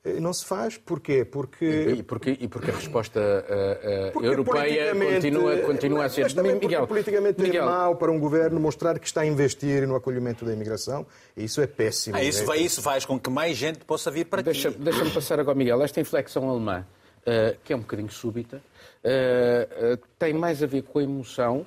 Eh, 0.06 0.20
não 0.20 0.32
se 0.32 0.44
faz. 0.44 0.78
Porquê? 0.78 1.24
Porque... 1.24 1.64
E, 1.64 2.02
porque, 2.02 2.36
e 2.40 2.46
porque 2.46 2.70
a 2.70 2.74
resposta 2.74 3.20
uh, 3.20 4.18
uh, 4.18 4.24
europeia 4.24 4.94
continua, 4.94 5.56
continua 5.58 6.04
a 6.04 6.08
ser... 6.08 6.22
Mas 6.22 6.34
também 6.34 6.54
Miguel, 6.54 6.86
politicamente 6.86 7.42
Miguel. 7.42 7.64
é 7.64 7.66
mau 7.66 7.96
para 7.96 8.12
um 8.12 8.18
governo 8.18 8.60
mostrar 8.60 8.98
que 9.00 9.06
está 9.06 9.22
a 9.22 9.26
investir 9.26 9.86
no 9.86 9.96
acolhimento 9.96 10.44
da 10.44 10.52
imigração. 10.52 11.04
E 11.36 11.44
isso 11.44 11.60
é 11.60 11.66
péssimo. 11.66 12.16
Ah, 12.16 12.22
isso, 12.22 12.44
vai, 12.44 12.58
isso 12.58 12.80
faz 12.80 13.04
com 13.04 13.18
que 13.18 13.28
mais 13.28 13.56
gente 13.56 13.80
possa 13.80 14.10
vir 14.10 14.26
para 14.26 14.42
Deixa, 14.42 14.68
aqui. 14.68 14.78
Deixa-me 14.78 15.10
passar 15.10 15.40
agora, 15.40 15.56
Miguel. 15.58 15.82
Esta 15.82 16.00
inflexão 16.00 16.48
alemã, 16.48 16.86
uh, 17.22 17.56
que 17.64 17.72
é 17.72 17.76
um 17.76 17.80
bocadinho 17.80 18.10
súbita, 18.10 18.62
tem 20.18 20.32
mais 20.32 20.64
a 20.64 20.66
ver 20.66 20.82
com 20.82 20.98
a 20.98 21.02
emoção 21.02 21.64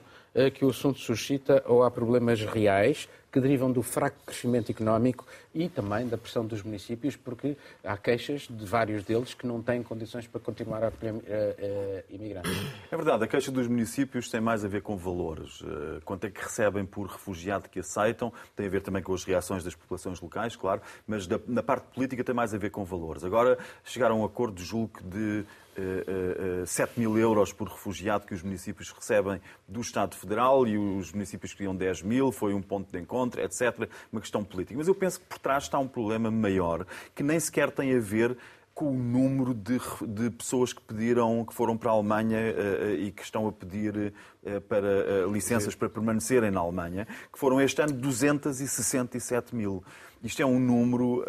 que 0.53 0.65
o 0.65 0.69
assunto 0.69 0.99
suscita 0.99 1.63
ou 1.65 1.83
há 1.83 1.89
problemas 1.89 2.41
reais 2.41 3.07
que 3.31 3.39
derivam 3.39 3.71
do 3.71 3.81
fraco 3.81 4.17
crescimento 4.25 4.71
económico 4.71 5.25
e 5.53 5.67
também 5.67 6.07
da 6.07 6.17
pressão 6.17 6.45
dos 6.45 6.63
municípios, 6.63 7.15
porque 7.15 7.55
há 7.83 7.97
queixas 7.97 8.47
de 8.49 8.65
vários 8.65 9.03
deles 9.03 9.33
que 9.33 9.45
não 9.45 9.61
têm 9.61 9.81
condições 9.83 10.27
para 10.27 10.39
continuar 10.39 10.83
a 10.83 10.87
acolher 10.87 11.13
uh, 11.13 11.17
uh, 11.17 12.03
imigrantes. 12.09 12.51
É 12.91 12.95
verdade, 12.95 13.23
a 13.23 13.27
queixa 13.27 13.51
dos 13.51 13.67
municípios 13.67 14.29
tem 14.29 14.41
mais 14.41 14.63
a 14.63 14.67
ver 14.67 14.81
com 14.81 14.95
valores. 14.95 15.61
Uh, 15.61 16.01
quanto 16.05 16.25
é 16.25 16.29
que 16.29 16.41
recebem 16.41 16.85
por 16.85 17.07
refugiado 17.07 17.69
que 17.69 17.79
aceitam, 17.79 18.31
tem 18.55 18.65
a 18.65 18.69
ver 18.69 18.81
também 18.81 19.01
com 19.01 19.13
as 19.13 19.23
reações 19.23 19.63
das 19.63 19.75
populações 19.75 20.19
locais, 20.21 20.55
claro, 20.55 20.81
mas 21.07 21.27
na 21.47 21.63
parte 21.63 21.87
política 21.93 22.23
tem 22.23 22.35
mais 22.35 22.53
a 22.53 22.57
ver 22.57 22.69
com 22.69 22.83
valores. 22.83 23.23
Agora, 23.23 23.57
chegaram 23.83 24.17
a 24.17 24.19
um 24.19 24.25
acordo, 24.25 24.61
julgo, 24.61 24.99
de 25.03 25.45
7 26.65 26.99
mil 26.99 27.17
euros 27.17 27.53
por 27.53 27.67
refugiado 27.67 28.25
que 28.25 28.33
os 28.33 28.43
municípios 28.43 28.91
recebem 28.91 29.39
do 29.67 29.81
Estado 29.81 30.15
Federal 30.15 30.67
e 30.67 30.77
os 30.77 31.11
municípios 31.11 31.53
queriam 31.53 31.75
10 31.75 32.01
mil, 32.01 32.31
foi 32.31 32.53
um 32.53 32.61
ponto 32.61 32.91
de 32.91 32.99
encontro, 32.99 33.18
etc. 33.27 33.89
Uma 34.11 34.21
questão 34.21 34.43
política. 34.43 34.77
Mas 34.77 34.87
eu 34.87 34.95
penso 34.95 35.19
que 35.19 35.25
por 35.25 35.39
trás 35.39 35.63
está 35.63 35.77
um 35.79 35.87
problema 35.87 36.29
maior 36.31 36.85
que 37.13 37.23
nem 37.23 37.39
sequer 37.39 37.71
tem 37.71 37.95
a 37.95 37.99
ver 37.99 38.37
com 38.79 38.91
o 38.91 38.97
número 38.97 39.53
de, 39.53 39.77
de, 40.07 40.29
pessoas 40.29 40.71
que 40.71 40.81
pediram, 40.81 41.43
que 41.43 41.53
foram 41.53 41.75
para 41.75 41.91
a 41.91 41.93
Alemanha 41.95 42.39
uh, 42.39 42.95
e 42.95 43.11
que 43.11 43.21
estão 43.21 43.45
a 43.45 43.51
pedir 43.51 43.93
uh, 43.93 44.61
para 44.61 45.25
uh, 45.25 45.33
licenças 45.33 45.75
para 45.75 45.89
permanecerem 45.89 46.49
na 46.49 46.61
Alemanha, 46.61 47.05
que 47.29 47.37
foram 47.37 47.59
este 47.59 47.81
ano 47.81 47.91
267 47.91 49.53
mil. 49.53 49.83
Isto 50.23 50.41
é 50.41 50.45
um 50.45 50.59
número 50.59 51.23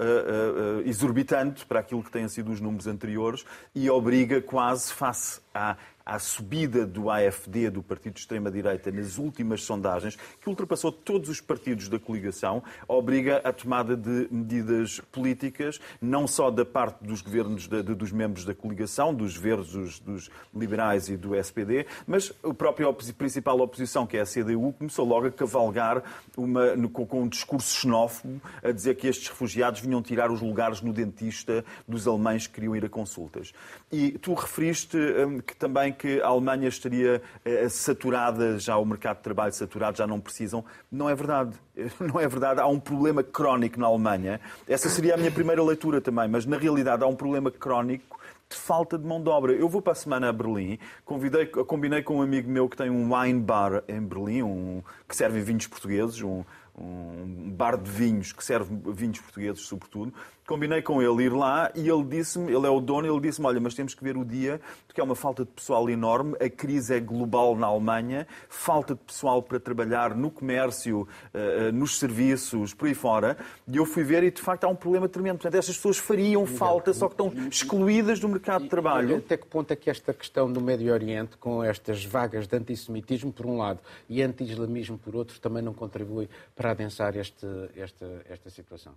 exorbitante 0.85 1.65
para 1.65 1.79
aquilo 1.79 2.03
que 2.03 2.11
têm 2.11 2.27
sido 2.27 2.51
os 2.51 2.61
números 2.61 2.89
anteriores 2.89 3.45
e 3.73 3.89
obriga 3.89 4.43
quase 4.43 4.93
face 4.93 5.41
à 5.55 5.77
à 6.11 6.19
subida 6.19 6.85
do 6.85 7.09
AFD, 7.09 7.71
do 7.71 7.85
Partido 7.85 8.15
de 8.15 8.21
Extrema-Direita, 8.21 8.91
nas 8.91 9.17
últimas 9.17 9.63
sondagens, 9.63 10.19
que 10.41 10.49
ultrapassou 10.49 10.91
todos 10.91 11.29
os 11.29 11.41
partidos 11.41 11.89
da 11.89 12.01
coligação, 12.01 12.65
obriga 12.89 13.37
a 13.45 13.53
tomada 13.53 13.97
de 13.97 14.27
medidas 14.29 14.99
políticas, 15.13 15.81
não 16.03 16.27
só 16.27 16.51
da 16.51 16.65
parte 16.65 17.05
dos 17.05 17.21
governos, 17.21 17.69
de, 17.69 17.81
de, 17.85 17.95
dos 17.95 18.11
membros 18.11 18.45
da 18.45 18.53
coligação, 18.53 19.15
dos 19.15 19.37
verdes, 19.37 19.71
dos, 19.71 20.01
dos, 20.01 20.31
liberais 20.53 21.09
e 21.09 21.17
do 21.17 21.37
SPD, 21.37 21.87
mas 22.09 22.33
a 22.43 22.53
própria 22.53 22.93
principal 23.17 23.61
oposição, 23.61 24.05
que 24.05 24.17
é 24.17 24.23
a 24.23 24.27
CDU, 24.27 24.73
começou 24.73 25.07
logo 25.07 25.29
a 25.29 25.31
cavalgar 25.31 26.03
uma, 26.37 26.77
com, 26.93 27.07
com 27.07 27.23
um 27.23 27.29
discurso 27.29 27.83
xenófobo, 27.83 28.43
a 28.65 28.73
dizer 28.73 28.97
que 28.97 29.07
estes 29.07 29.29
refugiados 29.29 29.81
vinham 29.81 30.03
tirar 30.03 30.33
os 30.33 30.41
lugares 30.41 30.81
no 30.81 30.93
dentista 30.93 31.65
dos 31.87 32.09
alemães 32.09 32.49
que 32.49 32.55
queriam 32.55 32.75
ir 32.75 32.85
a 32.85 32.89
consultas. 32.89 33.53
E 33.93 34.19
tu 34.19 34.35
referiste 34.35 34.97
um, 34.97 35.39
que 35.39 35.55
também 35.55 35.93
que 36.01 36.19
a 36.23 36.29
Alemanha 36.29 36.67
estaria 36.67 37.21
eh, 37.45 37.69
saturada, 37.69 38.59
já 38.59 38.79
o 38.79 38.85
mercado 38.87 39.19
de 39.19 39.23
trabalho 39.23 39.53
saturado, 39.53 39.99
já 39.99 40.07
não 40.07 40.19
precisam. 40.19 40.65
Não 40.91 41.11
é 41.11 41.15
verdade. 41.15 41.55
Não 42.01 42.19
é 42.19 42.27
verdade. 42.27 42.59
Há 42.59 42.67
um 42.67 42.81
problema 42.81 43.23
crónico 43.23 43.79
na 43.79 43.87
Alemanha. 43.87 44.41
Essa 44.67 44.89
seria 44.89 45.15
a 45.15 45.17
minha 45.19 45.31
primeira 45.31 45.63
leitura 45.63 46.01
também, 46.01 46.27
mas 46.27 46.47
na 46.47 46.57
realidade 46.57 47.05
há 47.05 47.07
um 47.07 47.15
problema 47.15 47.51
crónico 47.51 48.19
de 48.49 48.57
falta 48.57 48.99
de 48.99 49.07
mão 49.07 49.23
de 49.23 49.29
obra. 49.29 49.53
Eu 49.53 49.69
vou 49.69 49.83
para 49.83 49.93
a 49.93 49.97
semana 49.97 50.31
a 50.31 50.33
Berlim, 50.33 50.79
convidei, 51.05 51.47
combinei 51.47 52.03
com 52.03 52.17
um 52.17 52.23
amigo 52.23 52.51
meu 52.51 52.69
que 52.69 52.77
tem 52.77 52.91
um 52.91 53.15
wine 53.15 53.41
bar 53.41 53.83
em 53.87 54.01
Berlim, 54.01 54.43
um, 54.43 54.83
que 55.07 55.15
serve 55.15 55.41
vinhos 55.41 55.67
portugueses, 55.67 56.21
um, 56.23 56.43
um 56.77 57.51
bar 57.51 57.77
de 57.77 57.91
vinhos 57.91 58.33
que 58.33 58.43
serve 58.43 58.75
vinhos 58.93 59.21
portugueses, 59.21 59.63
sobretudo. 59.63 60.13
Combinei 60.51 60.83
com 60.83 61.01
ele 61.01 61.27
ir 61.27 61.33
lá 61.33 61.71
e 61.77 61.89
ele 61.89 62.03
disse-me, 62.03 62.53
ele 62.53 62.67
é 62.67 62.69
o 62.69 62.81
dono, 62.81 63.07
ele 63.07 63.21
disse-me, 63.21 63.47
olha, 63.47 63.61
mas 63.61 63.73
temos 63.73 63.95
que 63.95 64.03
ver 64.03 64.17
o 64.17 64.25
dia, 64.25 64.61
porque 64.85 65.01
há 65.01 65.05
uma 65.05 65.15
falta 65.15 65.45
de 65.45 65.51
pessoal 65.53 65.89
enorme, 65.89 66.35
a 66.41 66.51
crise 66.51 66.93
é 66.93 66.99
global 66.99 67.55
na 67.55 67.69
Alemanha, 67.69 68.27
falta 68.49 68.97
de 68.97 69.01
pessoal 69.01 69.41
para 69.45 69.61
trabalhar 69.61 70.13
no 70.17 70.29
comércio, 70.29 71.07
eh, 71.33 71.69
eh, 71.69 71.71
nos 71.71 72.01
serviços, 72.01 72.75
por 72.75 72.89
aí 72.89 72.95
fora. 72.95 73.37
E 73.69 73.77
eu 73.77 73.87
fui 73.87 74.03
ver 74.03 74.25
e, 74.25 74.31
de 74.33 74.43
facto, 74.43 74.65
há 74.65 74.69
um 74.69 74.75
problema 74.75 75.09
tremendo. 75.09 75.37
Portanto, 75.37 75.55
estas 75.55 75.77
pessoas 75.77 75.99
fariam 75.99 76.45
falta, 76.45 76.93
só 76.93 77.07
que 77.07 77.15
estão 77.15 77.33
excluídas 77.49 78.19
do 78.19 78.29
mercado 78.29 78.65
de 78.65 78.69
trabalho. 78.69 79.19
Até 79.19 79.37
que 79.37 79.47
ponto 79.47 79.71
é 79.71 79.77
que 79.77 79.89
esta 79.89 80.13
questão 80.13 80.53
do 80.53 80.61
Médio 80.61 80.93
Oriente, 80.93 81.37
com 81.37 81.63
estas 81.63 82.05
vagas 82.05 82.49
de 82.49 82.57
antissemitismo, 82.57 83.33
por 83.33 83.47
um 83.47 83.57
lado, 83.57 83.79
e 84.09 84.21
anti-islamismo, 84.21 84.99
por 84.99 85.15
outro, 85.15 85.39
também 85.39 85.63
não 85.63 85.73
contribui 85.73 86.29
para 86.57 86.73
adensar 86.73 87.17
este, 87.17 87.47
esta, 87.77 88.25
esta 88.29 88.51
situação? 88.51 88.95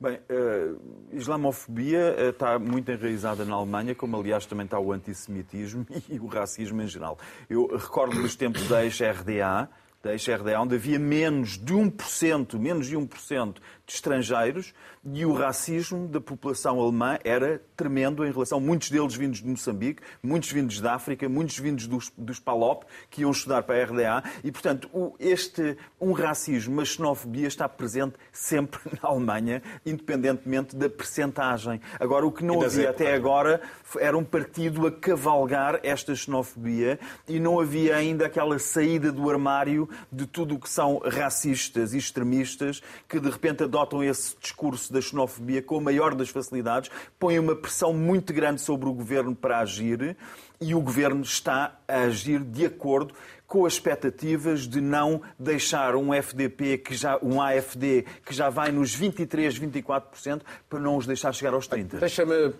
Bem, 0.00 0.18
a 0.30 0.72
uh, 0.72 0.80
islamofobia 1.12 2.30
está 2.30 2.58
muito 2.58 2.90
enraizada 2.90 3.44
na 3.44 3.54
Alemanha, 3.54 3.94
como 3.94 4.16
aliás 4.16 4.46
também 4.46 4.64
está 4.64 4.78
o 4.78 4.92
antissemitismo 4.92 5.86
e 6.08 6.18
o 6.18 6.26
racismo 6.26 6.80
em 6.80 6.86
geral. 6.86 7.18
Eu 7.50 7.66
recordo 7.76 8.20
dos 8.20 8.34
tempos 8.34 8.66
da 8.66 8.82
ex-RDA, 8.82 9.68
da 10.02 10.12
ex-RDA, 10.12 10.58
onde 10.58 10.76
havia 10.76 10.98
menos 10.98 11.58
de 11.58 11.74
1%, 11.74 12.58
menos 12.58 12.86
de 12.86 12.96
1% 12.96 13.56
de 13.90 13.96
estrangeiros 13.96 14.72
e 15.04 15.26
o 15.26 15.32
racismo 15.32 16.06
da 16.06 16.20
população 16.20 16.80
alemã 16.80 17.18
era 17.24 17.60
tremendo 17.76 18.24
em 18.24 18.30
relação, 18.30 18.60
muitos 18.60 18.90
deles 18.90 19.14
vindos 19.14 19.40
de 19.40 19.48
Moçambique, 19.48 20.02
muitos 20.22 20.52
vindos 20.52 20.80
da 20.80 20.94
África, 20.94 21.28
muitos 21.28 21.58
vindos 21.58 21.86
dos, 21.86 22.12
dos 22.16 22.38
PALOP, 22.38 22.84
que 23.10 23.22
iam 23.22 23.30
estudar 23.30 23.64
para 23.64 23.82
a 23.82 23.84
RDA, 23.84 24.22
e, 24.44 24.52
portanto, 24.52 24.88
o, 24.92 25.14
este, 25.18 25.76
um 26.00 26.12
racismo, 26.12 26.74
uma 26.74 26.84
xenofobia 26.84 27.48
está 27.48 27.68
presente 27.68 28.14
sempre 28.30 28.78
na 29.02 29.08
Alemanha, 29.08 29.62
independentemente 29.84 30.76
da 30.76 30.88
percentagem. 30.88 31.80
Agora, 31.98 32.24
o 32.26 32.30
que 32.30 32.44
não 32.44 32.62
havia 32.62 32.90
até 32.90 33.14
agora 33.14 33.60
era 33.98 34.16
um 34.16 34.24
partido 34.24 34.86
a 34.86 34.92
cavalgar 34.92 35.80
esta 35.82 36.14
xenofobia 36.14 37.00
e 37.26 37.40
não 37.40 37.58
havia 37.58 37.96
ainda 37.96 38.26
aquela 38.26 38.58
saída 38.58 39.10
do 39.10 39.28
armário 39.28 39.88
de 40.12 40.26
tudo 40.26 40.54
o 40.54 40.60
que 40.60 40.68
são 40.68 41.00
racistas 41.04 41.92
e 41.92 41.98
extremistas 41.98 42.82
que, 43.08 43.18
de 43.18 43.28
repente, 43.28 43.64
adotam 43.64 43.79
adotam 43.80 44.02
esse 44.04 44.36
discurso 44.40 44.92
da 44.92 45.00
xenofobia 45.00 45.62
com 45.62 45.78
a 45.78 45.80
maior 45.80 46.14
das 46.14 46.28
facilidades, 46.28 46.90
põem 47.18 47.38
uma 47.38 47.56
pressão 47.56 47.92
muito 47.92 48.32
grande 48.32 48.60
sobre 48.60 48.88
o 48.88 48.92
governo 48.92 49.34
para 49.34 49.58
agir 49.58 50.16
e 50.60 50.74
o 50.74 50.80
governo 50.80 51.22
está 51.22 51.78
a 51.88 52.02
agir 52.02 52.40
de 52.40 52.66
acordo 52.66 53.14
com 53.46 53.64
as 53.66 53.72
expectativas 53.72 54.68
de 54.68 54.80
não 54.80 55.22
deixar 55.38 55.96
um 55.96 56.14
FDP 56.14 56.78
que 56.78 56.94
já 56.94 57.18
um 57.22 57.40
AFD 57.40 58.04
que 58.24 58.34
já 58.34 58.50
vai 58.50 58.70
nos 58.70 58.94
23, 58.94 59.58
24% 59.58 60.42
para 60.68 60.78
não 60.78 60.96
os 60.96 61.06
deixar 61.06 61.32
chegar 61.32 61.54
aos 61.54 61.66
30. 61.66 61.98
Deixa-me 61.98 62.34
uh, 62.34 62.54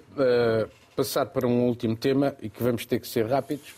passar 0.96 1.26
para 1.26 1.46
um 1.46 1.66
último 1.66 1.96
tema 1.96 2.34
e 2.40 2.48
que 2.48 2.62
vamos 2.62 2.86
ter 2.86 2.98
que 2.98 3.06
ser 3.06 3.26
rápidos. 3.26 3.74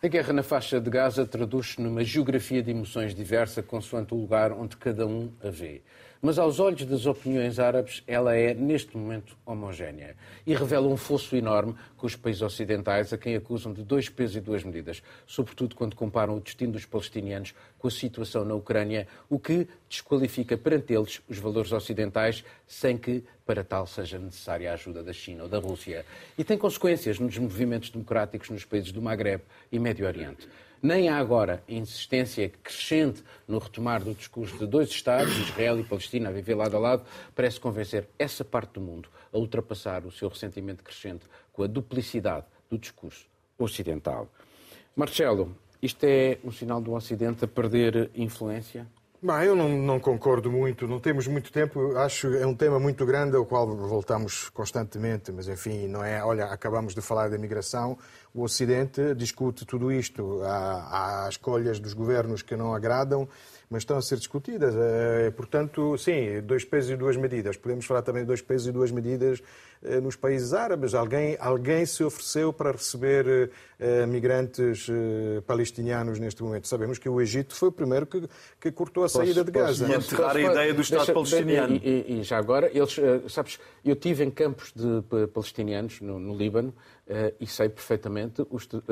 A 0.00 0.06
guerra 0.06 0.32
na 0.32 0.44
faixa 0.44 0.80
de 0.80 0.88
Gaza 0.88 1.26
traduz-se 1.26 1.80
numa 1.80 2.04
geografia 2.04 2.62
de 2.62 2.70
emoções 2.70 3.12
diversa 3.16 3.64
consoante 3.64 4.14
o 4.14 4.16
lugar 4.16 4.52
onde 4.52 4.76
cada 4.76 5.04
um 5.04 5.32
a 5.42 5.50
vê. 5.50 5.82
Mas 6.20 6.36
aos 6.36 6.58
olhos 6.58 6.84
das 6.84 7.06
opiniões 7.06 7.60
árabes, 7.60 8.02
ela 8.04 8.34
é, 8.34 8.52
neste 8.52 8.96
momento, 8.96 9.36
homogénea 9.46 10.16
e 10.44 10.52
revela 10.52 10.88
um 10.88 10.96
fosso 10.96 11.36
enorme 11.36 11.76
com 11.96 12.08
os 12.08 12.16
países 12.16 12.42
ocidentais, 12.42 13.12
a 13.12 13.18
quem 13.18 13.36
acusam 13.36 13.72
de 13.72 13.84
dois 13.84 14.08
pesos 14.08 14.36
e 14.36 14.40
duas 14.40 14.64
medidas, 14.64 15.00
sobretudo 15.26 15.76
quando 15.76 15.94
comparam 15.94 16.36
o 16.36 16.40
destino 16.40 16.72
dos 16.72 16.84
palestinianos 16.84 17.54
com 17.78 17.86
a 17.86 17.90
situação 17.90 18.44
na 18.44 18.54
Ucrânia, 18.54 19.06
o 19.30 19.38
que 19.38 19.68
desqualifica 19.88 20.58
perante 20.58 20.92
eles 20.92 21.22
os 21.28 21.38
valores 21.38 21.70
ocidentais, 21.70 22.44
sem 22.66 22.98
que 22.98 23.22
para 23.46 23.62
tal 23.62 23.86
seja 23.86 24.18
necessária 24.18 24.70
a 24.70 24.74
ajuda 24.74 25.04
da 25.04 25.12
China 25.12 25.44
ou 25.44 25.48
da 25.48 25.58
Rússia. 25.58 26.04
E 26.36 26.42
tem 26.42 26.58
consequências 26.58 27.20
nos 27.20 27.38
movimentos 27.38 27.90
democráticos 27.90 28.50
nos 28.50 28.64
países 28.64 28.90
do 28.90 29.00
Maghreb 29.00 29.42
e 29.70 29.78
Médio 29.78 30.06
Oriente. 30.06 30.48
Nem 30.80 31.08
há 31.08 31.18
agora 31.18 31.62
insistência 31.68 32.48
crescente 32.62 33.24
no 33.48 33.58
retomar 33.58 34.02
do 34.02 34.14
discurso 34.14 34.56
de 34.58 34.66
dois 34.66 34.88
Estados, 34.90 35.36
Israel 35.36 35.80
e 35.80 35.82
Palestina, 35.82 36.28
a 36.28 36.32
viver 36.32 36.54
lado 36.54 36.76
a 36.76 36.80
lado, 36.80 37.02
parece 37.34 37.58
convencer 37.58 38.08
essa 38.18 38.44
parte 38.44 38.74
do 38.74 38.80
mundo 38.80 39.08
a 39.32 39.38
ultrapassar 39.38 40.06
o 40.06 40.12
seu 40.12 40.28
ressentimento 40.28 40.84
crescente 40.84 41.26
com 41.52 41.64
a 41.64 41.66
duplicidade 41.66 42.46
do 42.70 42.78
discurso 42.78 43.26
ocidental. 43.58 44.28
Marcelo, 44.94 45.56
isto 45.82 46.04
é 46.04 46.38
um 46.44 46.52
sinal 46.52 46.80
do 46.80 46.92
Ocidente 46.92 47.44
a 47.44 47.48
perder 47.48 48.10
influência? 48.14 48.86
Bem, 49.20 49.46
eu 49.46 49.56
não, 49.56 49.68
não, 49.68 49.98
concordo 49.98 50.48
muito, 50.48 50.86
não 50.86 51.00
temos 51.00 51.26
muito 51.26 51.50
tempo. 51.50 51.96
Acho 51.96 52.32
é 52.36 52.46
um 52.46 52.54
tema 52.54 52.78
muito 52.78 53.04
grande 53.04 53.36
ao 53.36 53.44
qual 53.44 53.66
voltamos 53.66 54.48
constantemente, 54.50 55.32
mas 55.32 55.48
enfim, 55.48 55.88
não 55.88 56.04
é. 56.04 56.24
Olha, 56.24 56.44
acabamos 56.44 56.94
de 56.94 57.00
falar 57.00 57.28
da 57.28 57.36
migração. 57.36 57.98
O 58.34 58.42
Ocidente 58.42 59.14
discute 59.14 59.64
tudo 59.64 59.90
isto. 59.90 60.42
Há, 60.42 61.24
há 61.24 61.28
escolhas 61.28 61.80
dos 61.80 61.92
governos 61.92 62.42
que 62.42 62.56
não 62.56 62.74
agradam 62.74 63.28
mas 63.70 63.82
estão 63.82 63.98
a 63.98 64.02
ser 64.02 64.16
discutidas. 64.16 64.74
Eh, 64.74 65.30
portanto, 65.36 65.96
sim, 65.98 66.40
dois 66.42 66.64
pesos 66.64 66.90
e 66.90 66.96
duas 66.96 67.16
medidas. 67.16 67.56
Podemos 67.56 67.84
falar 67.84 68.02
também 68.02 68.22
de 68.22 68.26
dois 68.26 68.40
pesos 68.40 68.66
e 68.66 68.72
duas 68.72 68.90
medidas 68.90 69.42
eh, 69.82 70.00
nos 70.00 70.16
países 70.16 70.54
árabes. 70.54 70.94
Alguém, 70.94 71.36
alguém 71.38 71.84
se 71.84 72.02
ofereceu 72.02 72.50
para 72.50 72.72
receber 72.72 73.50
eh, 73.78 74.06
migrantes 74.06 74.86
palestinianos 75.46 76.18
neste 76.18 76.42
momento. 76.42 76.66
Sabemos 76.66 76.98
que 76.98 77.08
o 77.08 77.20
Egito 77.20 77.54
foi 77.54 77.68
o 77.68 77.72
primeiro 77.72 78.06
que, 78.06 78.22
que 78.58 78.72
cortou 78.72 79.04
a 79.04 79.08
saída 79.08 79.44
de 79.44 79.50
Gaza. 79.50 79.86
E 79.86 79.94
enterrar 79.94 80.36
a 80.36 80.40
ideia 80.40 80.72
do 80.72 80.80
Estado 80.80 80.98
deixa, 81.00 81.12
palestiniano. 81.12 81.74
E, 81.74 82.04
e, 82.08 82.20
e, 82.20 82.22
já 82.22 82.38
agora, 82.38 82.70
eles, 82.72 82.96
sabes, 83.28 83.58
eu 83.84 83.94
tive 83.94 84.24
em 84.24 84.30
campos 84.30 84.72
de 84.74 85.02
palestinianos 85.28 86.00
no, 86.00 86.18
no 86.18 86.34
Líbano 86.34 86.72
Uh, 87.08 87.34
e 87.40 87.46
sei 87.46 87.70
perfeitamente 87.70 88.46
os, 88.50 88.64
uh, 88.66 88.82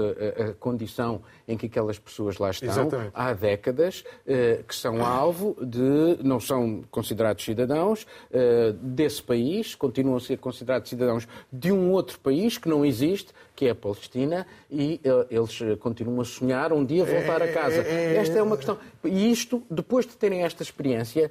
a 0.49 0.55
condição 0.55 1.21
em 1.47 1.55
que 1.55 1.67
aquelas 1.67 1.99
pessoas 1.99 2.39
lá 2.39 2.49
estão 2.49 2.71
Exatamente. 2.71 3.11
há 3.13 3.35
décadas, 3.35 4.05
uh, 4.27 4.65
que 4.65 4.75
são 4.75 5.05
alvo 5.05 5.55
de. 5.61 6.17
não 6.25 6.41
são 6.41 6.83
considerados 6.91 7.45
cidadãos 7.45 8.07
desse 8.81 9.23
país, 9.23 9.75
continuam 9.75 10.17
a 10.17 10.21
ser 10.21 10.39
considerados 10.39 10.89
cidadãos 10.89 11.29
de 11.53 11.71
um 11.71 11.91
outro 11.93 12.19
país 12.19 12.57
que 12.57 12.69
não 12.69 12.87
existe, 12.87 13.35
que 13.57 13.67
é 13.67 13.71
a 13.71 13.75
Palestina, 13.75 14.47
e 14.71 15.01
eles 15.31 15.59
continuam 15.81 16.21
a 16.21 16.25
sonhar 16.25 16.73
um 16.73 16.85
dia 16.85 17.05
voltar 17.05 17.43
a 17.43 17.49
casa. 17.49 17.77
É, 17.77 18.15
é, 18.15 18.17
esta 18.17 18.39
é 18.39 18.43
uma 18.43 18.57
questão. 18.57 18.79
E 19.03 19.31
isto, 19.33 19.63
depois 19.71 20.07
de 20.07 20.17
terem 20.17 20.43
esta 20.43 20.63
experiência, 20.63 21.31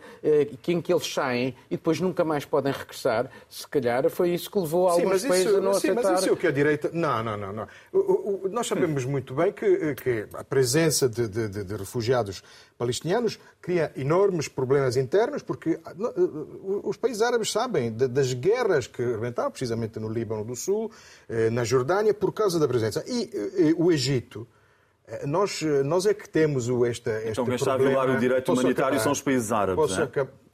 em 0.67 0.81
que 0.81 0.91
eles 0.91 1.05
saem 1.13 1.55
e 1.69 1.77
depois 1.77 1.99
nunca 2.01 2.25
mais 2.25 2.43
podem 2.43 2.73
regressar, 2.73 3.29
se 3.49 3.67
calhar 3.67 4.09
foi 4.09 4.31
isso 4.31 4.49
que 4.49 4.59
levou 4.59 4.87
alguns 4.87 5.21
sim, 5.21 5.27
países 5.27 5.47
isso, 5.47 5.57
a 5.57 5.61
não 5.61 5.73
sim, 5.73 5.89
aceitar. 5.89 6.11
Mas 6.11 6.19
isso 6.19 6.29
é 6.29 6.31
o 6.31 6.37
que 6.37 6.47
a 6.47 6.51
direita. 6.51 6.89
Não, 6.91 7.23
não, 7.23 7.37
não. 7.37 7.53
não. 7.53 7.67
O, 7.93 8.45
o, 8.45 8.49
nós 8.49 8.67
sabemos 8.67 9.05
muito 9.05 9.33
bem 9.33 9.51
que, 9.51 9.95
que 9.95 10.27
a 10.33 10.43
presença 10.43 11.07
de, 11.07 11.27
de, 11.27 11.63
de, 11.63 11.75
refugiados 11.75 12.41
palestinianos 12.77 13.39
cria 13.61 13.91
enormes 13.95 14.47
problemas 14.47 14.97
internos, 14.97 15.41
porque 15.41 15.79
os 16.83 16.97
países 16.97 17.21
árabes 17.21 17.51
sabem 17.51 17.91
das 17.91 18.33
guerras 18.33 18.87
que 18.87 19.03
rebentaram, 19.03 19.49
precisamente 19.49 19.99
no 19.99 20.09
Líbano 20.09 20.43
do 20.43 20.55
Sul, 20.55 20.91
eh, 21.29 21.49
na 21.49 21.63
Jordânia, 21.63 22.13
por 22.15 22.31
causa 22.31 22.59
da 22.59 22.67
presença. 22.67 23.03
E, 23.07 23.29
e 23.57 23.75
o 23.77 23.91
Egito 23.91 24.47
eh, 25.07 25.25
nós, 25.27 25.61
eh, 25.61 25.83
nós 25.83 26.05
é 26.05 26.13
que 26.13 26.27
temos 26.27 26.67
o, 26.67 26.85
esta, 26.85 27.11
este 27.17 27.29
então, 27.29 27.45
quem 27.45 27.55
está 27.55 27.73
a 27.73 27.77
violar 27.77 28.09
o 28.09 28.19
direito 28.19 28.51
humanitário 28.51 28.99
são 28.99 29.11
os 29.11 29.21
países 29.21 29.51
árabes, 29.51 29.75
Posso 29.75 30.01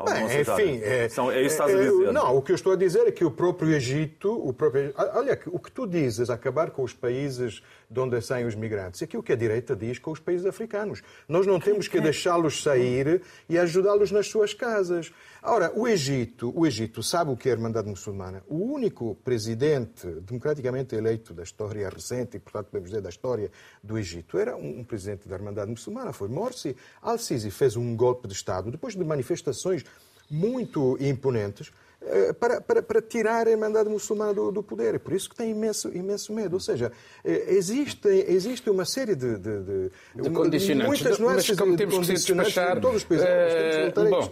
Bem, 0.03 0.41
enfim, 0.41 0.81
é, 0.83 1.09
São, 1.09 1.31
é 1.31 1.41
isso 1.41 1.57
que 1.57 1.63
estás 1.63 1.73
a 1.73 1.83
é, 1.83 1.89
dizer. 1.89 2.13
Não, 2.13 2.37
o 2.37 2.41
que 2.41 2.51
eu 2.51 2.55
estou 2.55 2.73
a 2.73 2.75
dizer 2.75 3.07
é 3.07 3.11
que 3.11 3.25
o 3.25 3.31
próprio 3.31 3.73
Egito, 3.73 4.31
o 4.31 4.53
próprio, 4.53 4.93
olha, 5.13 5.39
o 5.47 5.59
que 5.59 5.71
tu 5.71 5.85
dizes, 5.87 6.29
acabar 6.29 6.71
com 6.71 6.83
os 6.83 6.93
países 6.93 7.61
de 7.89 7.99
onde 7.99 8.21
saem 8.21 8.45
os 8.45 8.55
migrantes, 8.55 9.01
é 9.01 9.05
aquilo 9.05 9.21
que 9.21 9.33
a 9.33 9.35
direita 9.35 9.75
diz 9.75 9.99
com 9.99 10.11
os 10.11 10.19
países 10.19 10.45
africanos. 10.45 11.01
Nós 11.27 11.45
não 11.45 11.59
temos 11.59 11.87
que 11.87 11.99
deixá-los 11.99 12.63
sair 12.63 13.21
e 13.49 13.57
ajudá-los 13.57 14.11
nas 14.11 14.27
suas 14.27 14.53
casas. 14.53 15.11
Ora, 15.43 15.71
o 15.75 15.87
Egito, 15.87 16.53
o 16.55 16.65
Egito 16.65 17.01
sabe 17.03 17.31
o 17.31 17.35
que 17.35 17.49
é 17.49 17.51
a 17.51 17.55
Irmandade 17.55 17.89
Muçulmana. 17.89 18.43
O 18.47 18.57
único 18.57 19.15
presidente 19.23 20.07
democraticamente 20.21 20.95
eleito 20.95 21.33
da 21.33 21.43
história 21.43 21.89
recente, 21.89 22.37
e 22.37 22.39
portanto 22.39 22.67
podemos 22.67 22.89
dizer 22.89 23.01
da 23.01 23.09
história 23.09 23.51
do 23.83 23.97
Egito, 23.97 24.37
era 24.37 24.55
um, 24.55 24.79
um 24.79 24.83
presidente 24.83 25.27
da 25.27 25.35
Irmandade 25.35 25.69
Muçulmana, 25.69 26.13
foi 26.13 26.29
Morsi. 26.29 26.77
Al-Sisi 27.01 27.51
fez 27.51 27.75
um 27.75 27.95
golpe 27.95 28.27
de 28.27 28.33
Estado 28.33 28.71
depois 28.71 28.95
de 28.95 29.03
manifestações 29.03 29.83
muito 30.31 30.97
imponentes 30.99 31.67
uh, 32.01 32.33
para, 32.35 32.61
para, 32.61 32.81
para 32.81 33.01
tirar 33.01 33.47
a 33.47 33.51
Irmandade 33.51 33.89
Muçulmana 33.89 34.33
do, 34.33 34.51
do 34.51 34.63
poder. 34.63 34.95
É 34.95 34.99
por 34.99 35.13
isso 35.13 35.29
que 35.29 35.35
tem 35.35 35.51
imenso, 35.51 35.89
imenso 35.95 36.33
medo. 36.33 36.53
Ou 36.53 36.59
seja, 36.59 36.91
existe, 37.23 38.07
existe 38.07 38.69
uma 38.69 38.85
série 38.85 39.15
de, 39.15 39.37
de, 39.37 39.61
de, 39.61 39.91
de 40.23 40.29
condicionantes. 40.29 40.87
Muitas 40.87 41.19
nuances 41.19 41.49
mas 41.49 41.59
como 41.59 41.75
temos 41.75 41.99
que 41.99 42.17
se 42.17 42.33
despachar, 42.33 42.79
todos 42.79 42.97
os 42.97 43.03
países. 43.03 43.27
Uh, 43.27 44.09
bom, 44.09 44.31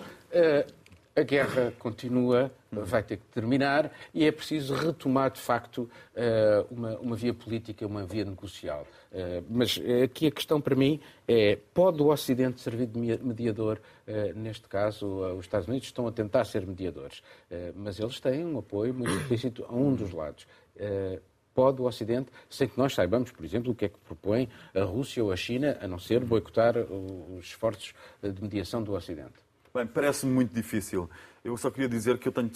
a 1.16 1.24
guerra 1.24 1.74
continua, 1.80 2.51
vai 2.72 3.03
ter 3.03 3.18
que 3.18 3.26
terminar 3.26 3.91
e 4.14 4.26
é 4.26 4.32
preciso 4.32 4.74
retomar, 4.74 5.32
de 5.32 5.39
facto, 5.39 5.89
eh, 6.16 6.66
uma, 6.70 6.97
uma 6.99 7.16
via 7.16 7.34
política, 7.34 7.86
uma 7.86 8.05
via 8.05 8.24
negocial. 8.24 8.86
Eh, 9.12 9.41
mas 9.49 9.80
aqui 10.03 10.28
a 10.28 10.32
questão 10.32 10.62
para 10.62 10.76
mim 10.76 10.99
é: 11.28 11.57
pode 11.74 12.01
o 12.01 12.07
Ocidente 12.07 12.62
servir 12.62 12.88
de 12.88 12.99
mediador? 12.99 13.82
Eh, 14.07 14.34
neste 14.34 14.68
caso, 14.68 15.07
os 15.36 15.45
Estados 15.45 15.68
Unidos 15.68 15.88
estão 15.88 16.07
a 16.07 16.12
tentar 16.12 16.45
ser 16.45 16.66
mediadores, 16.66 17.22
mas 17.76 17.99
eles 17.99 18.20
têm 18.20 18.45
um 18.45 18.60
apoio 18.60 18.93
muito 18.93 19.12
explícito 19.12 19.66
a 19.68 19.74
um 19.74 19.93
dos 19.93 20.12
lados 20.12 20.45
pode 21.53 21.82
o 21.82 21.86
Ocidente, 21.86 22.32
sem 22.49 22.70
que 22.70 22.78
nós 22.78 22.93
saibamos, 22.93 23.32
por 23.32 23.43
exemplo, 23.43 23.74
o 23.74 23.76
que 23.76 23.86
é 23.86 23.89
que 23.89 23.97
propõe 23.99 24.47
a 24.74 24.84
Rússia 24.84 25.22
ou 25.22 25.30
a 25.30 25.36
China, 25.36 25.78
a 25.82 25.88
não 25.89 25.99
ser 25.99 26.24
boicotar 26.24 26.78
os 26.78 27.47
esforços 27.47 27.93
de 28.22 28.41
mediação 28.41 28.82
do 28.82 28.93
Ocidente? 28.93 29.49
Bem, 29.80 29.88
parece-me 29.88 30.34
muito 30.34 30.53
difícil. 30.53 31.09
Eu 31.41 31.55
só 31.55 31.71
queria 31.71 31.88
dizer 31.88 32.17
que 32.17 32.27
eu 32.27 32.34
tenho, 32.34 32.51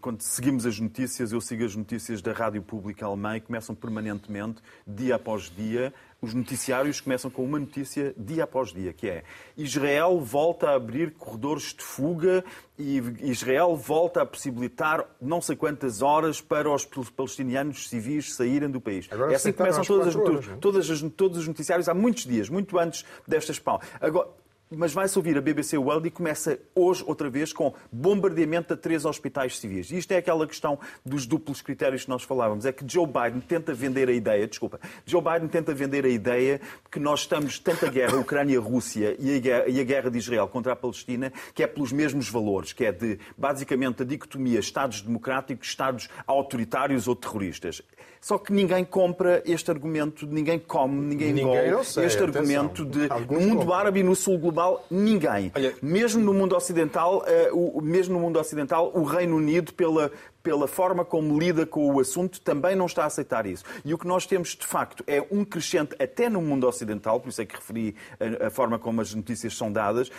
quando 0.00 0.22
seguimos 0.22 0.64
as 0.64 0.80
notícias, 0.80 1.30
eu 1.30 1.38
sigo 1.38 1.66
as 1.66 1.76
notícias 1.76 2.22
da 2.22 2.32
Rádio 2.32 2.62
Pública 2.62 3.04
Alemã 3.04 3.36
e 3.36 3.42
começam 3.42 3.74
permanentemente, 3.74 4.62
dia 4.86 5.16
após 5.16 5.52
dia, 5.54 5.92
os 6.18 6.32
noticiários 6.32 6.98
começam 6.98 7.30
com 7.30 7.44
uma 7.44 7.58
notícia 7.58 8.14
dia 8.16 8.44
após 8.44 8.72
dia, 8.72 8.90
que 8.94 9.06
é 9.06 9.22
Israel 9.54 10.18
volta 10.18 10.70
a 10.70 10.76
abrir 10.76 11.10
corredores 11.10 11.74
de 11.74 11.82
fuga 11.82 12.42
e 12.78 13.02
Israel 13.20 13.76
volta 13.76 14.22
a 14.22 14.26
possibilitar 14.26 15.04
não 15.20 15.42
sei 15.42 15.54
quantas 15.54 16.00
horas 16.00 16.40
para 16.40 16.72
os 16.72 16.86
palestinianos 16.86 17.86
civis 17.86 18.32
saírem 18.32 18.70
do 18.70 18.80
país. 18.80 19.08
Agora 19.10 19.30
é 19.30 19.34
assim 19.34 19.52
que 19.52 19.58
começam 19.58 19.84
todas 19.84 20.08
as, 20.08 20.16
horas, 20.16 20.46
todas 20.58 20.90
as, 20.90 21.02
todos 21.14 21.36
os 21.36 21.46
noticiários 21.46 21.86
há 21.86 21.92
muitos 21.92 22.24
dias, 22.24 22.48
muito 22.48 22.78
antes 22.78 23.04
destas 23.28 23.58
pau. 23.58 23.78
Agora, 24.00 24.28
mas 24.76 24.92
vai-se 24.92 25.18
ouvir 25.18 25.36
a 25.36 25.40
BBC 25.40 25.76
World 25.76 26.08
e 26.08 26.10
começa 26.10 26.58
hoje, 26.74 27.04
outra 27.06 27.28
vez, 27.28 27.52
com 27.52 27.74
bombardeamento 27.90 28.74
a 28.74 28.76
três 28.76 29.04
hospitais 29.04 29.58
civis. 29.58 29.90
E 29.90 29.98
isto 29.98 30.12
é 30.12 30.16
aquela 30.16 30.46
questão 30.46 30.78
dos 31.04 31.26
duplos 31.26 31.60
critérios 31.60 32.04
que 32.04 32.10
nós 32.10 32.22
falávamos. 32.22 32.64
É 32.64 32.72
que 32.72 32.84
Joe 32.86 33.06
Biden 33.06 33.40
tenta 33.40 33.74
vender 33.74 34.08
a 34.08 34.12
ideia, 34.12 34.46
desculpa, 34.46 34.80
Joe 35.04 35.22
Biden 35.22 35.48
tenta 35.48 35.74
vender 35.74 36.04
a 36.04 36.08
ideia 36.08 36.60
que 36.90 36.98
nós 36.98 37.20
estamos, 37.20 37.58
tanto 37.58 37.86
a 37.86 37.88
guerra 37.88 38.16
Ucrânia-Rússia 38.18 39.16
e 39.18 39.36
a 39.80 39.84
guerra, 39.84 40.10
de 40.10 40.18
Israel 40.18 40.48
contra 40.48 40.72
a 40.72 40.76
Palestina, 40.76 41.32
que 41.54 41.62
é 41.62 41.66
pelos 41.66 41.92
mesmos 41.92 42.28
valores, 42.28 42.72
que 42.72 42.84
é 42.84 42.92
de, 42.92 43.18
basicamente, 43.36 44.02
a 44.02 44.04
dicotomia 44.04 44.58
Estados 44.58 45.00
democráticos, 45.00 45.68
Estados 45.68 46.08
autoritários 46.26 47.06
ou 47.06 47.14
terroristas. 47.14 47.82
Só 48.22 48.38
que 48.38 48.52
ninguém 48.52 48.84
compra 48.84 49.42
este 49.44 49.68
argumento, 49.68 50.28
ninguém 50.28 50.56
come, 50.56 50.94
ninguém, 50.94 51.32
ninguém 51.32 51.66
engole 51.66 51.84
sei, 51.84 52.04
este 52.04 52.22
atenção. 52.22 52.40
argumento 52.40 52.84
de 52.86 53.08
no 53.08 53.40
mundo 53.40 53.72
árabe 53.72 53.98
e 53.98 54.02
no 54.04 54.14
sul 54.14 54.38
global, 54.38 54.86
ninguém. 54.88 55.50
Olha, 55.56 55.74
mesmo 55.82 56.22
no 56.22 56.32
mundo 56.32 56.54
ocidental, 56.54 57.24
uh, 57.52 57.78
o, 57.78 57.82
mesmo 57.82 58.14
no 58.14 58.20
mundo 58.20 58.38
ocidental, 58.38 58.92
o 58.94 59.02
Reino 59.02 59.34
Unido, 59.34 59.74
pela, 59.74 60.12
pela 60.40 60.68
forma 60.68 61.04
como 61.04 61.36
lida 61.36 61.66
com 61.66 61.92
o 61.92 61.98
assunto, 61.98 62.40
também 62.40 62.76
não 62.76 62.86
está 62.86 63.02
a 63.02 63.06
aceitar 63.06 63.44
isso. 63.44 63.64
E 63.84 63.92
o 63.92 63.98
que 63.98 64.06
nós 64.06 64.24
temos, 64.24 64.50
de 64.50 64.68
facto, 64.68 65.02
é 65.08 65.20
um 65.28 65.44
crescente, 65.44 65.96
até 66.00 66.28
no 66.28 66.40
mundo 66.40 66.68
ocidental, 66.68 67.18
por 67.18 67.28
isso 67.28 67.42
é 67.42 67.44
que 67.44 67.56
referi 67.56 67.96
a, 68.20 68.46
a 68.46 68.50
forma 68.50 68.78
como 68.78 69.00
as 69.00 69.12
notícias 69.12 69.56
são 69.56 69.72
dadas 69.72 70.06
uh, 70.06 70.12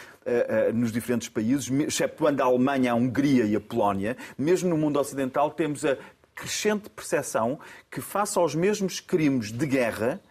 uh, 0.72 0.74
nos 0.74 0.92
diferentes 0.92 1.30
países, 1.30 1.72
exceptuando 1.72 2.44
a 2.44 2.48
Alemanha, 2.48 2.92
a 2.92 2.96
Hungria 2.96 3.46
e 3.46 3.56
a 3.56 3.62
Polónia, 3.62 4.18
mesmo 4.38 4.70
no 4.70 4.78
mundo 4.78 5.00
ocidental 5.00 5.50
temos 5.52 5.86
a 5.86 5.98
crescente 6.36 6.90
percepção 6.90 7.60
que, 7.90 8.02
face 8.02 8.38
aos 8.38 8.56
mesmos 8.56 9.00
crimes 9.00 9.52
de 9.52 9.66
guerra, 9.66 10.22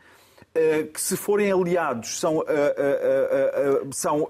eh, 0.55 0.83
que 0.93 1.01
se 1.01 1.17
forem 1.17 1.51
aliados 1.51 2.21
são, 2.21 2.45
eh, 2.47 2.75
eh, 2.77 3.81
são, 3.91 4.29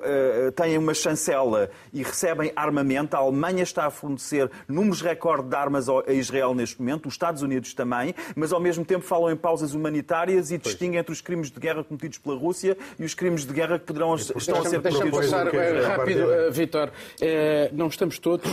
têm 0.54 0.78
uma 0.78 0.94
chancela 0.94 1.68
e 1.92 2.00
recebem 2.04 2.52
armamento. 2.54 3.16
A 3.16 3.18
Alemanha 3.18 3.64
está 3.64 3.86
a 3.86 3.90
fornecer 3.90 4.48
números 4.68 5.00
recorde 5.00 5.48
de 5.48 5.56
armas 5.56 5.88
a 5.88 6.12
Israel 6.12 6.54
neste 6.54 6.78
momento, 6.78 7.06
os 7.06 7.14
Estados 7.14 7.42
Unidos 7.42 7.74
também, 7.74 8.14
mas 8.36 8.52
ao 8.52 8.60
mesmo 8.60 8.84
tempo 8.84 9.04
falam 9.04 9.32
em 9.32 9.36
pausas 9.36 9.74
humanitárias 9.74 10.52
e 10.52 10.58
pois. 10.58 10.72
distinguem 10.72 11.00
entre 11.00 11.12
os 11.12 11.20
crimes 11.20 11.50
de 11.50 11.58
guerra 11.58 11.82
cometidos 11.82 12.18
pela 12.18 12.36
Rússia 12.36 12.76
e 13.00 13.04
os 13.04 13.14
crimes 13.14 13.44
de 13.44 13.52
guerra 13.52 13.80
que 13.80 13.86
poderão, 13.86 14.14
estão 14.14 14.60
a 14.60 14.64
ser 14.64 14.80
cometidos 14.80 15.28
pela 15.28 15.44
Rússia. 15.44 15.88
Rápido, 15.88 16.52
Vitor, 16.52 16.92
não 17.72 17.88
estamos 17.88 18.20
todos 18.20 18.48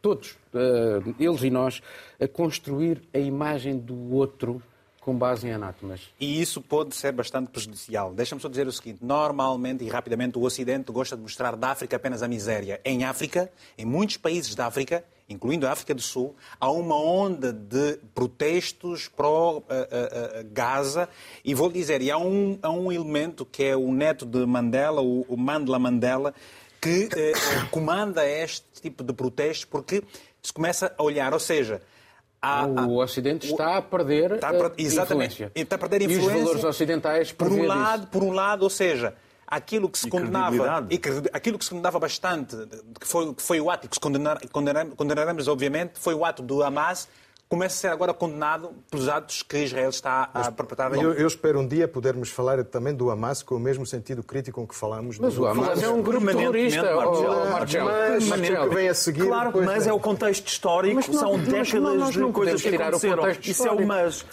todos, 0.00 0.32
uh, 0.54 1.14
eles 1.18 1.42
e 1.42 1.50
nós, 1.50 1.82
a 2.20 2.28
construir 2.28 3.02
a 3.12 3.18
imagem 3.18 3.78
do 3.78 4.14
outro 4.14 4.62
com 5.08 5.16
base 5.16 5.46
em 5.46 5.52
anátomas. 5.52 6.02
E 6.20 6.38
isso 6.38 6.60
pode 6.60 6.94
ser 6.94 7.12
bastante 7.12 7.50
prejudicial. 7.50 8.12
Deixa-me 8.12 8.42
só 8.42 8.48
dizer 8.48 8.66
o 8.66 8.72
seguinte: 8.72 8.98
normalmente 9.00 9.82
e 9.82 9.88
rapidamente 9.88 10.36
o 10.36 10.42
Ocidente 10.42 10.92
gosta 10.92 11.16
de 11.16 11.22
mostrar 11.22 11.56
da 11.56 11.70
África 11.70 11.96
apenas 11.96 12.22
a 12.22 12.28
miséria. 12.28 12.78
Em 12.84 13.04
África, 13.04 13.50
em 13.78 13.86
muitos 13.86 14.18
países 14.18 14.54
da 14.54 14.66
África, 14.66 15.02
incluindo 15.26 15.66
a 15.66 15.72
África 15.72 15.94
do 15.94 16.02
Sul, 16.02 16.36
há 16.60 16.70
uma 16.70 16.94
onda 16.94 17.52
de 17.52 17.98
protestos 18.14 19.08
pró-Gaza. 19.08 21.00
Uh, 21.00 21.04
uh, 21.04 21.06
uh, 21.06 21.08
e 21.42 21.54
vou 21.54 21.70
dizer, 21.70 22.02
e 22.02 22.10
há 22.10 22.18
um, 22.18 22.58
há 22.60 22.70
um 22.70 22.92
elemento 22.92 23.46
que 23.46 23.64
é 23.64 23.74
o 23.74 23.90
neto 23.90 24.26
de 24.26 24.44
Mandela, 24.44 25.00
o, 25.00 25.22
o 25.22 25.38
Mandela 25.38 25.78
Mandela, 25.78 26.34
que 26.80 27.08
eh, 27.16 27.32
comanda 27.70 28.26
este 28.26 28.66
tipo 28.80 29.02
de 29.02 29.12
protestos 29.12 29.64
porque 29.64 30.02
se 30.42 30.52
começa 30.52 30.94
a 30.96 31.02
olhar, 31.02 31.32
ou 31.32 31.40
seja, 31.40 31.82
Há, 32.40 32.64
o 32.66 32.98
Ocidente 32.98 33.50
está 33.50 33.78
a 33.78 33.82
perder 33.82 34.32
está 34.32 34.50
a, 34.50 34.72
exatamente, 34.78 35.34
influência. 35.34 35.52
Está 35.56 35.74
a 35.74 35.78
perder 35.78 36.02
influência. 36.02 36.24
E 36.24 36.34
os 36.34 36.40
valores 36.40 36.64
ocidentais 36.64 37.32
por 37.32 37.50
um 37.50 37.66
lado, 37.66 38.06
por 38.06 38.22
um 38.22 38.30
lado, 38.30 38.62
ou 38.62 38.70
seja, 38.70 39.14
aquilo 39.44 39.88
que 39.88 39.98
se 39.98 40.06
e 40.06 40.10
condenava 40.10 40.86
e 40.88 40.98
que, 40.98 41.08
aquilo 41.32 41.58
que 41.58 41.64
se 41.64 41.70
condenava 41.70 41.98
bastante, 41.98 42.56
que 43.00 43.06
foi, 43.06 43.34
que 43.34 43.42
foi 43.42 43.60
o 43.60 43.68
ato 43.68 43.88
que 43.88 43.96
se 43.96 44.00
condenar, 44.00 44.38
condenaremos, 44.96 45.48
obviamente, 45.48 45.98
foi 45.98 46.14
o 46.14 46.24
ato 46.24 46.40
do 46.40 46.62
Hamas 46.62 47.08
começa 47.48 47.74
a 47.74 47.78
ser 47.78 47.88
agora 47.88 48.12
condenado 48.12 48.70
pelos 48.90 49.08
atos 49.08 49.42
que 49.42 49.58
Israel 49.58 49.88
está 49.88 50.28
a 50.34 50.52
perpetrar. 50.52 50.92
Eu, 50.94 51.14
eu, 51.14 51.26
espero 51.26 51.60
um 51.60 51.66
dia 51.66 51.88
podermos 51.88 52.28
falar 52.28 52.62
também 52.64 52.94
do 52.94 53.10
Hamas 53.10 53.42
com 53.42 53.54
o 53.54 53.60
mesmo 53.60 53.86
sentido 53.86 54.22
crítico 54.22 54.60
com 54.60 54.66
que 54.66 54.74
falamos 54.74 55.18
mas 55.18 55.34
do... 55.34 55.42
O 55.42 55.46
Hamas 55.46 55.82
é 55.82 55.88
um 55.88 56.02
grupo 56.02 56.26
terrorista, 56.26 56.82
Marcelo. 57.50 57.90
Mas, 58.28 58.40
que 58.40 58.74
vem 58.74 58.88
a 58.88 58.94
seguir... 58.94 59.26
Claro, 59.26 59.52
mas 59.64 59.86
é. 59.86 59.90
é 59.90 59.92
o 59.92 60.00
contexto 60.00 60.46
histórico, 60.46 60.96
mas 60.96 61.06
são 61.06 61.38
décadas 61.38 62.10
de 62.10 62.32
coisas 62.32 62.62
que 62.62 62.76
aconteceram. 62.76 63.30
Isso 63.30 63.66
é 63.66 63.70
o 63.70 63.86
mas. 63.86 64.26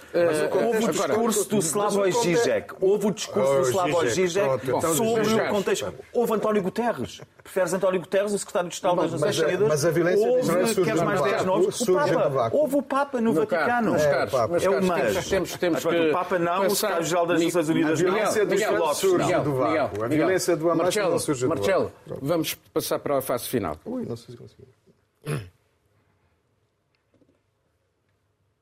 Houve 0.51 0.86
o 0.86 0.91
discurso 0.91 1.49
do 1.49 1.57
Slavoj 1.59 2.11
Žižek. 2.11 2.74
Houve 2.82 3.07
o 3.07 3.11
discurso 3.11 3.53
do 3.53 3.61
Slavoj 3.61 4.09
Žižek 4.09 4.66
sobre 4.95 5.34
o 5.34 5.49
contexto. 5.49 5.93
Houve 6.11 6.34
António 6.34 6.61
Guterres. 6.61 7.22
Preferes 7.43 7.74
António 7.74 7.99
Guterres, 7.99 8.34
o 8.34 8.39
secretário 8.39 8.70
de 8.70 8.76
Estado 8.76 8.95
das 8.95 9.11
Nações 9.11 9.39
Unidas? 9.39 9.68
Mas 9.68 9.86
a 9.86 9.91
violência 9.91 10.32
de 10.32 10.39
Israel 10.39 10.68
surge 10.68 11.05
mais 11.05 11.22
10 11.22 11.45
nomes? 11.45 11.82
O 11.82 11.93
Papa. 11.93 12.49
Houve 12.51 12.76
o 12.78 12.82
Papa 12.82 13.05
Papa 13.06 13.22
no, 13.22 13.34
no 13.34 13.39
Vaticano. 13.41 13.91
Caros, 13.97 14.34
é, 14.34 14.47
meus 14.47 14.64
é 14.64 14.70
o 14.70 14.84
mas. 14.84 15.30
Temos, 15.30 15.58
temos 15.58 15.86
que... 15.86 16.10
O 16.10 16.12
Papa 16.12 16.39
não, 16.39 16.68
o 16.68 16.76
secretário-geral 16.76 17.26
das 17.28 17.43
Nações 17.43 17.70
Unidas 17.70 18.01
não. 18.01 18.10
A 18.10 18.12
violência 18.12 18.45
dos 18.45 18.64
filósofos 18.64 18.97
surge 18.97 19.39
do 19.41 19.56
vácuo. 19.56 20.03
A 20.03 20.08
violência 20.08 20.58
do 20.58 20.70
Hamas 20.72 20.95
não 20.95 21.20
surge 21.20 21.41
do 21.41 21.49
vácuo. 21.49 21.64
Marcelo, 21.64 21.93
vamos 22.22 22.56
passar 22.74 22.99
para 22.99 23.18
a 23.18 23.22
fase 23.22 23.47
final. 23.47 23.78
Ui, 23.86 24.06
não 24.06 24.16
sei 24.16 24.36
se 24.36 24.41
consegui. 24.41 24.68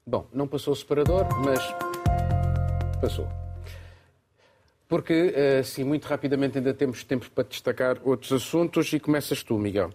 Bom, 0.06 0.28
não 0.34 0.48
passou 0.48 0.74
o 0.74 0.76
separador, 0.76 1.26
mas 1.44 1.60
passou. 3.02 3.28
Porque, 4.88 5.34
assim, 5.60 5.84
muito 5.84 6.06
rapidamente 6.06 6.58
ainda 6.58 6.74
temos 6.74 7.04
tempo 7.04 7.30
para 7.32 7.46
destacar 7.46 7.98
outros 8.04 8.32
assuntos 8.32 8.92
e 8.94 9.00
começas 9.00 9.42
tu, 9.42 9.58
Miguel. 9.58 9.90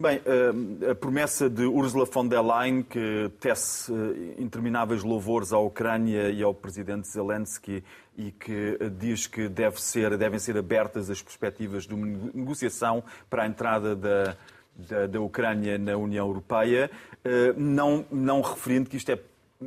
Bem, 0.00 0.20
eh, 0.24 0.90
a 0.90 0.94
promessa 0.94 1.48
de 1.48 1.64
Ursula 1.64 2.06
von 2.06 2.26
der 2.26 2.42
Leyen, 2.42 2.82
que 2.82 3.30
tece 3.38 3.92
eh, 3.92 4.42
intermináveis 4.42 5.02
louvores 5.02 5.52
à 5.52 5.58
Ucrânia 5.58 6.30
e 6.30 6.42
ao 6.42 6.54
presidente 6.54 7.08
Zelensky 7.08 7.84
e 8.16 8.32
que 8.32 8.78
diz 8.98 9.26
que 9.26 9.48
deve 9.48 9.80
ser, 9.80 10.16
devem 10.16 10.38
ser 10.38 10.56
abertas 10.56 11.08
as 11.10 11.22
perspectivas 11.22 11.86
de 11.86 11.94
uma 11.94 12.06
negociação 12.34 13.04
para 13.30 13.44
a 13.44 13.46
entrada 13.46 13.94
da, 13.94 14.36
da, 14.74 15.06
da 15.06 15.20
Ucrânia 15.20 15.78
na 15.78 15.96
União 15.96 16.26
Europeia, 16.26 16.90
eh, 17.24 17.52
não, 17.56 18.04
não 18.10 18.40
referindo 18.40 18.88
que 18.88 18.96
isto 18.96 19.12
é 19.12 19.18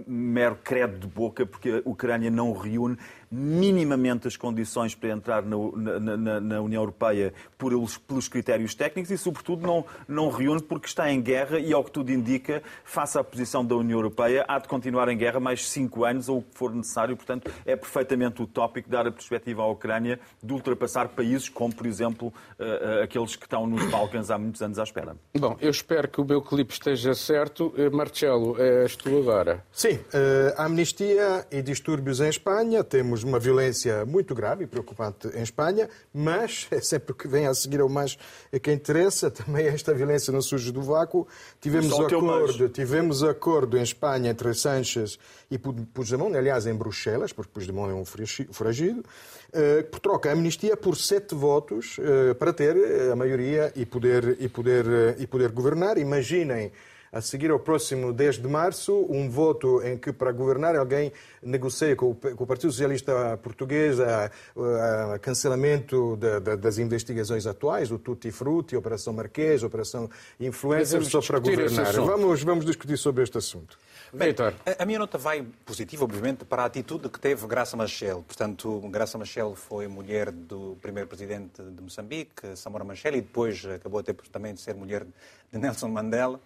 mero 0.07 0.57
credo 0.61 0.99
de 0.99 1.07
boca, 1.07 1.45
porque 1.45 1.81
a 1.85 1.89
Ucrânia 1.89 2.29
não 2.29 2.51
reúne 2.51 2.97
minimamente 3.35 4.27
as 4.27 4.37
condições 4.37 4.95
para 4.95 5.09
entrar 5.09 5.43
na, 5.43 5.57
na, 6.17 6.39
na 6.39 6.61
União 6.61 6.81
Europeia 6.81 7.33
por, 7.57 7.71
pelos 8.07 8.27
critérios 8.27 8.73
técnicos 8.73 9.11
e, 9.11 9.17
sobretudo, 9.17 9.65
não, 9.65 9.85
não 10.07 10.29
reúne 10.29 10.61
porque 10.61 10.87
está 10.87 11.11
em 11.11 11.21
guerra 11.21 11.59
e, 11.59 11.73
ao 11.73 11.83
que 11.83 11.91
tudo 11.91 12.11
indica, 12.11 12.63
face 12.83 13.17
à 13.17 13.23
posição 13.23 13.65
da 13.65 13.75
União 13.75 13.97
Europeia, 13.97 14.45
há 14.47 14.57
de 14.59 14.67
continuar 14.67 15.09
em 15.09 15.17
guerra 15.17 15.39
mais 15.39 15.67
cinco 15.69 16.05
anos 16.05 16.29
ou 16.29 16.39
o 16.39 16.41
que 16.41 16.57
for 16.57 16.73
necessário. 16.73 17.15
Portanto, 17.15 17.51
é 17.65 17.75
perfeitamente 17.75 18.41
utópico 18.41 18.89
dar 18.89 19.05
a 19.07 19.11
perspectiva 19.11 19.63
à 19.63 19.67
Ucrânia 19.67 20.19
de 20.41 20.53
ultrapassar 20.53 21.09
países 21.09 21.49
como, 21.49 21.73
por 21.73 21.85
exemplo, 21.85 22.33
uh, 22.59 23.03
aqueles 23.03 23.35
que 23.35 23.45
estão 23.45 23.67
nos 23.67 23.83
Balcãs 23.89 24.31
há 24.31 24.37
muitos 24.37 24.61
anos 24.61 24.79
à 24.79 24.83
espera. 24.83 25.15
Bom, 25.37 25.57
eu 25.59 25.69
espero 25.69 26.07
que 26.07 26.21
o 26.21 26.25
meu 26.25 26.41
clipe 26.41 26.73
esteja 26.73 27.13
certo. 27.13 27.73
Eh, 27.77 27.89
Marcelo, 27.89 28.55
és 28.59 28.95
tu 28.95 29.17
agora. 29.17 29.63
Sim, 29.71 29.95
uh, 29.95 30.53
amnistia 30.57 31.45
e 31.51 31.61
distúrbios 31.61 32.21
em 32.21 32.29
Espanha. 32.29 32.83
Temos 32.83 33.24
uma 33.25 33.39
violência 33.39 34.05
muito 34.05 34.33
grave 34.33 34.63
e 34.63 34.67
preocupante 34.67 35.27
em 35.35 35.41
Espanha, 35.41 35.89
mas 36.13 36.67
é 36.71 36.79
sempre 36.79 37.11
o 37.11 37.15
que 37.15 37.27
vem 37.27 37.47
a 37.47 37.53
seguir 37.53 37.81
ao 37.81 37.89
mais 37.89 38.17
que 38.61 38.71
interessa. 38.71 39.29
Também 39.31 39.67
esta 39.67 39.93
violência 39.93 40.31
não 40.31 40.41
surge 40.41 40.71
do 40.71 40.81
vácuo. 40.81 41.27
Tivemos 41.59 41.93
acordo, 41.99 42.69
tivemos 42.69 43.23
acordo 43.23 43.77
em 43.77 43.81
Espanha 43.81 44.31
entre 44.31 44.53
Sánchez 44.53 45.17
e 45.49 45.57
Puigdemont, 45.57 46.35
aliás, 46.35 46.65
em 46.65 46.73
Bruxelas, 46.73 47.33
porque 47.33 47.51
Puigdemont 47.51 47.91
é 47.91 47.93
um 47.93 48.05
foragido, 48.05 49.03
eh, 49.53 49.83
por 49.83 49.99
troca 49.99 50.29
a 50.29 50.33
amnistia 50.33 50.75
por 50.75 50.97
sete 50.97 51.35
votos 51.35 51.97
eh, 51.99 52.33
para 52.33 52.51
ter 52.51 52.75
a 53.11 53.15
maioria 53.15 53.71
e 53.75 53.85
poder, 53.85 54.37
e 54.39 54.49
poder, 54.49 54.85
eh, 54.85 55.15
e 55.19 55.27
poder 55.27 55.51
governar. 55.51 55.97
Imaginem 55.97 56.71
a 57.11 57.21
seguir 57.21 57.51
ao 57.51 57.59
próximo 57.59 58.11
10 58.11 58.39
de 58.39 58.47
março, 58.47 59.05
um 59.09 59.29
voto 59.29 59.81
em 59.83 59.97
que, 59.97 60.11
para 60.11 60.31
governar, 60.31 60.75
alguém 60.75 61.11
negocia 61.41 61.95
com 61.95 62.11
o 62.11 62.47
Partido 62.47 62.71
Socialista 62.71 63.37
Português 63.41 63.97
o 64.55 65.19
cancelamento 65.19 66.17
de, 66.17 66.39
de, 66.39 66.55
das 66.57 66.77
investigações 66.77 67.45
atuais, 67.45 67.91
o 67.91 67.99
Tutti 67.99 68.31
Frutti, 68.31 68.75
Operação 68.75 69.13
Marquês, 69.13 69.63
Operação 69.63 70.09
Influencer, 70.39 71.03
só 71.05 71.21
para 71.21 71.39
governar. 71.39 71.93
Vamos, 71.93 72.43
vamos 72.43 72.65
discutir 72.65 72.97
sobre 72.97 73.23
este 73.23 73.37
assunto. 73.37 73.77
Bem, 74.13 74.33
a, 74.77 74.83
a 74.83 74.85
minha 74.85 74.99
nota 74.99 75.17
vai 75.17 75.45
positiva, 75.65 76.03
obviamente, 76.03 76.45
para 76.45 76.63
a 76.63 76.65
atitude 76.65 77.09
que 77.09 77.19
teve 77.19 77.45
Graça 77.47 77.75
Machel. 77.75 78.23
Portanto, 78.25 78.79
Graça 78.89 79.17
Machel 79.17 79.55
foi 79.55 79.87
mulher 79.87 80.31
do 80.31 80.77
primeiro 80.81 81.07
presidente 81.07 81.61
de 81.61 81.81
Moçambique, 81.81 82.55
Samora 82.55 82.83
Machel, 82.83 83.15
e 83.15 83.21
depois 83.21 83.65
acabou 83.65 83.99
até 83.99 84.13
também 84.31 84.53
de 84.53 84.61
ser 84.61 84.73
mulher 84.75 85.05
de 85.51 85.59
Nelson 85.59 85.89
Mandela. 85.89 86.39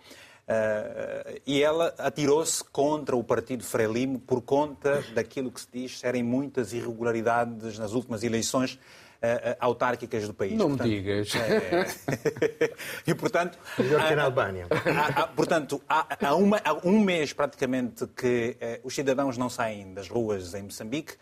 Uh, 0.49 1.39
e 1.45 1.61
ela 1.61 1.93
atirou-se 1.99 2.63
contra 2.63 3.15
o 3.15 3.23
partido 3.23 3.63
Frelimo 3.63 4.17
por 4.17 4.41
conta 4.41 5.03
daquilo 5.13 5.51
que 5.51 5.61
se 5.61 5.67
diz 5.71 5.99
serem 5.99 6.23
muitas 6.23 6.73
irregularidades 6.73 7.77
nas 7.77 7.93
últimas 7.93 8.23
eleições 8.23 8.73
uh, 8.73 9.55
autárquicas 9.59 10.25
do 10.25 10.33
país. 10.33 10.53
Não 10.53 10.69
portanto, 10.69 10.87
me 10.87 10.95
digas. 10.95 11.35
É... 11.35 12.73
e, 13.05 13.13
portanto... 13.13 13.59
Melhor 13.77 14.07
que 14.07 14.15
na 14.15 14.23
Albânia. 14.23 14.65
Há, 14.71 15.21
há, 15.21 15.27
portanto, 15.27 15.83
há, 15.87 16.17
há, 16.19 16.33
uma, 16.33 16.59
há, 16.65 16.73
um 16.83 16.99
mês 16.99 17.31
praticamente 17.31 18.07
que 18.07 18.57
uh, 18.59 18.87
os 18.87 18.95
cidadãos 18.95 19.37
não 19.37 19.51
saem 19.51 19.93
das 19.93 20.09
ruas 20.09 20.55
em 20.55 20.63
Moçambique 20.63 21.13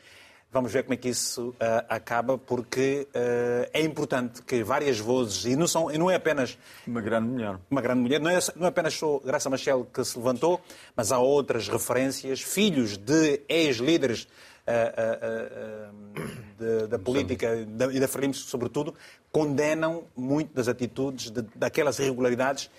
Vamos 0.50 0.72
ver 0.72 0.84
como 0.84 0.94
é 0.94 0.98
que 0.98 1.10
isso 1.10 1.50
uh, 1.50 1.56
acaba, 1.90 2.38
porque 2.38 3.06
uh, 3.10 3.70
é 3.74 3.82
importante 3.82 4.42
que 4.42 4.64
várias 4.64 4.98
vozes, 4.98 5.44
e 5.44 5.58
não, 5.58 5.68
são, 5.68 5.92
e 5.92 5.98
não 5.98 6.10
é 6.10 6.16
apenas. 6.16 6.58
Uma 6.88 7.02
grande 7.02 7.28
mulher. 7.28 7.60
Uma 7.70 7.82
grande 7.82 8.00
mulher, 8.00 8.22
não 8.22 8.30
é, 8.30 8.40
não 8.56 8.66
é 8.66 8.70
apenas 8.70 8.94
só 8.94 9.20
Graça 9.20 9.50
Machel 9.50 9.86
que 9.94 10.02
se 10.06 10.18
levantou, 10.18 10.62
mas 10.96 11.12
há 11.12 11.20
outras 11.20 11.68
referências, 11.68 12.42
filhos 12.42 12.98
de 12.98 13.42
ex-líderes 13.50 14.26
uh, 14.66 16.88
da 16.88 16.98
política 16.98 17.68
e 17.92 18.00
da 18.00 18.08
Frelimo, 18.08 18.34
sobretudo, 18.34 18.96
condenam 19.30 20.06
muito 20.16 20.54
das 20.54 20.70
atitudes, 20.70 21.30
de, 21.30 21.42
daquelas 21.56 22.00
irregularidades 22.00 22.72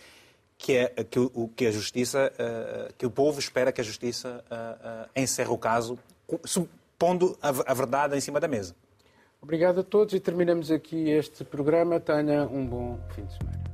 que, 0.57 0.75
é, 0.75 0.87
que, 1.05 1.19
o, 1.19 1.51
que 1.55 1.67
a 1.67 1.71
justiça, 1.71 2.33
que 2.97 3.05
o 3.07 3.11
povo 3.11 3.39
espera 3.39 3.71
que 3.71 3.81
a 3.81 3.85
justiça 3.85 4.43
encerre 5.15 5.51
o 5.51 5.59
caso 5.59 5.97
pondo 6.99 7.39
a, 7.41 7.49
a 7.49 7.75
verdade 7.75 8.17
em 8.17 8.21
cima 8.21 8.41
da 8.41 8.49
mesa. 8.49 8.75
Obrigado 9.41 9.81
a 9.81 9.85
todos 9.85 10.15
e 10.15 10.21
terminamos 10.21 10.71
aqui 10.71 11.11
este 11.11 11.45
programa. 11.45 12.01
Tenha 12.01 12.43
um 12.45 12.67
bom 12.67 12.99
fim 13.15 13.25
de 13.25 13.33
semana. 13.39 13.68